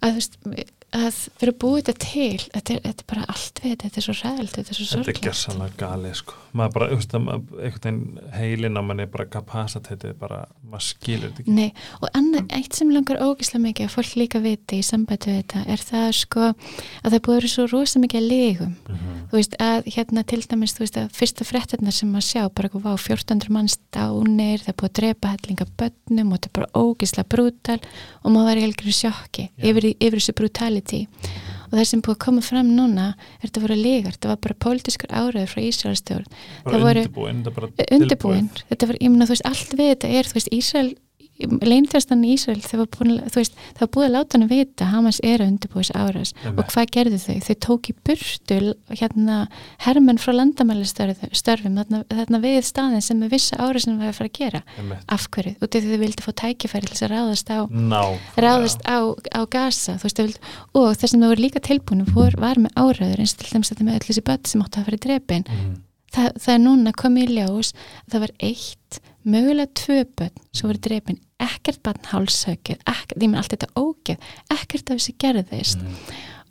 [0.00, 3.76] að þú veist að vera búið þetta til þetta er, þetta er bara allt við,
[3.84, 5.22] þetta er svo ræðilt þetta er svo Þetta er sorglegt.
[5.28, 7.26] gersanlega galið sko maður bara, einhvern
[7.60, 11.72] veginn heilin á manni bara kapasitetið bara, maður skilur þetta ekki Nei,
[12.02, 15.84] og annað, eitt sem langar ógislega mikið að fólk líka viti í sambætu þetta er
[15.84, 19.18] það sko að það búið að vera svo rosa mikið að legum Mhm.
[19.30, 22.68] þú veist að hérna til dæmis þú veist að fyrsta fréttarnar sem maður sjá bara
[22.68, 26.72] hvað var 1400 manns dánir það búið að drepa hellinga börnum og þetta er bara
[26.74, 27.78] ógislega brútal
[28.24, 29.70] og maður var í helgri sjokki Já.
[29.70, 33.06] yfir, yfir þessu brutality og það sem búið að koma fram núna
[33.40, 36.26] er þetta voru legar, þetta var bara pólitískur áraður frá Ísraelstjórn
[36.64, 37.42] það voru- undirbúin,
[38.00, 40.90] undirbúin, þetta var, ég meina þú veist allt við þetta er, þú veist, Ísrael
[41.40, 44.54] leinþjóðstan í Ísrael, það var, búin, að- veist, það var búið að láta hann að
[44.54, 46.58] vita að Hamas er að undirbúið þessu áras Einmitt.
[46.58, 47.38] og hvað gerðu þau?
[47.46, 48.58] Þau tók í burtu
[49.00, 49.36] hérna
[49.86, 54.30] hermenn frá landamælistörfum þarna, þarna við staðin sem við vissu ára sem við að fara
[54.30, 55.04] að gera Einmitt.
[55.08, 58.02] af hverju, því þau vildi fá tækifæri til þess að ráðast á Ná,
[58.36, 58.98] ráðast á,
[59.32, 60.40] á gasa veist, vildi,
[60.74, 63.86] og þess að þau voru líka tilbúin vor, var með áraður eins til þeim þetta
[63.86, 65.72] með öll þessi börn sem áttu að fara í drepin mm.
[66.16, 67.72] það, það er núna komið í ljós
[68.04, 73.28] að það var eitt, mögulega tvö börn sem voru drepin, ekkert barn hálsökið, ekkert, ég
[73.30, 74.18] menn allt þetta ógeð
[74.50, 75.96] ekkert af þessi gerðist Mm.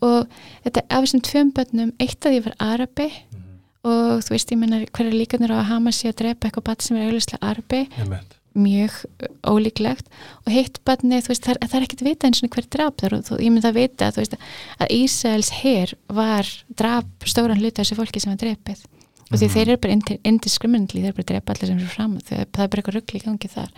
[0.02, 0.28] og
[0.66, 3.44] þetta af þessum tvöum börnum, eitt af því var Arabi Mm.
[3.84, 6.80] og þú veist, ég menna hverju líkanur á að Hamas sé að drepa eitthvað barn
[6.82, 8.36] sem er auðvitað Arabi Einmitt.
[8.56, 9.06] mjög
[9.45, 10.06] ólíklegt
[10.45, 13.14] og hitt barni, þú veist, það, það er ekkert vita eins og hver drap þar
[13.20, 14.34] og þú, ég myndi að vita veist,
[14.80, 16.45] að Ísraels her var
[16.76, 18.84] drap stóran hluti af þessu fólki sem var drepið
[19.32, 19.53] og því Mhm.
[19.53, 22.68] þeir eru bara indiscriminately, þeir eru bara að drepa allir sem eru fram það er
[22.68, 23.70] bara eitthvað ruggli í gangi þar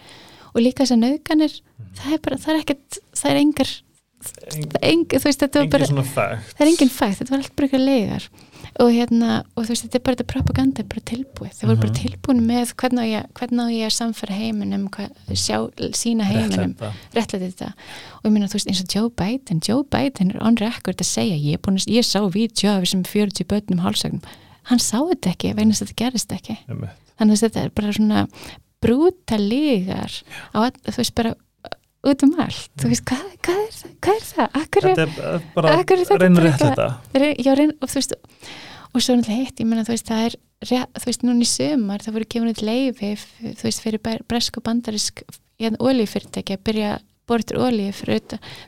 [0.55, 1.95] og líka þessar nauðganir, Mhm.
[1.95, 3.71] það er bara það er ekkert, það er engar
[4.21, 7.55] það er eng, þú veist, þetta var bara það er engin fægt, þetta var allt
[7.55, 8.25] bara eitthvað legar
[8.79, 11.79] og hérna, og þú veist, þetta er bara þetta propaganda er bara tilbúið, þeir voru
[11.81, 12.01] bara Mhm.
[12.01, 15.57] tilbúin með hvernig á ég, hvernig á ég að samfæra heiminum hvað, sjá,
[15.97, 16.75] sína heiminum
[17.15, 17.73] réttlæti þetta.
[18.21, 21.09] Og ég meina þú veist eins og Joe Biden Joe Biden er on record að
[21.09, 24.21] segja ég, er búin að, ég sá vídeo af þessum 40 börnum hálsagnum,
[24.69, 26.57] hann sá þetta ekki vegna þess að þetta gerist ekki.
[26.69, 26.89] Einmitt.
[27.19, 28.27] þannig að þetta er bara svona
[28.81, 30.19] brútalegar
[30.89, 31.33] þú veist bara
[32.01, 33.91] út um allt, þú veist hvað, hvað er það?
[34.01, 35.73] Hvað er það, akkur þetta er uh, bara
[36.25, 36.87] reynir bara rétt þetta.
[37.45, 38.15] Já, reyn, og þú veist
[38.91, 40.39] og svo náttúrulega heitt, ég meina þú veist það er
[40.97, 44.57] þú veist núna í sömar það voru gefin út leifi, f- þú veist fyrir bresk
[44.59, 45.21] og bandarisk
[45.61, 48.17] olífyrirtæki að byrja að borður olíu fyrir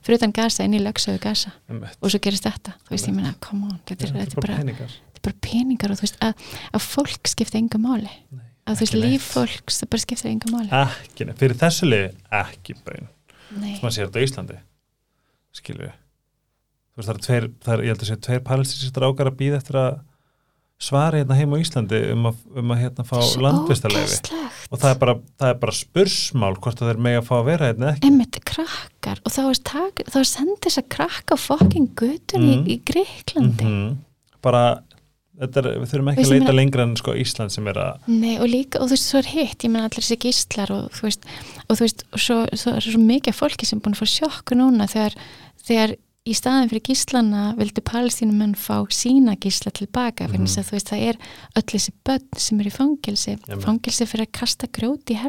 [0.06, 3.34] fyrir utan gasa inn í lögsögu gasa og svo gerist þetta, þú veist ég meina
[3.44, 5.92] come on, þetta er, er bara, peningar.
[5.92, 8.14] og þú veist að, að fólk skipta enga máli.
[8.32, 10.70] Nei, að þú veist líf fólks það bara skipta enga máli.
[10.84, 12.14] Ekki, fyrir þessu liði
[12.44, 12.78] ekki
[13.54, 14.56] Nei, sem að sér þetta á Íslandi
[15.54, 16.00] skilur við.
[16.94, 19.38] Þú veist það er tveir, það er, ég held að sé tveir palestísir strákar að
[19.40, 20.00] býða eftir að
[20.84, 24.40] svara hérna heim á Íslandi um að, um að hérna fá landvistarleifi
[24.74, 27.46] og það er bara, það er bara spursmál hvort það er með að fá að
[27.52, 28.10] vera hérna ekki.
[28.10, 29.22] Einmitt krakkar.
[29.24, 32.66] Og þá er, er sendið þess að krakka fokking gutur í, Mhm.
[32.74, 33.98] í Greiklandi Mhm.
[34.42, 34.64] bara
[35.44, 38.08] þetta er, við þurfum ekki að leita meina- lengra en sko Ísland sem er að
[38.14, 40.90] Nei, og líka, og þú veist, svo er hitt, ég menn allir þessi gíslar og
[40.98, 41.28] þú veist,
[41.68, 44.58] og þú veist, og svo, svo er svo mikið fólki sem búin að fá sjokku
[44.60, 45.16] núna þegar,
[45.64, 50.76] þegar í staðin fyrir gíslana vildu palestínumenn fá sína gísla tilbaka, fyrir þess að þú
[50.78, 51.18] veist, það er
[51.60, 53.34] öll þessi börn sem er í fangilsi,
[53.66, 55.20] fangilsi fyrir að kasta grjóti í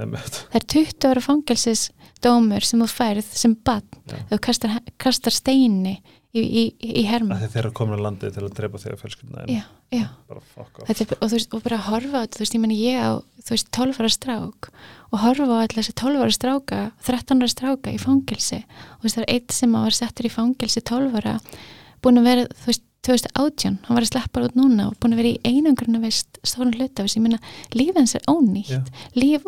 [0.00, 6.00] einmitt, Það er 20 ára fangilsisdómur sem þú færið sem þegar þú kastar, kastar steini
[6.34, 6.64] í, í,
[7.00, 7.40] í hermenn.
[7.50, 10.04] þeir eru komin á landið til að drepa þegar fjölskyldina en Já, já.
[10.30, 13.10] er, og, þú veist, og bara horfa á þetta, þú veist, ég meni ég á
[13.40, 14.70] þú veist, 12 ára strák
[15.10, 19.08] og horfa á allir þessi 12 ára stráka 13 ára stráka í fangilsi og þú
[19.08, 21.34] veist, það er eitt sem var settur í fangilsi 12 ára,
[22.04, 25.22] búin að vera þú veist, 2018, hann var að sleppa út núna og búin að
[25.22, 27.38] vera í einangruna veist stórun hluta, þess, ég meina,
[27.72, 28.90] líf hans er ónýtt.
[29.16, 29.46] Líf,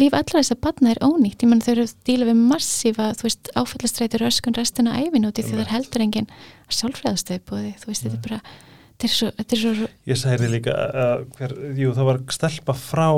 [0.00, 3.10] líf allra þess að batna er ónýtt, ég meina þau eru að díla við massífa,
[3.18, 6.30] þú veist, áfællastreitur öskun restina æfin út í því það er heldur engin
[6.74, 10.74] sálfræðastöðbúði, þú veist, þetta er bara þetta er svo, þetta er svo Ég sagði líka
[11.04, 13.08] að hver, jú, það var stelpa frá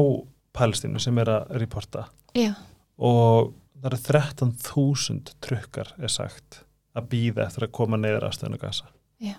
[0.61, 2.09] Palestínu sem er að reporta.
[2.37, 2.53] Já,
[3.01, 6.65] og það eru 13.000 trukkar er sagt
[6.97, 8.91] að býða eftir að koma neyður á stöðinu gasa
[9.23, 9.37] Já.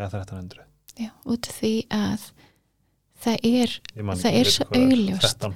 [0.00, 0.66] Eða 1300
[1.00, 2.24] Já, út því að
[3.20, 3.74] það er
[4.20, 5.38] Það er svo augljóst.
[5.40, 5.54] 13.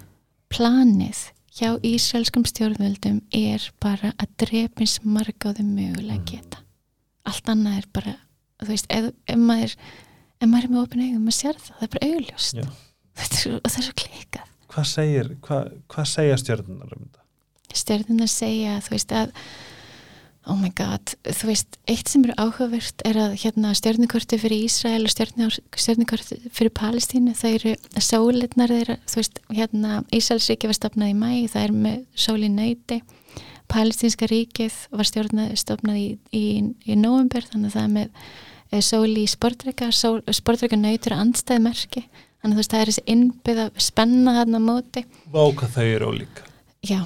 [0.54, 1.22] planið
[1.54, 4.30] hjá ísraelskum stjórnvöldum er bara að
[5.48, 6.24] á þeim mögulega Mhm.
[6.30, 6.58] geta.
[7.26, 8.14] Allt annað er bara,
[8.60, 9.74] þú veist, ef, ef maður
[10.40, 12.58] ef maður er með opin augum, maður sér það, það er bara augljóst.
[12.58, 14.48] Er, og það er svo klikað.
[14.74, 17.22] Hvað segir, hvað, hvað segja stjörnunar um þetta?
[17.74, 19.32] Stjórnunar segja, þú veist, að
[20.50, 25.06] oh my god, þú veist, eitt sem eru áhugavert er að hérna stjórnukorti fyrir Ísrael
[25.06, 31.18] og stjórnukorti fyrir Palestínu, það eru sólirnar þeirra, þú veist, hérna Ísraelsríki var stopnað í
[31.18, 33.00] mæ, það er með sól í nöyti,
[33.72, 36.44] Palestínska ríkið var stjórnað, stopnað í, í,
[36.84, 38.32] í november, þannig að það er með
[38.70, 42.04] eh, sól í sportreika, sportreika nöytur andstæðmerki,
[42.42, 45.04] þannig að þú veist, það er þessi innbyggða spenna þarna á móti.
[45.32, 46.50] Vá hvað þau eru ólíka
[46.84, 46.98] Já,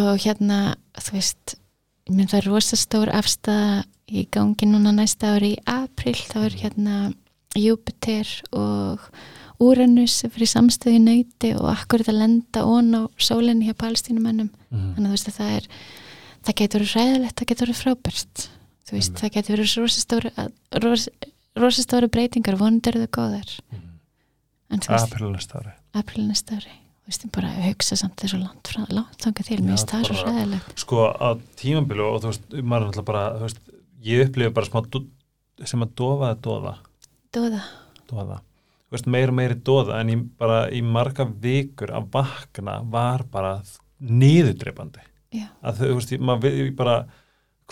[0.00, 1.58] og hérna, þú veist,
[2.10, 6.56] mynd það er rosa stór afstæða í gangi núna næsta ári í april, þá er
[6.62, 6.96] hérna
[7.58, 9.04] Júpiter og
[9.62, 14.88] Úranus fyrir samstöðu í nöyti og akkurat að lenda ón á sólinni hjá palestínumennum, mm.
[14.96, 15.68] þannig að þú veist að það er
[16.42, 18.44] það getur verið ræðilegt, það getur verið frábært
[18.88, 19.22] þú veist, Einmitt.
[19.22, 20.48] það getur verið rosa stóra
[20.82, 21.30] rosa,
[21.62, 23.88] rosa stóra breytingar vonandi eru það góðar mm.
[24.74, 26.81] veist, April næsta ári april næsta ári
[27.12, 30.14] þú veist, ég bara hugsa samt þessu langt, frá, langt þangað til, mér það svo
[30.16, 31.28] bara- ræðilegt Sko á
[31.60, 33.60] tímambilu og þú veist, maður er náttúrulega bara veist,
[34.02, 34.80] ég upplifi bara smá
[35.68, 36.72] sem að dofa að doða.
[37.32, 37.62] Doða.
[38.88, 43.22] Þú veist, meira og meiri doða en ég bara í marga vikur að vakna var
[43.30, 43.52] bara
[44.02, 45.00] niðurdreipandi
[45.32, 46.96] já, að þú veist, ég, maður, við- ég bara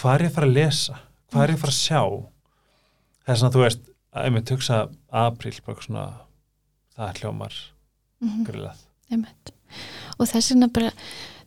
[0.01, 1.01] hvað er ég að fara að lesa,
[1.33, 2.03] hvað er ég að fara að sjá?
[3.29, 3.83] Er svona, þú veist
[4.15, 4.79] að einmitt hugsa
[5.12, 6.05] apríl bara svona,
[6.97, 7.59] það er hljómar
[8.21, 9.53] mm grillað einmitt.
[10.19, 10.91] Og þess vegna bara,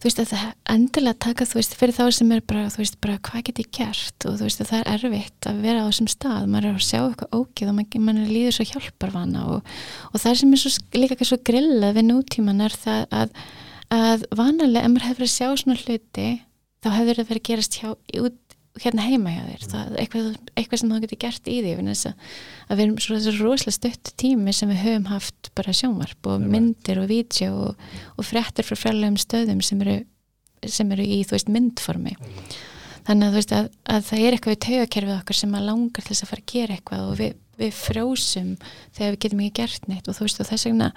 [0.02, 3.00] þú veist að það endilega taka, þú veist, fyrir þá sem er bara þú veist,
[3.04, 4.28] bara hvað get ég gert?
[4.30, 6.48] Og þú veist að það er erfitt að vera á þessum stað.
[6.54, 9.76] Maður er að sjá eitthvað ógið og maður, maður líður svo hjálparvana og,
[10.12, 13.38] og það sem er svo, líka ekki svo grillað við nútíman er það að,
[14.00, 16.28] að vanalega, ef maður hefur að sjá svona hluti
[16.84, 18.40] þá hefur það verið að gerast hjá, út,
[18.82, 20.28] hérna heima hjá þér það eitthvað,
[20.58, 22.30] eitthvað sem þú getur gert í því að,
[22.66, 27.02] að við erum svo rosalega stött tími sem við höfum haft bara sjónvarp og myndir
[27.04, 27.84] og vídeo og,
[28.18, 30.00] og frettir frá fræðlegum stöðum sem eru,
[30.66, 32.16] sem eru í veist myndformi.
[33.06, 36.10] Þannig að veist að, að það er eitthvað í taugakerfið okkar sem að langar til
[36.10, 38.52] þess að fara að gera eitthvað og við, við frjósum
[38.96, 40.92] þegar við getum ekki gert neitt og þú veist og þess vegna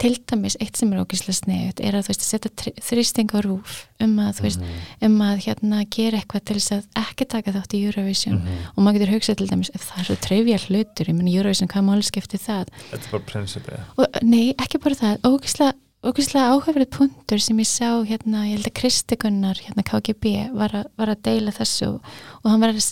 [0.00, 3.38] til dæmis eitt sem er ógíslega sniðut er að þú veist að setja þrýsting á
[3.44, 5.06] rúf um að þú veist mm -hmm.
[5.06, 8.34] um að hérna gera eitthvað til þess að ekki taka þátt í Eurovision.
[8.34, 8.66] Mm -hmm.
[8.74, 11.84] og maður getur hugsað til dæmis það er svo trefja hlutur, ég menn Eurovision hvað
[11.84, 12.66] máli skipti það?
[12.90, 13.78] Þetta er bara prinsipið
[14.22, 18.76] Nei, ekki bara það, ógíslega ógíslega áhugaverið punktur sem ég sá hérna, ég held að
[18.76, 22.88] Kristi Gunnar hérna KGB var, a, var að deila þessu og hann var að,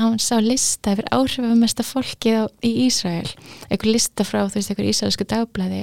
[0.00, 2.32] hann sá lista yfir áhrifamesta fólki
[2.64, 3.28] í Ísrael,
[3.68, 5.82] einhver lista frá þú veist, einhver ísraelsku dagblæði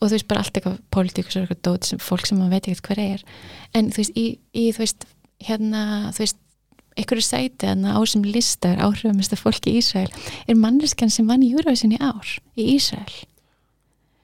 [0.00, 2.68] og þú veist bara allt eitthvað pólitíkus og eitthvað dót sem fólk sem maður veit
[2.70, 3.24] ekkert hver er.
[3.76, 5.08] En þú veist, í, í þú veist
[5.44, 5.82] hérna,
[6.16, 6.38] þú veist
[6.98, 10.08] einhverju sæti hérna á sem listar áhrifamesta fólki í Ísrael
[10.48, 13.12] er manneskan sem vann í Júravísin í ár í Ísrael.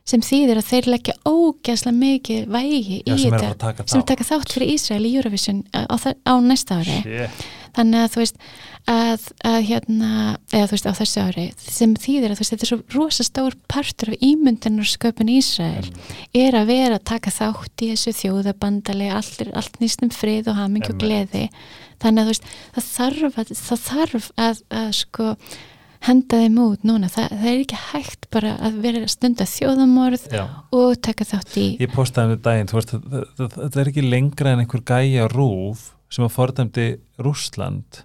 [0.07, 4.53] Sem þýðir að þeir leggja ógæslega mikið vægi Já, í sem þetta sem taka þátt
[4.55, 7.01] fyrir Ísrael í Júravísin á, á næsta ári.
[7.03, 7.47] Shit.
[7.77, 8.41] Þannig að þú veist
[8.87, 10.11] að, að hérna,
[10.53, 13.27] eða þú veist á þessu ári sem þýðir að þú veist þetta er svo rosa
[13.27, 15.93] stór partur af ímyndinarsköpun Ísrael
[16.37, 20.87] er að vera að taka þátt í þessu þjóðabandali allt, allt nýstum frið og haming
[20.91, 21.47] og gleði.
[22.03, 25.33] Þannig að þú veist það þarf að, það þarf að, að sko
[26.07, 30.45] henda þeim út núna, Þa, það er ekki hægt bara að vera stunda þjóðamorð Já.
[30.77, 32.95] og taka þátt í Ég postaði um daginn, þú veist,
[33.57, 36.91] þetta er ekki lengra en einhver gæja rúf sem að fordæmdi
[37.23, 38.05] Rúsland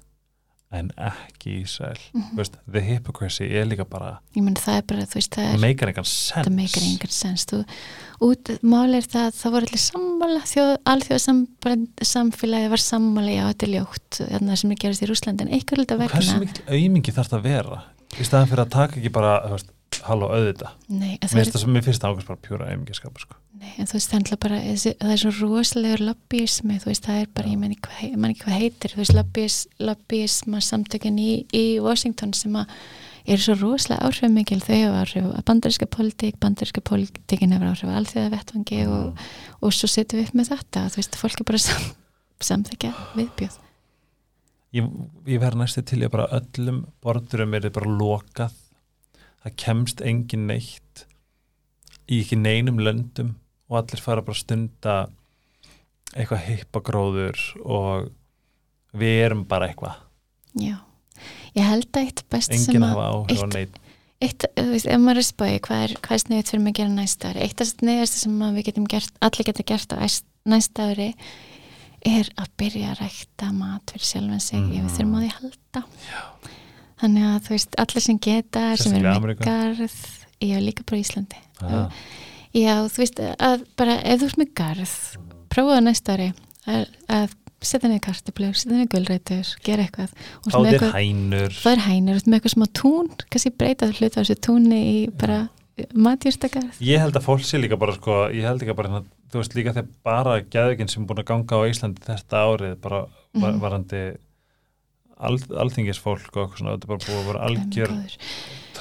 [0.72, 2.00] en ekki Ísrael.
[2.14, 2.72] Mm -hmm.
[2.72, 5.90] the hypocrisy er líka bara ég menn það er bara, þú veist, það er meikar
[5.90, 7.64] engan sens það meikar engan sens, þú
[8.22, 11.20] út, mál er það, það voru allir sammála þjóð, alþjóð
[12.14, 15.84] samfélagi var sammála, já, þetta er ljótt þarna sem er gerast í Rúslandin, eitthvað er
[15.84, 17.84] þetta vegna hversu mikil auðmingi þarf það að vera
[18.20, 19.72] í staðan fyrir að taka ekki bara, þú veist
[20.08, 23.38] halló auðvita, mér finnst það ákveðs bara pjúra auðmingiskap, sko.
[23.62, 27.22] Nei, en þú veist, það er bara, það er svo rosalegur lobbyismi, þú veist, það
[27.22, 32.58] er bara, ég menn ekki hvað heitir, þú veist, lobbyisma samtökin í, í Washington sem
[32.58, 32.74] að
[33.30, 38.00] er svo rosalega áhrifmikil, þau hefur áhrif að bandaríska politík, bandaríska politíkin hefur áhrif að
[38.00, 38.96] alþjóða vettvangi mm.
[38.96, 39.26] og,
[39.62, 41.86] og svo setjum við upp með þetta, þú veist, fólk er bara sam,
[42.50, 43.60] samþekja viðbjöð.
[44.72, 44.90] Ég,
[45.28, 48.58] ég verð næstu til að bara öllum bordurum er bara lokað,
[49.42, 51.06] það kemst engin neitt
[52.12, 53.36] í ekki neinum löndum
[53.72, 54.96] og allir fara bara að stunda
[56.12, 58.10] eitthvað hippagróður og
[58.98, 60.02] við erum bara eitthvað
[60.60, 60.76] Já,
[61.56, 63.80] ég held að eitt best Engin sem að hafa áhrif á neitt
[64.22, 66.92] Eitt, þú veist, ef maður er spóið, hvað er, er sniðið fyrir mig að gera
[66.94, 67.40] næsta ári?
[67.42, 69.98] Eitt af neðast sem við getum gert, allir getum gert á
[70.52, 71.08] næsta ári
[72.06, 74.76] er að byrja að rækta mat fyrir sjálfan sig, mm.
[74.76, 76.22] ég við þurfum á því að halda Já.
[77.02, 80.00] Þannig að þú veist, allir sem geta, sem er mikgarð
[80.42, 81.44] ég hef líka bara Íslandi.
[81.62, 82.02] Ah.
[82.52, 84.96] Já, þú veist að bara ef þú ert með garð,
[85.54, 86.32] prófaðu næsta ári
[86.66, 90.14] að, að setja niður kartablög, setja niður gullrætur, gera eitthvað.
[90.50, 91.58] Þá er hænur.
[91.62, 95.44] Það er hænur, með eitthvað smá tún kannski breytað hlut á þessu túnni í bara
[95.96, 99.02] matjúrstakarð Ég held að fólk sé líka bara sko, ég held ekki bara
[99.32, 102.76] þú veist líka þegar bara gæðuginn sem er búin að ganga á Íslandi þetta árið
[102.84, 104.18] bara mm -hmm.
[105.22, 107.96] Al, alþingisfólk og svona, þetta er bara búin að vera algjör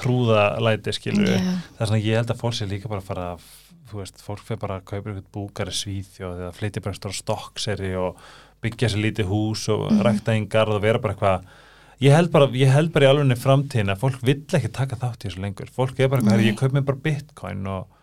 [0.01, 1.65] trúðalæti skilur yeah.
[1.77, 3.49] það er svona ég held að fólk sé líka bara að fara að
[3.91, 7.91] þú veist, fólk fyrir bara að kaupa eitthvað búkari svíþjóð eða flytja bara stóra stokkseri
[7.99, 8.21] og
[8.63, 10.01] byggja sér lítið hús og mm.
[10.07, 11.49] rækta yngar og vera bara eitthvað.
[12.01, 15.25] Ég held bara, ég held bara í alveg framtíðin að fólk vill ekki taka þátt
[15.25, 15.73] í þessu lengur.
[15.75, 17.99] Fólk er bara ég kaup mér bara bitcoin og,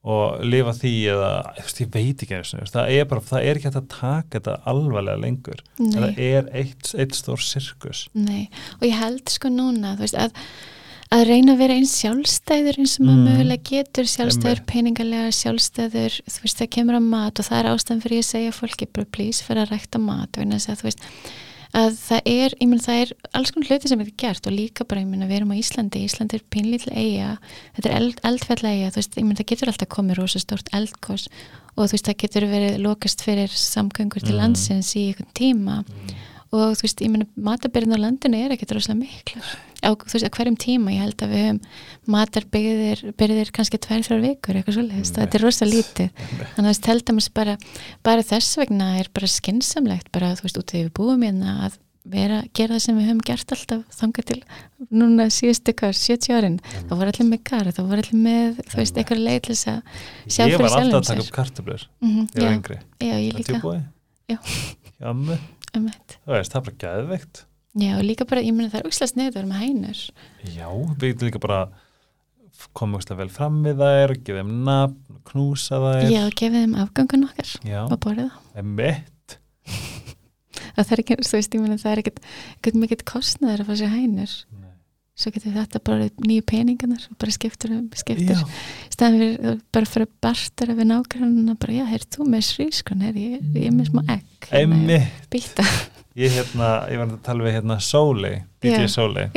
[0.00, 3.88] og lifa því eða, ég veit ekki og það er bara, það er ekki að
[3.92, 5.62] taka þetta alvarlega lengur.
[5.76, 8.06] Það er eitt, eitt stór sirkus.
[8.16, 8.48] Nei,
[8.78, 10.32] og ég held sko núna, veist, að
[11.10, 13.30] að reyna að vera eins sjálfstæður eins og maður mm.
[13.30, 18.02] mögulega getur sjálfstæður, peningalega sjálfstæður þú veist það kemur á mat og það er ástæðan
[18.04, 21.02] fyrir ég að segja fólki bara please fyrir að rækta mat og að þú veist
[21.76, 24.86] að það er, ég menn það er alls konar hluti sem er gert og líka
[24.88, 27.30] bara, ég menn að við erum á Íslandi Íslandi er pinlítið eiga
[27.76, 30.72] þetta er eld, eldfell eiga, þú veist, ég menn það getur alltaf komið rosa stort
[30.76, 31.28] eldkos
[31.76, 34.40] og þú veist það getur verið lokast fyrir samgöngur til mm.
[34.42, 38.72] landsins í einhvern tíma mm og þú veist, ég menna matabyrðin á landinu er ekkert
[38.74, 39.50] rosalega miklar.
[39.86, 41.60] Á þú veist, hverjum tíma ég held að við höfum
[42.14, 46.24] matarbyrðir byrðir kannski tvær, þrjár vikur eitthvað svolítið, þetta er rosalega lítið.
[46.56, 47.54] Þannig að held að maður bara,
[48.08, 51.54] bara þess vegna er bara skinsamlegt bara, þú veist, út af því við búum hérna
[51.68, 51.78] að
[52.10, 54.38] vera, gera það sem við höfum gert alltaf þangað til
[54.90, 56.56] núna síðustu hvað, 70 árin.
[56.88, 59.68] Þá voru allir með gar, þá voru allir með þú veist, eitthvað leið til þess
[59.70, 59.80] að
[60.26, 61.22] sjá ég fyrir var alltaf sjálfum að taka sér.
[61.28, 62.50] upp kartöflur Mhm, ég var
[63.04, 63.84] já, ég líka.
[64.30, 64.38] Já.
[65.76, 66.18] Einmitt.
[66.26, 67.44] það er bara gæðveikt
[67.80, 70.02] já, líka bara, ég meina það er að vera með hænur.
[70.50, 70.66] Já,
[70.98, 71.60] við líka bara
[72.76, 76.08] koma úrslega vel fram við þær gefa þeim nafn, knúsa þær.
[76.10, 79.36] Já, gefið þeim afgangun okkar já, og borðið það emitt
[80.76, 82.20] það er ekki, þú veist, ég meina það er ekkert
[82.58, 84.34] ekkert mikið kostnaður að fá sér hænur
[85.20, 88.42] svo getur þetta bara nýju peningarnar og bara skiptur, skiptur
[88.92, 93.24] staðan fyrir bara fyrir að bartara við nágrannuna bara, já, heyrðu þú með srískon heyrðu,
[93.34, 95.00] ég, ég er með smá egg hérna,
[95.32, 95.66] býta,
[96.18, 98.86] ég hérna, ég var að tala við hérna Sóley, DJ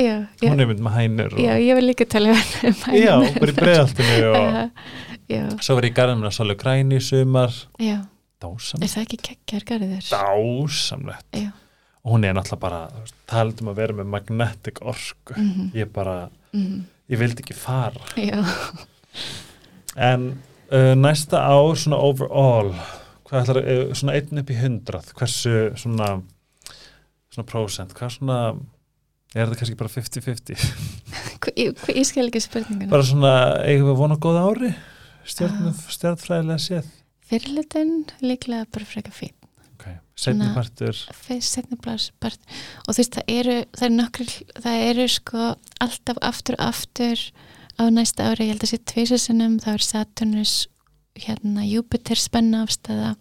[0.04, 0.16] já,
[0.46, 3.02] hún er mynd með hænur og, já, ég vil líka tala um hænur.
[3.04, 7.56] Já, bara í breiðaltinu og svo var ég í garðum með Sóley Græni í sumar.
[7.82, 8.00] Já,
[8.44, 10.08] dásamlegt, er það ekki kekkjar garður?
[10.14, 11.30] dásamlegt.
[11.44, 11.52] Já.
[12.04, 12.82] Og hún er náttúrulega bara
[13.30, 15.34] talað um að vera með magnetic orku.
[15.38, 16.82] Mm ég bara, -hmm.
[17.10, 18.02] ég vildi ekki fara.
[18.18, 18.44] Já,
[19.96, 20.38] en
[20.72, 22.74] uh, næsta ár svona overall
[23.30, 26.22] hvað ætlar, uh, svona einn upp í hundrað hversu svona
[27.34, 28.40] svona prósent, hvað svona
[29.34, 30.56] er þetta kannski bara 50-50
[31.44, 32.90] Hva- ég, ég skil ekki spurninguna.
[32.92, 33.32] Bara svona,
[33.66, 34.74] eigum við vona góða ári?
[35.26, 35.74] Stjórn, Ah.
[35.90, 36.86] stjórnfræðilega séð?
[37.30, 39.34] Fyrirlutin líklega bara frekar fín
[40.14, 40.23] okay.
[40.26, 40.99] setni Svona- partur.
[41.27, 42.40] fyrst setni blás part.
[42.88, 44.35] Og þú veist það eru það eru nokkur,
[44.65, 45.48] það eru sko
[45.84, 47.26] alltaf aftur aftur
[47.81, 50.53] á næsta ári, ég held að sé tvisasunum þá er Saturnus
[51.14, 53.15] hérna Júpiter spenna afstæða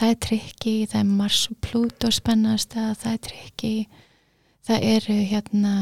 [0.00, 3.74] það er trikki, það er Mars og Pluto spenna afstæða, það er trikki.
[4.70, 5.74] Það eru hérna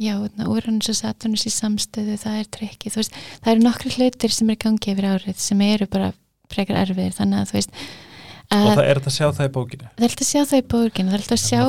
[0.00, 2.92] já, hérna, Uranus og Saturnus í samstöðu, það er trikki.
[2.94, 3.14] Veist,
[3.44, 6.10] það eru nokkru hlutir sem er í gangi yfir árið sem eru bara
[6.50, 7.14] frekar erfiðir.
[7.18, 7.78] Þannig að þú veist
[8.54, 10.42] og að það er þetta að sjá það í bókinu það er alltaf að sjá
[10.44, 11.60] það í bókinu, það er alltaf að sjá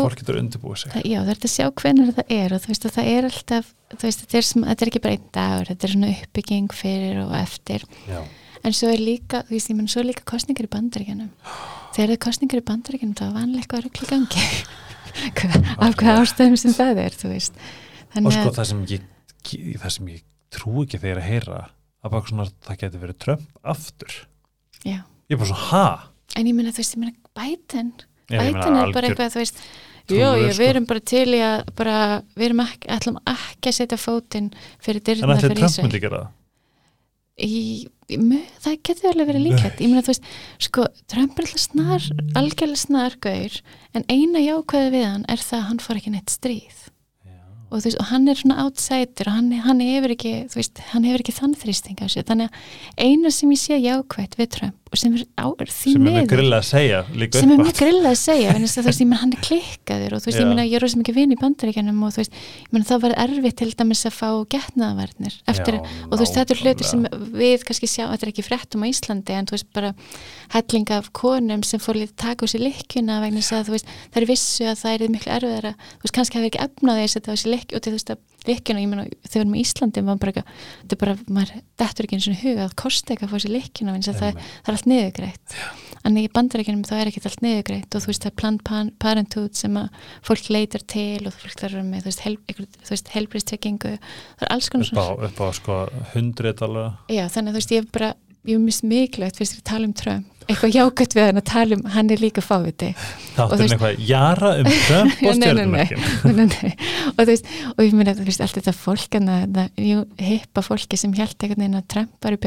[0.85, 3.11] það, já, það er alltaf að sjá hvernig það er og þú veist að það
[3.15, 3.71] er alltaf
[4.01, 7.33] veist, þetta er, þetta er ekki bara einn dagur þetta er svona uppbygging fyrir og
[7.37, 7.85] eftir.
[8.09, 8.19] Já,
[8.65, 11.31] en svo er líka, þú veist, ég menn svo líka kostningar í bandaríkjanum
[11.95, 14.47] þegar það er kostningar í bandaríkjanum þá er vanlega eitthvað í gangi.
[15.85, 17.13] Af hvað ástæðum sem það er
[18.15, 20.23] og sko að, það sem ég það sem ég
[20.55, 21.61] trú ekki þegar að heyra
[22.05, 24.17] að bara svona það getur verið Trump aftur.
[24.85, 25.85] Já, ég er bara svo, ha?
[26.35, 27.91] En ég menna þú veist, ég menna Biden.
[28.31, 29.59] Ég meina, Biden er bara algjör eitthvað, þú veist
[30.09, 30.61] ég, sko.
[30.61, 31.97] við erum bara til í að bara,
[32.37, 34.49] við erum ekki, ætlum ekki að setja fótinn
[34.83, 35.85] fyrir en dyrna fyrir Trump Ísrael.
[35.87, 36.33] myndi gera það?
[37.35, 37.61] Í,
[38.07, 39.81] í, mö- það getur alveg verið líklegt.
[39.83, 40.27] Ég meina þú veist,
[40.63, 42.05] sko, Trump er alltaf snar
[42.39, 43.57] algjörlega snar gaur
[43.97, 46.77] en eina jákvæði við hann er það að hann fór ekki neitt stríð.
[47.25, 47.35] Já.
[47.71, 50.79] og, þú veist, og hann er svona outsider og hann, hann hefur ekki, þú veist,
[50.93, 54.51] hann hefur ekki þann þrýsting á sig, þannig að eina sem ég sé jákvætt við
[54.55, 56.29] Trump sem er, á, er því sem er með miður.
[56.29, 59.09] grilla að segja líka sem er mjög grillað að segja þess að þú veist, ég
[59.09, 60.41] menn hann er klikkaður og þú veist, Já.
[60.41, 62.85] ég menn að ég er rosa mikið vinn í bandaríkjanum og þú veist, ég menn
[62.85, 66.83] það var erfitt til dæmis að fá getnaðavarnir eftir, og þú veist, þetta er hluti
[66.85, 67.01] sem
[67.33, 69.91] við kannski sjá, þetta er ekki fréttum á Íslandi en þú veist, bara
[70.53, 73.87] helling af konum sem fór lítið taka úr sér lykkjuna vegna þess að þú veist,
[74.13, 76.37] það er vissu að það er miklu erfiðara, þú veist, kannski
[78.45, 80.51] ekki lykkjuna, ég menn þegar við erum í Íslandi, maður bara, eitthvað-
[80.85, 83.53] þetta er bara, maður dettur ekki eins og huga að kosti ekki að fá sér
[83.55, 85.55] lykkjuna að það, það er allt niðurgreitt.
[86.05, 88.91] En í bandaríkjunum þá er ekkert allt niðurgreitt og þú veist það er Planned Pan-
[89.01, 89.89] Parenthood sem að
[90.21, 92.37] fólk leitar til og fólk þarf með þú veist, hel,
[93.15, 95.79] helbriðstryggingu það er alls konar upp á, upp á sko
[96.13, 98.11] hundrið alveg já þannig þú veist ég hef bara
[98.45, 101.75] ég hef mist mikilvægt fyrst að tala um Trump eitthvað jákvæmt við hann að tala
[101.77, 102.89] um hann er líka fáviti
[103.35, 106.71] þátturinn veist- eitthvað jara um Trump og nei.
[107.09, 109.71] og þú veist og ég meina þú veist allt þetta fólk en það
[110.29, 112.41] hippa fólki sem held einhvern veginn að Trump var í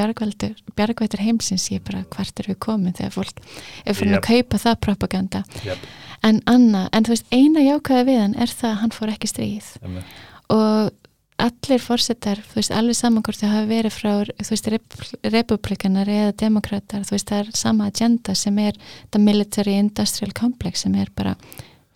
[0.78, 3.42] bjargvættur heimsins ég bara hvart er við komin þegar fólk
[3.84, 4.22] er fyrir Jep.
[4.22, 5.90] að kaupa það propaganda Jep.
[6.22, 9.30] en Anna, en þú veist eina jákvæða við hann er það að hann fór ekki
[9.34, 10.16] stríð Einmitt.
[10.54, 10.92] og
[11.38, 14.12] allir fórsetar, þú veist, alveg saman hvort þau hafa verið frá,
[14.42, 14.96] þú veist, rep
[15.32, 18.78] republikanar eða demokrater, þú veist, það er sama agenda sem er
[19.14, 21.36] the military industrial complex sem er bara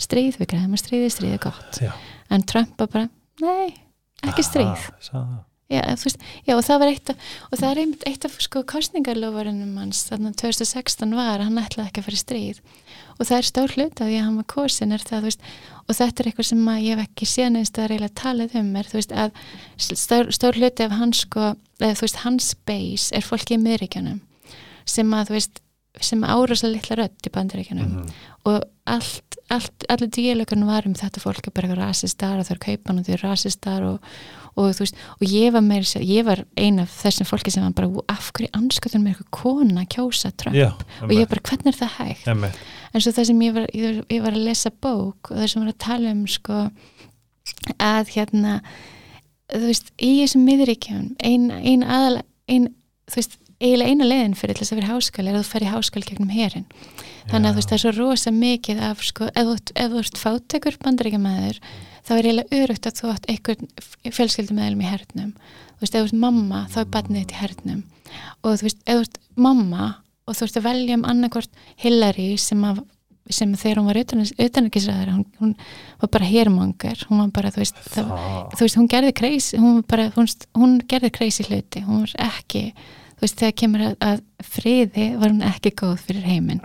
[0.03, 1.91] stríð við græðum að stríði, stríði gott Já.
[2.31, 3.09] en Trump var bara,
[3.43, 3.75] nei
[4.23, 5.35] ekki stríð, Ah, það.
[5.73, 8.63] já, veist já, og það var eitt af, og það er einmitt eitt af sko
[8.63, 12.63] kostningarlofarinnum hans, þannig að 2016 var, hann ætlaði ekki að fara í stríð
[13.19, 15.41] og það er stór hlut að að hann var kosin er það, þú veist,
[15.89, 18.85] og þetta er eitthvað sem ég hef ekki séð neins að reyla talið um er,
[18.91, 19.31] þú veist, að
[19.79, 24.21] stór, stór hluti af hans sko, eða þú veist, hans base er fólki í miðríkjanum
[24.85, 25.63] sem að, þú veist,
[26.01, 28.13] sem áráslega litla rödd í bandaríkjanum Mhm.
[28.49, 32.55] og allt allt, allir díalökunum var um þetta fólk er bara eitthvað rasistar og þau
[32.55, 33.99] eru kaupan og þau eru rasistar og,
[34.57, 35.61] og veist, og ég var
[36.01, 39.31] ég var ein af þessum fólki sem var bara, "Ú, af hverju anskotunum er eitthvað
[39.31, 40.73] kona kjósa Trump Já,
[41.03, 42.27] og ég bara, hvernig er það hægt?
[42.29, 42.57] Einmitt.
[42.93, 45.47] En svo það sem ég var, ég, var- ég var að lesa bók og það
[45.53, 46.59] sem var að tala um sko
[47.83, 48.57] að hérna
[49.53, 52.69] þú veist, í þessum miðuríkjum ein, ein aðal ein,
[53.11, 55.71] þú veist, eiginlega eina leiðin fyrir þess að vera háskóli er að þú fer í
[55.71, 56.65] háskóli gegnum herin
[57.31, 59.93] þannig að þú veist, það er svo rosa mikið af sko, ef þú ert- ef
[59.93, 61.61] þú ert fátekur bandaríkjamaður
[62.03, 63.69] þá er eiginlega örugt að þú átt einhvern
[64.11, 65.29] fjölskyldumæðlum í hernum.
[65.79, 67.83] Þú veist, ef þú ert mamma, þá er barnið þitt í hernum.
[68.43, 69.85] Og þú veist, ef þú ert mamma
[70.27, 72.81] og þú ert að velja um annarkvort Hillary sem, að,
[73.33, 74.01] sem þegar hún var
[74.47, 75.53] utanarkisræður hún, hún
[76.03, 78.11] var bara hermongar hún var bara, þú veist, það,
[78.57, 80.29] þú veist hún gerði kreis, hún bara, hún,
[80.59, 84.23] hún gerði kreisi hluti, hún var ekki þú veist, þegar kemur að, að
[84.53, 86.59] friði var hún ekki góð fyrir heiminn.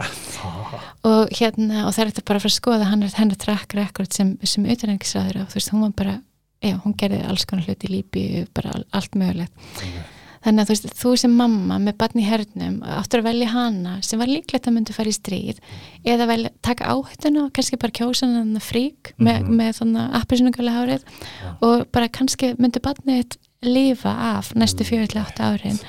[1.05, 4.13] Og hérna, og það er þetta bara fara að skoða hann er hennar track record
[4.17, 6.15] sem, sem utanengisræður og þú veist, hún var bara
[6.65, 8.23] já, hún gerði alls konar hluti í lípi
[8.57, 9.53] bara al- allt mögulegt
[10.47, 13.95] þannig að þú veist, þú sem mamma með barn í hernum áttur að velja hana
[14.05, 15.59] sem var líklegt að myndi fara í stríð
[16.07, 19.57] eða velja, taka áhættuna og kannski bara kjósa hann frík með, Mhm.
[19.59, 21.03] með svona appisunugala hárið
[21.61, 23.37] og bara kannski myndi barnið þitt
[23.67, 25.79] lifa af næstu 4-8 árin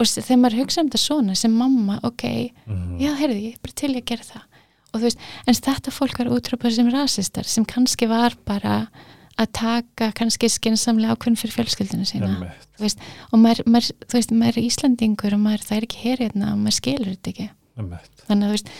[0.00, 2.98] og þegar maður hugsa um þetta svona sem mamma, ok, Mhm.
[3.00, 4.42] já, heyrði, ég bara til ég að gera það
[4.94, 8.88] og þú veist, en þetta fólk var útrópað sem rasistar sem kannski var bara
[9.38, 12.30] að taka kannski skinsamlega ákveðin fyrir fjölskyldinu sína.
[12.82, 13.02] Veist,
[13.32, 16.52] og maður, maður, þú veist, maður er Íslandingur og maður, það er ekki hér hérna
[16.54, 17.50] og maður skilur þetta ekki.
[17.78, 18.24] Einmitt.
[18.26, 18.70] þannig að þú veist,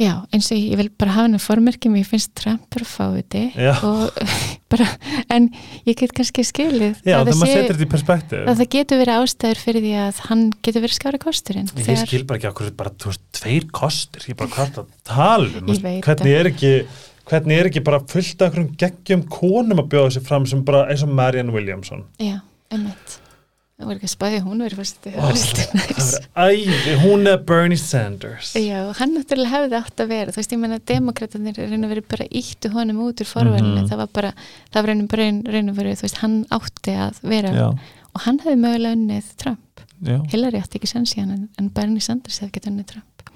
[0.00, 3.42] já, eins og ég, ég vil bara hafa henni formerki, mér finnst Trump bara fáiði
[3.52, 3.74] Já.
[3.84, 4.16] og
[4.72, 4.86] bara,
[5.36, 5.50] en
[5.84, 8.70] ég get kannski skilið Já, að þegar það sé- setur þetta í perspektíf að það
[8.78, 12.50] getur verið ástæður fyrir því að hann getur verið skára kosturinn Ég skil bara ekki
[12.54, 16.50] okkur bara, þú veist, tveir kostir, ég bara hvað það tala um, Ég hvernig er
[16.54, 16.72] ekki
[17.30, 20.86] hvernig er ekki bara fullt af einhverjum geggjum konum að bjóða sér fram sem bara
[20.92, 22.04] eins og Marianne Williamson?
[22.20, 22.40] Já,
[22.72, 23.20] einmitt.
[23.74, 25.72] Það var ekki að spæði hún verið fyrst Ó, það
[26.36, 28.52] var æði, hún er Bernie Sanders.
[28.54, 30.30] Já, hann náttúrulega hefði átt að vera.
[30.30, 33.88] Þú veist, ég menna að demokraterni reyna verið bara íttu honum út úr forvælinu Mhm.
[33.90, 34.30] það var bara,
[34.70, 35.26] það var bara
[35.56, 37.50] reyna verið þú veist, hann átti að vera.
[37.50, 37.66] Já,
[38.14, 39.58] og hann hefði mögulega unnið Trump.
[40.30, 43.30] Hillary átti ekki sens í hann en, Bernie Sanders hefði getið unnið Trump.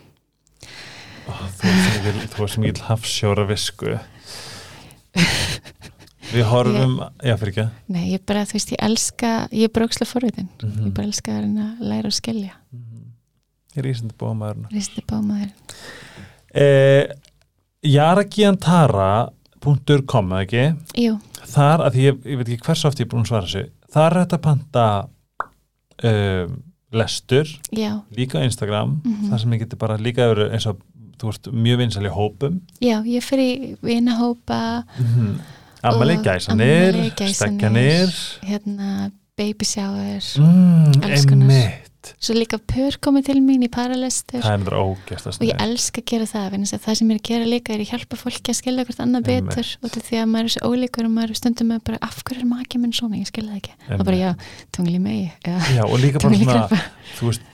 [1.29, 3.99] Ó, Þú er mikil- þú sem mikil hafsjóra visku.
[6.29, 9.87] Við horfum, já fyrir ekki Nei, ég bara, þú veist, ég elska ég er bara
[9.89, 10.49] ókslega forvitin.
[10.63, 10.85] Mhm.
[10.87, 12.53] ég bara elska að læra og skilja.
[13.75, 14.67] Ég er ísandi bómaðurinn.
[14.73, 15.51] Risti bámaður
[16.55, 17.07] eh,
[17.83, 20.63] Jaragiantara.com eða ekki?
[20.99, 21.13] Jú,
[21.53, 23.65] þar, að ég, ég veit ekki hversu oft ég er búin að svara þessu
[23.95, 24.85] þar er þetta panta
[26.05, 26.51] um,
[26.93, 27.47] lestur.
[27.73, 29.29] Já, líka Instagram Mhm.
[29.31, 30.23] þar sem ég geti bara líka
[30.53, 30.77] eins og
[31.19, 32.61] þú ert mjög vinsal í hópum.
[32.85, 34.61] Já, ég fyrir vinahópa
[35.79, 37.35] Og gæsanir, afmæli, gæsanir.
[37.35, 41.85] stekjanir hérna, baby shower mm, einmitt.
[42.23, 46.29] Svo líka pör komið til mín í paralestur er þetta og ég elska að gera
[46.31, 48.87] það að það sem ég er að gera líka er að hjálpa fólki að skilja
[48.89, 49.51] hvort annað Einmitt.
[49.51, 49.73] betur.
[49.83, 52.45] Og því að maður er svo ólíkur og maður er stundum með bara af hverju
[52.45, 53.77] er maki minn svona, ég skilja það ekki.
[53.99, 54.31] Og bara já,
[54.73, 56.83] tungli megi já, já, og líka bara svona,
[57.19, 57.47] þú veist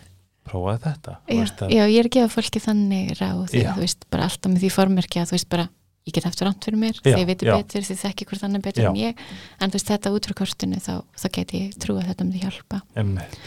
[0.49, 3.79] prófaði þetta já, veist að, já, ég er að gefa fólki þannig ráð því að
[3.79, 5.67] þú veist, bara alltaf með því formerki að þú veist bara,
[6.05, 7.55] ég get haft ránt fyrir mér Já, þið veitir já.
[7.57, 9.25] betur, þið þekki hvort annað betur en ég,
[9.59, 12.45] en þú veist þetta út frá kortinu þá, þá get ég trú að þetta myndi
[12.45, 12.83] hjálpa.
[13.01, 13.39] Einmitt.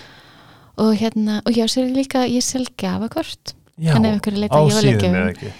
[0.78, 4.10] Og hérna, og já, ég líka ég sel gafakort já, að
[4.49, 5.18] á að jólagjöfum.
[5.22, 5.53] eða ekki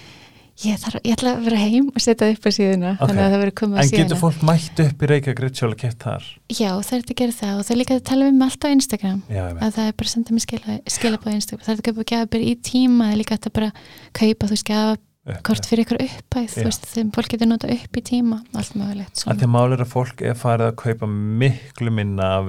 [0.64, 3.02] ég, þarf, ég ætla að vera heim og setja það upp á síðuna Ok.
[3.04, 4.02] þannig að það verður komið á en síðuna.
[4.02, 6.24] getur fólk mætt upp í Reykjavík Gritsjól og keft þar?
[6.48, 8.68] Já, það er þetta að gera það og það er líka að tala mig alltaf
[8.68, 9.20] á Instagram.
[9.28, 11.64] Já, að það er bara að senda skila, skilabóð á Instagram.
[11.66, 13.70] Það er að kaupa gjafabir í tíma það er líka að bara
[14.18, 18.02] kaupa þú veist gjafakort fyrir ykkur upphæð þú veist þeim fólk getur nota upp í
[18.02, 19.38] tíma allt mögulegt að svona.
[19.38, 22.48] því að er að fólk er farið að kaupa miklu minna af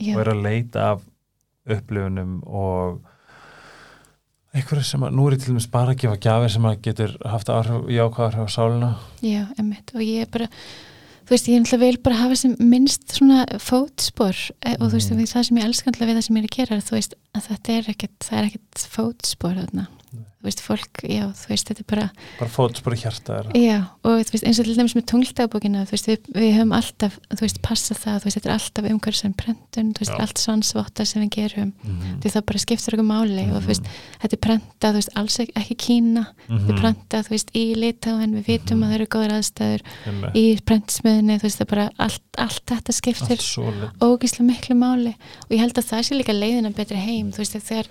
[0.00, 1.04] já, og er að leita af
[1.66, 3.00] upplifunum og
[4.56, 7.16] einhverju sem að, nú er ég til dæmis bara að gefa gjafir sem að getur
[7.32, 8.90] haft áhrif, jákvæð áhrif á sáluna
[9.22, 10.48] já, emmitt og ég er bara
[11.26, 14.94] þú veist, ég er náttúrulega vil bara hafa sem minnst svona fótspor e, og þú
[14.98, 15.24] veist, Mhm.
[15.26, 17.46] það sem ég elska náttúrulega við það sem ég er að gera þú veist, að
[17.50, 21.82] þetta er ekkert, það er ekkert fótspor þarna, þú veist, fólk já, þú veist, þetta
[21.82, 22.04] er bara
[22.38, 25.84] bara fótspor í hjarta er Já, og þú veist, eins og til dæmis með tungldagbókina,
[25.88, 29.16] þú veist, við, við höfum alltaf, þú veist, passa það, þú veist, þetta er alltaf
[29.16, 30.20] sem prentun, þú veist, Já.
[30.22, 33.88] allt svansvotta sem við gerum, mm því það bara skiptur okkur máli og þú veist,
[34.22, 36.58] þetta er prentað, þú veist, alls ekki, ekki Kína, Mhm.
[36.58, 40.34] þetta er prentað, þú veist, í Litáin, við vitum að það eru góður aðstæður, -hmm.
[40.34, 43.40] í prentsmiðinni, þú veist, það er bara allt, allt þetta lit
[44.00, 45.14] ógíslega miklu máli
[45.44, 47.86] og ég held að það sé líka leiðina betri heim, þú veist, þegar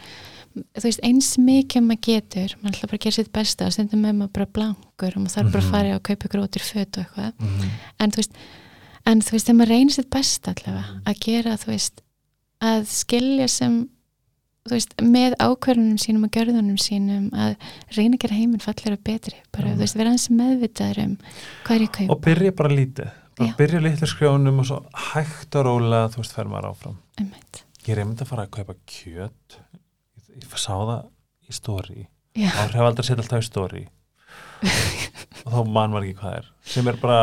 [0.55, 4.01] þú veist, eins mikið maður getur, maður ætla bara að gera sitt besta og stundum
[4.05, 5.71] með maður bara blankur og maður þarf bara að Mhm.
[5.71, 7.69] fara að kaupa grótir föt og eitthvað Mhm.
[7.99, 8.31] en þú veist,
[9.05, 12.01] en þú veist, þegar maður reynir sitt besta allavega að gera, þú veist
[12.61, 13.89] að skilja sem
[14.65, 17.55] þú veist, með ákverðunum sínum og gjörðunum sínum að
[17.97, 19.75] reyna að gera heiminn fallir og betri, bara, Mhm.
[19.75, 21.17] þú veist, vera hans meðvitaður um
[21.65, 23.55] hvað er ég að og kaupa byrja bara lítið bara Já.
[23.57, 27.63] byrja litlu skrjónum og svo hægt og rólega þú veist, fer maður áfram Einmitt.
[27.85, 29.59] ég reyndi að fara að kaupa kjöt
[30.35, 31.01] ég, sá það
[31.49, 32.05] í story.
[32.35, 33.83] Já, áhrif aldrei setja alltaf í story.
[35.45, 36.47] Og þá man maður ekki hvað er.
[36.67, 37.19] Sem er bara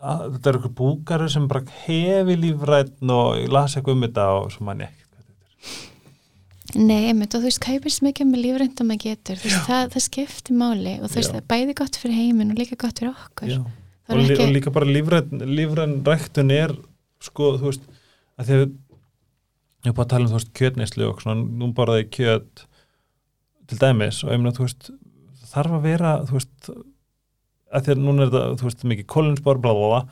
[0.00, 4.26] að, þetta er ykkur búkari sem bara hefi lífrætt og ég las eitthvað um þetta
[4.38, 5.86] og svo man ég ekkert hvað þetta er.
[6.86, 10.04] Nei, einmitt og þú veist, kaupist mikið með lífröndum að getur, þú veist, það, það
[10.06, 11.34] skiptir máli og þú veist, Já.
[11.34, 13.54] það er bæði gott fyrir heiminn og líka gott fyrir okkur.
[13.56, 14.34] Og, ekki...
[14.36, 16.76] ekki- og líka bara lífræn, lífræn ræktun er
[17.22, 17.88] sko, þú veist
[18.40, 18.70] að því að
[19.84, 22.64] ég er bara að tala um, þú veist, kjötneislu og svona, nú borðaði kjöt
[23.70, 24.90] til dæmis og ég meina, þú veist
[25.52, 26.70] þarf að vera, þú veist
[27.70, 30.02] að því að núna er þetta, þú veist, mikið kólinsbor, bla bla bla,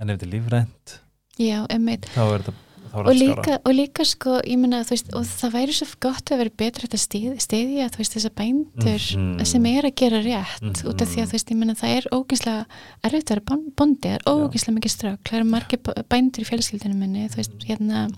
[0.00, 0.94] en ef þetta er lífrænt
[1.40, 2.06] Já, einmitt.
[2.14, 2.62] þá er þetta
[2.96, 6.86] og líka, og líka sko, ég veist, og það væri svo gott að vera betra
[6.86, 9.44] þetta stið, stiðja, þú veist, þessa bændur Mhm.
[9.44, 12.06] sem er að gera rétt út af því að, þú veist, ég meina, það er
[12.16, 12.66] ógæslega
[13.04, 15.78] erfitt að vera bon- bóndi, það er ógæslega mikið strák, það eru margir
[16.08, 18.08] bændur í fjölskyldinu minni, þú veist, hérna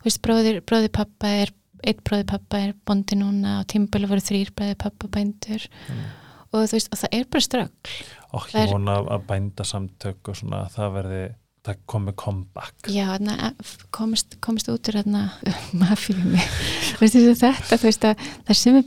[0.00, 1.52] þú veist, bróðir, bróðir pappa er
[1.84, 5.66] eitt bróðir pappa er bóndi núna og tímbölu voru þrýr bróðir pappa bændur.
[6.52, 7.92] Og þú veist, og það er bara strák
[8.32, 11.22] og það er- ég vona að bænda samtök og svona, það verði
[11.66, 12.86] það komi comeback.
[12.88, 13.50] Já, þarna,
[13.92, 14.96] komist, komist út úr
[17.02, 18.86] þessi þetta þú veist að það sem er,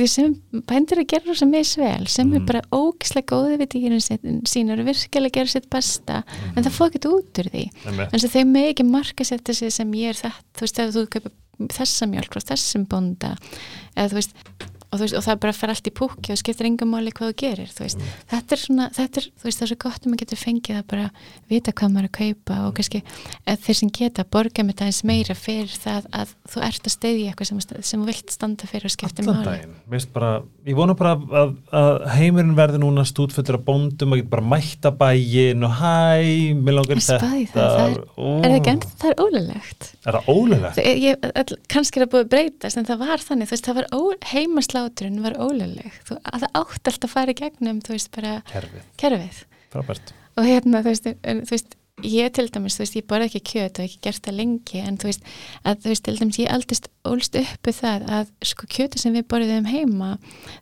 [0.00, 0.32] veist sem
[0.70, 2.46] bændir að gera rosa misvel sem er Mhm.
[2.48, 6.22] bara ógislega góði við dýrin sín og virkilega að gera sitt besta
[6.56, 7.64] en það fóð ekki út úr því.
[7.84, 10.94] Þess að þeim með ekki marka setja sig sem ég er þetta, þú veist ef
[10.96, 11.32] þú kaupir
[11.70, 13.36] þessa mjölk þessum bónda
[13.94, 14.32] eða þú veist
[14.94, 17.36] og, veist, og það bara fer allt í púki og skiptir engum máli hvað þú
[17.42, 18.04] gerir, þú veist.
[18.30, 20.78] Þetta er svona, þetta er, þú veist, það er svo gott að maður getur fengið
[20.80, 21.06] að bara
[21.50, 23.02] vita hvað maður er að kaupa og kannski
[23.50, 26.94] að þeir sem geta borga með það eins meira fyrir það að þú ert að
[26.94, 29.56] steyðja eitthvað sem, sem vilt standa fyrir og skiptir máli.
[30.14, 30.30] bara,
[30.68, 34.92] ég vona bara að, að heimurinn verði núna stúdföldur af bóndum að geta bara mætta
[35.00, 38.04] bægin og hæ, mér langar þetta það, það er-
[38.44, 38.58] er það
[39.00, 40.78] það er ólulegt er það ólulegt?
[41.74, 44.00] kannski er það búið að breytast en það var þannig, það var ó,
[44.84, 48.42] heimasláturinn var óluleg, þú, að það átt alltaf að fara í gegnum, þú veist, bara
[48.50, 49.40] Kerfið, kerfið.
[50.34, 53.40] Og hérna, þú veist, en, þú veist ég til dæmis, þú veist, ég borði ekki
[53.52, 55.28] kjöt og ekki gert það lengi, en þú veist
[55.64, 59.26] að þú veist, til dæmis, ég aldist ólst uppu það að sko kjöti sem við
[59.30, 60.10] borðum heima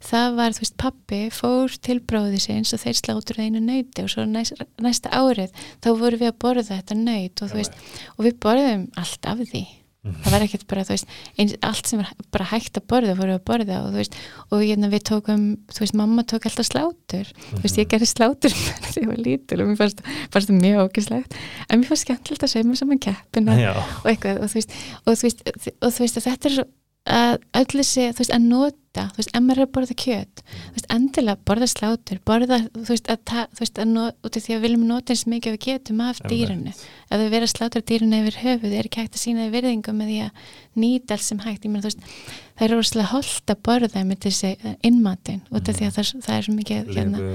[0.04, 4.12] það var, þú veist, pappi fór til bróði sinns og þeir slátur einu nöyti og
[4.12, 7.80] svo næst, næsta árið þá voru við að borða þetta nöyt og þú veist,
[8.18, 9.64] og við borðum allt af því
[10.02, 13.36] það var ekkert bara, þú veist, eins, allt sem var bara hægt að borða, voru
[13.36, 14.16] að borða og þú veist,
[14.48, 18.56] og hérna við tókum, þú veist, mamma tók alltaf slátur, þú veist, ég gerði slátur
[18.56, 20.02] þegar ég var lítil og mér fannst,
[20.34, 21.38] fannst mjög ógislegt,
[21.68, 23.58] en mér fannst skemmtilegt að segja mér saman keppina
[24.02, 25.44] og eitthvað, og þú veist, og þú veist,
[25.78, 26.70] og þú veist, að þetta er svo
[27.02, 30.42] að öll þessi, þú veist, að nota þú veist, ef maður er að borða kjöt
[30.46, 34.44] þú veist, endilega borða slátur, borða þú veist, að, þú veist, að nota, út af
[34.44, 37.54] því að við viljum nota eins mikið við getum af dýrunu ef við verðum að
[37.56, 40.46] slátra dýrunu yfir höfuð er ekki hægt að sína því virðingu með því að
[40.84, 42.06] nýta allt sem hægt, ég meina, þú veist
[42.54, 44.54] það er rosalega holdt að borða með þessi
[44.86, 47.26] innmatin, út af því að það, það er svo mikið hérna,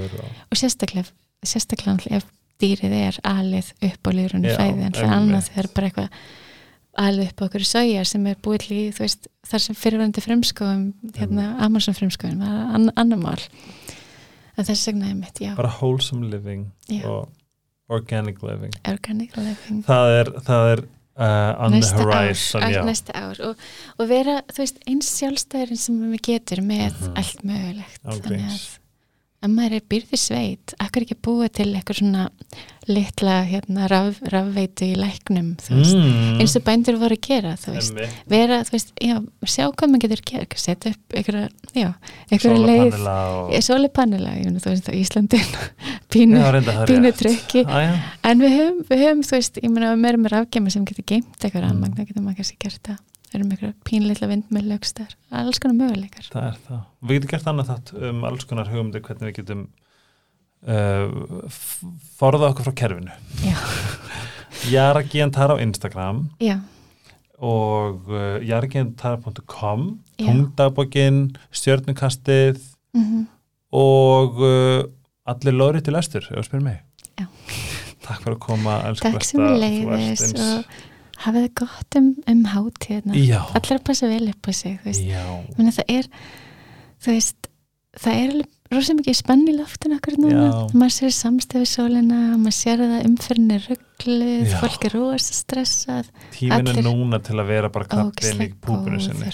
[0.48, 1.08] og sérstaklega
[1.44, 2.28] sérstaklega ef
[2.58, 6.08] dýrið er alið upp á lifrunni Já, fæði en
[6.98, 10.82] alið upp á okkur soja sem er búið í þú veist, þar sem fyrirvændi fremskóum
[11.16, 13.44] hérna, Amazon er ann annar mál.
[14.58, 17.04] En þess vegna er mitt, já, bara wholesome living Já.
[17.06, 17.28] og
[17.88, 18.72] organic living.
[18.90, 19.84] Organic living.
[19.86, 22.66] Það er, það er uh, on the næsta horizon
[23.14, 23.62] ár, og,
[23.98, 27.14] og vera, veist, eins sjálfstæðurinn sem við getur með Mhm.
[27.22, 28.02] allt mögulegt.
[28.04, 28.66] Án þannig að
[29.38, 32.24] að maður er byrði sveit, akkur ekki búið til eitthvað svona
[32.88, 36.38] litla hérna, raf, rafveitu í læknum mm.
[36.40, 38.22] eins og bændur voru að gera þú veist, Einmitt.
[38.32, 41.50] vera, þú veist, já, sjá hvað maður getur gera, setja upp einhverja,
[42.64, 43.52] leið og...
[44.72, 45.52] veist, á Íslandin
[46.14, 46.42] pínu,
[46.88, 47.12] pínu
[47.68, 47.92] já.
[48.32, 51.06] en við höfum, við höfum, þú veist, ég meina, við erum með rafgema sem getur
[51.12, 51.68] geimt eitthvað Mm.
[51.68, 52.98] rafmagn, þá getur maður kannski gert það
[53.28, 56.80] við erum með einhverja pínleitla vindmjöl aukstar, alls konar möguleikar það er það
[57.10, 59.62] við getum gert annað þátt um alls konar hugumdi hvernig við getum
[60.66, 61.54] uh,
[62.18, 63.56] forðað okkur frá kerfinu Já.
[64.74, 66.58] Jara Giantara á Instagram já,
[67.38, 69.88] og uh, jaragiantara.com
[70.18, 70.26] Já.
[70.26, 72.62] tungdagbókin, stjörnukastið
[72.96, 73.26] mm
[73.68, 74.80] og uh,
[75.28, 76.78] allir lóri til lestur ef þú spyrir mig
[77.18, 77.26] Já.
[78.00, 80.78] Takk fyrir að koma, elsku takk besta sem þú leiðis og
[81.24, 85.84] hafið það gott um, um hátíðna Já, allir að passa vel upp á sig það
[85.88, 86.10] er
[87.06, 87.50] veist,
[87.98, 90.48] það er alveg rosa mikið spenn í loftinu okkur núna.
[90.76, 96.10] Maður sér samstæfi sólina maður sér að umferðin er ruggluð fólk er rosa stressað.
[96.34, 99.32] Tíminn er Allir- núna til að vera bara krabbin í ógeðslega púpunu sinni.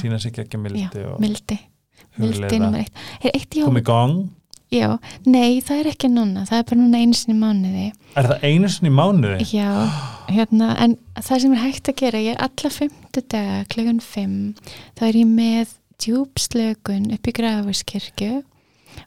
[0.00, 1.60] Sína sig ekki mildi og mildi.
[2.18, 2.58] Mildi hugleiða.
[2.62, 3.04] nummer eitt.
[3.22, 4.30] Eitt já, kom í gang
[4.72, 4.88] já,
[5.26, 7.86] nei það er ekki núna það er bara núna einu sinni í mánuði.
[8.16, 9.46] Er það einu sinni í mánuði?
[9.52, 9.70] já,
[10.30, 14.54] hérna en það sem er hægt að gera, ég er alla fymtu daga klugan fimm,
[14.98, 18.32] þá er ég með djúpslögun upp í grafuskirkju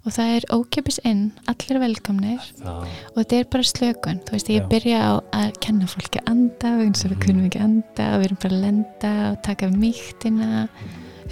[0.03, 2.43] og það er ókjöpis inn, allir velkomnir.
[2.59, 4.67] Það, og þetta er bara slökun þú veist, ég Já.
[4.71, 8.27] byrja á að kenna fólki að anda eins og við kunum ekki anda og við
[8.27, 10.49] erum bara að lenda og taka mýktina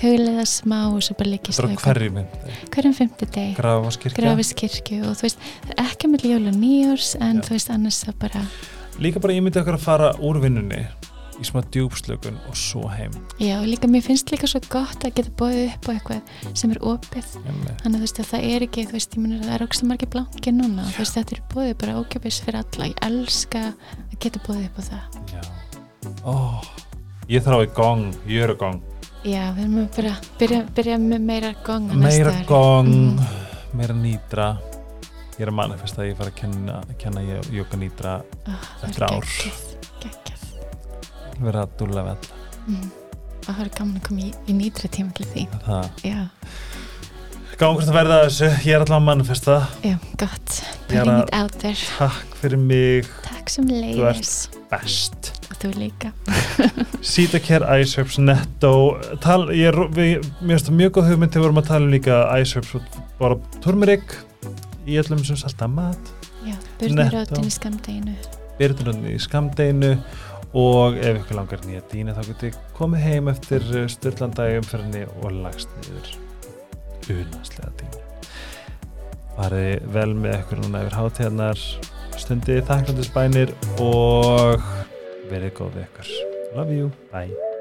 [0.02, 3.56] huglega smá og svo bara í það er á slökun hverju myndi hverjum fymtu deg
[3.60, 5.50] grafiskirkju og þú veist,
[5.82, 7.48] ekki með jól og nýjórs en Já.
[7.48, 8.46] þú veist, annars það bara
[8.96, 10.86] Líka bara ég myndi okkar að fara úr vinnunni
[11.36, 13.12] í smá djúpslökun og svo heim.
[13.44, 16.80] Já, líka, mér finnst líka svo gott að geta bóðið upp á eitthvað sem er
[16.80, 17.34] opið.
[17.42, 17.82] Einmitt.
[17.82, 19.66] þannig að þú veist að það er ekki, þú veist, ég menur að það er
[19.68, 23.66] ógst margir blanki núna, þú veist, þetta er bóðið bara ókjöpis fyrir alla, ég elska
[23.68, 25.22] að geta bóðið upp á það.
[25.36, 25.44] Já.
[26.24, 26.36] Ó,
[27.26, 28.82] Ég þarf í gang, ég er í gang
[29.26, 29.88] Já, við erum að
[30.38, 33.20] byrja, byrja, með meira gong Meira gong, Mm.
[33.74, 34.50] meira nýdra
[35.36, 37.22] Ég er að manifesta að ég fara að kenna, kenna
[37.52, 39.26] jóka nýdra það eftir ár.
[40.00, 40.46] geggjað.
[41.42, 42.92] vera að dúlla við alla Mm.
[43.46, 45.48] Það er gaman að koma í, í nýtra tíma til því.
[45.68, 46.30] Það Já,
[47.60, 50.56] Gangur það verða að þessu, ég er alltaf að manifesta já, gott.
[50.88, 51.76] Putting að- it out there.
[51.98, 54.50] Takk fyrir mig, Takk sem ert- leiðis.
[54.72, 55.35] best
[55.66, 56.12] Og þú líka.
[57.16, 58.74] Sítacare, Iceherbs, Netto
[59.24, 61.94] tal, ég, við, Mér finnst það mjög góð hugmynd þegar við vorum að tala um
[61.96, 64.16] líka Iceherbs og bara turmerik
[64.86, 66.14] í öllum sem salta mat
[66.46, 68.14] Já, börnuráttin í skamdeginu.
[68.60, 69.92] byrðunni í skamdeinu
[70.56, 75.74] og ef ykkur langar nýja dýna þá getur komið heim eftir styrlandagi umferðinni og lagst
[75.82, 76.14] niður
[77.16, 78.06] unaslega dýna
[79.36, 81.66] farið vel með ykkur núna yfir hátíðarnar
[82.22, 84.64] stundið þakklandisbænir og
[85.32, 86.16] verið góð við ykkur.
[86.56, 87.55] Love you, bye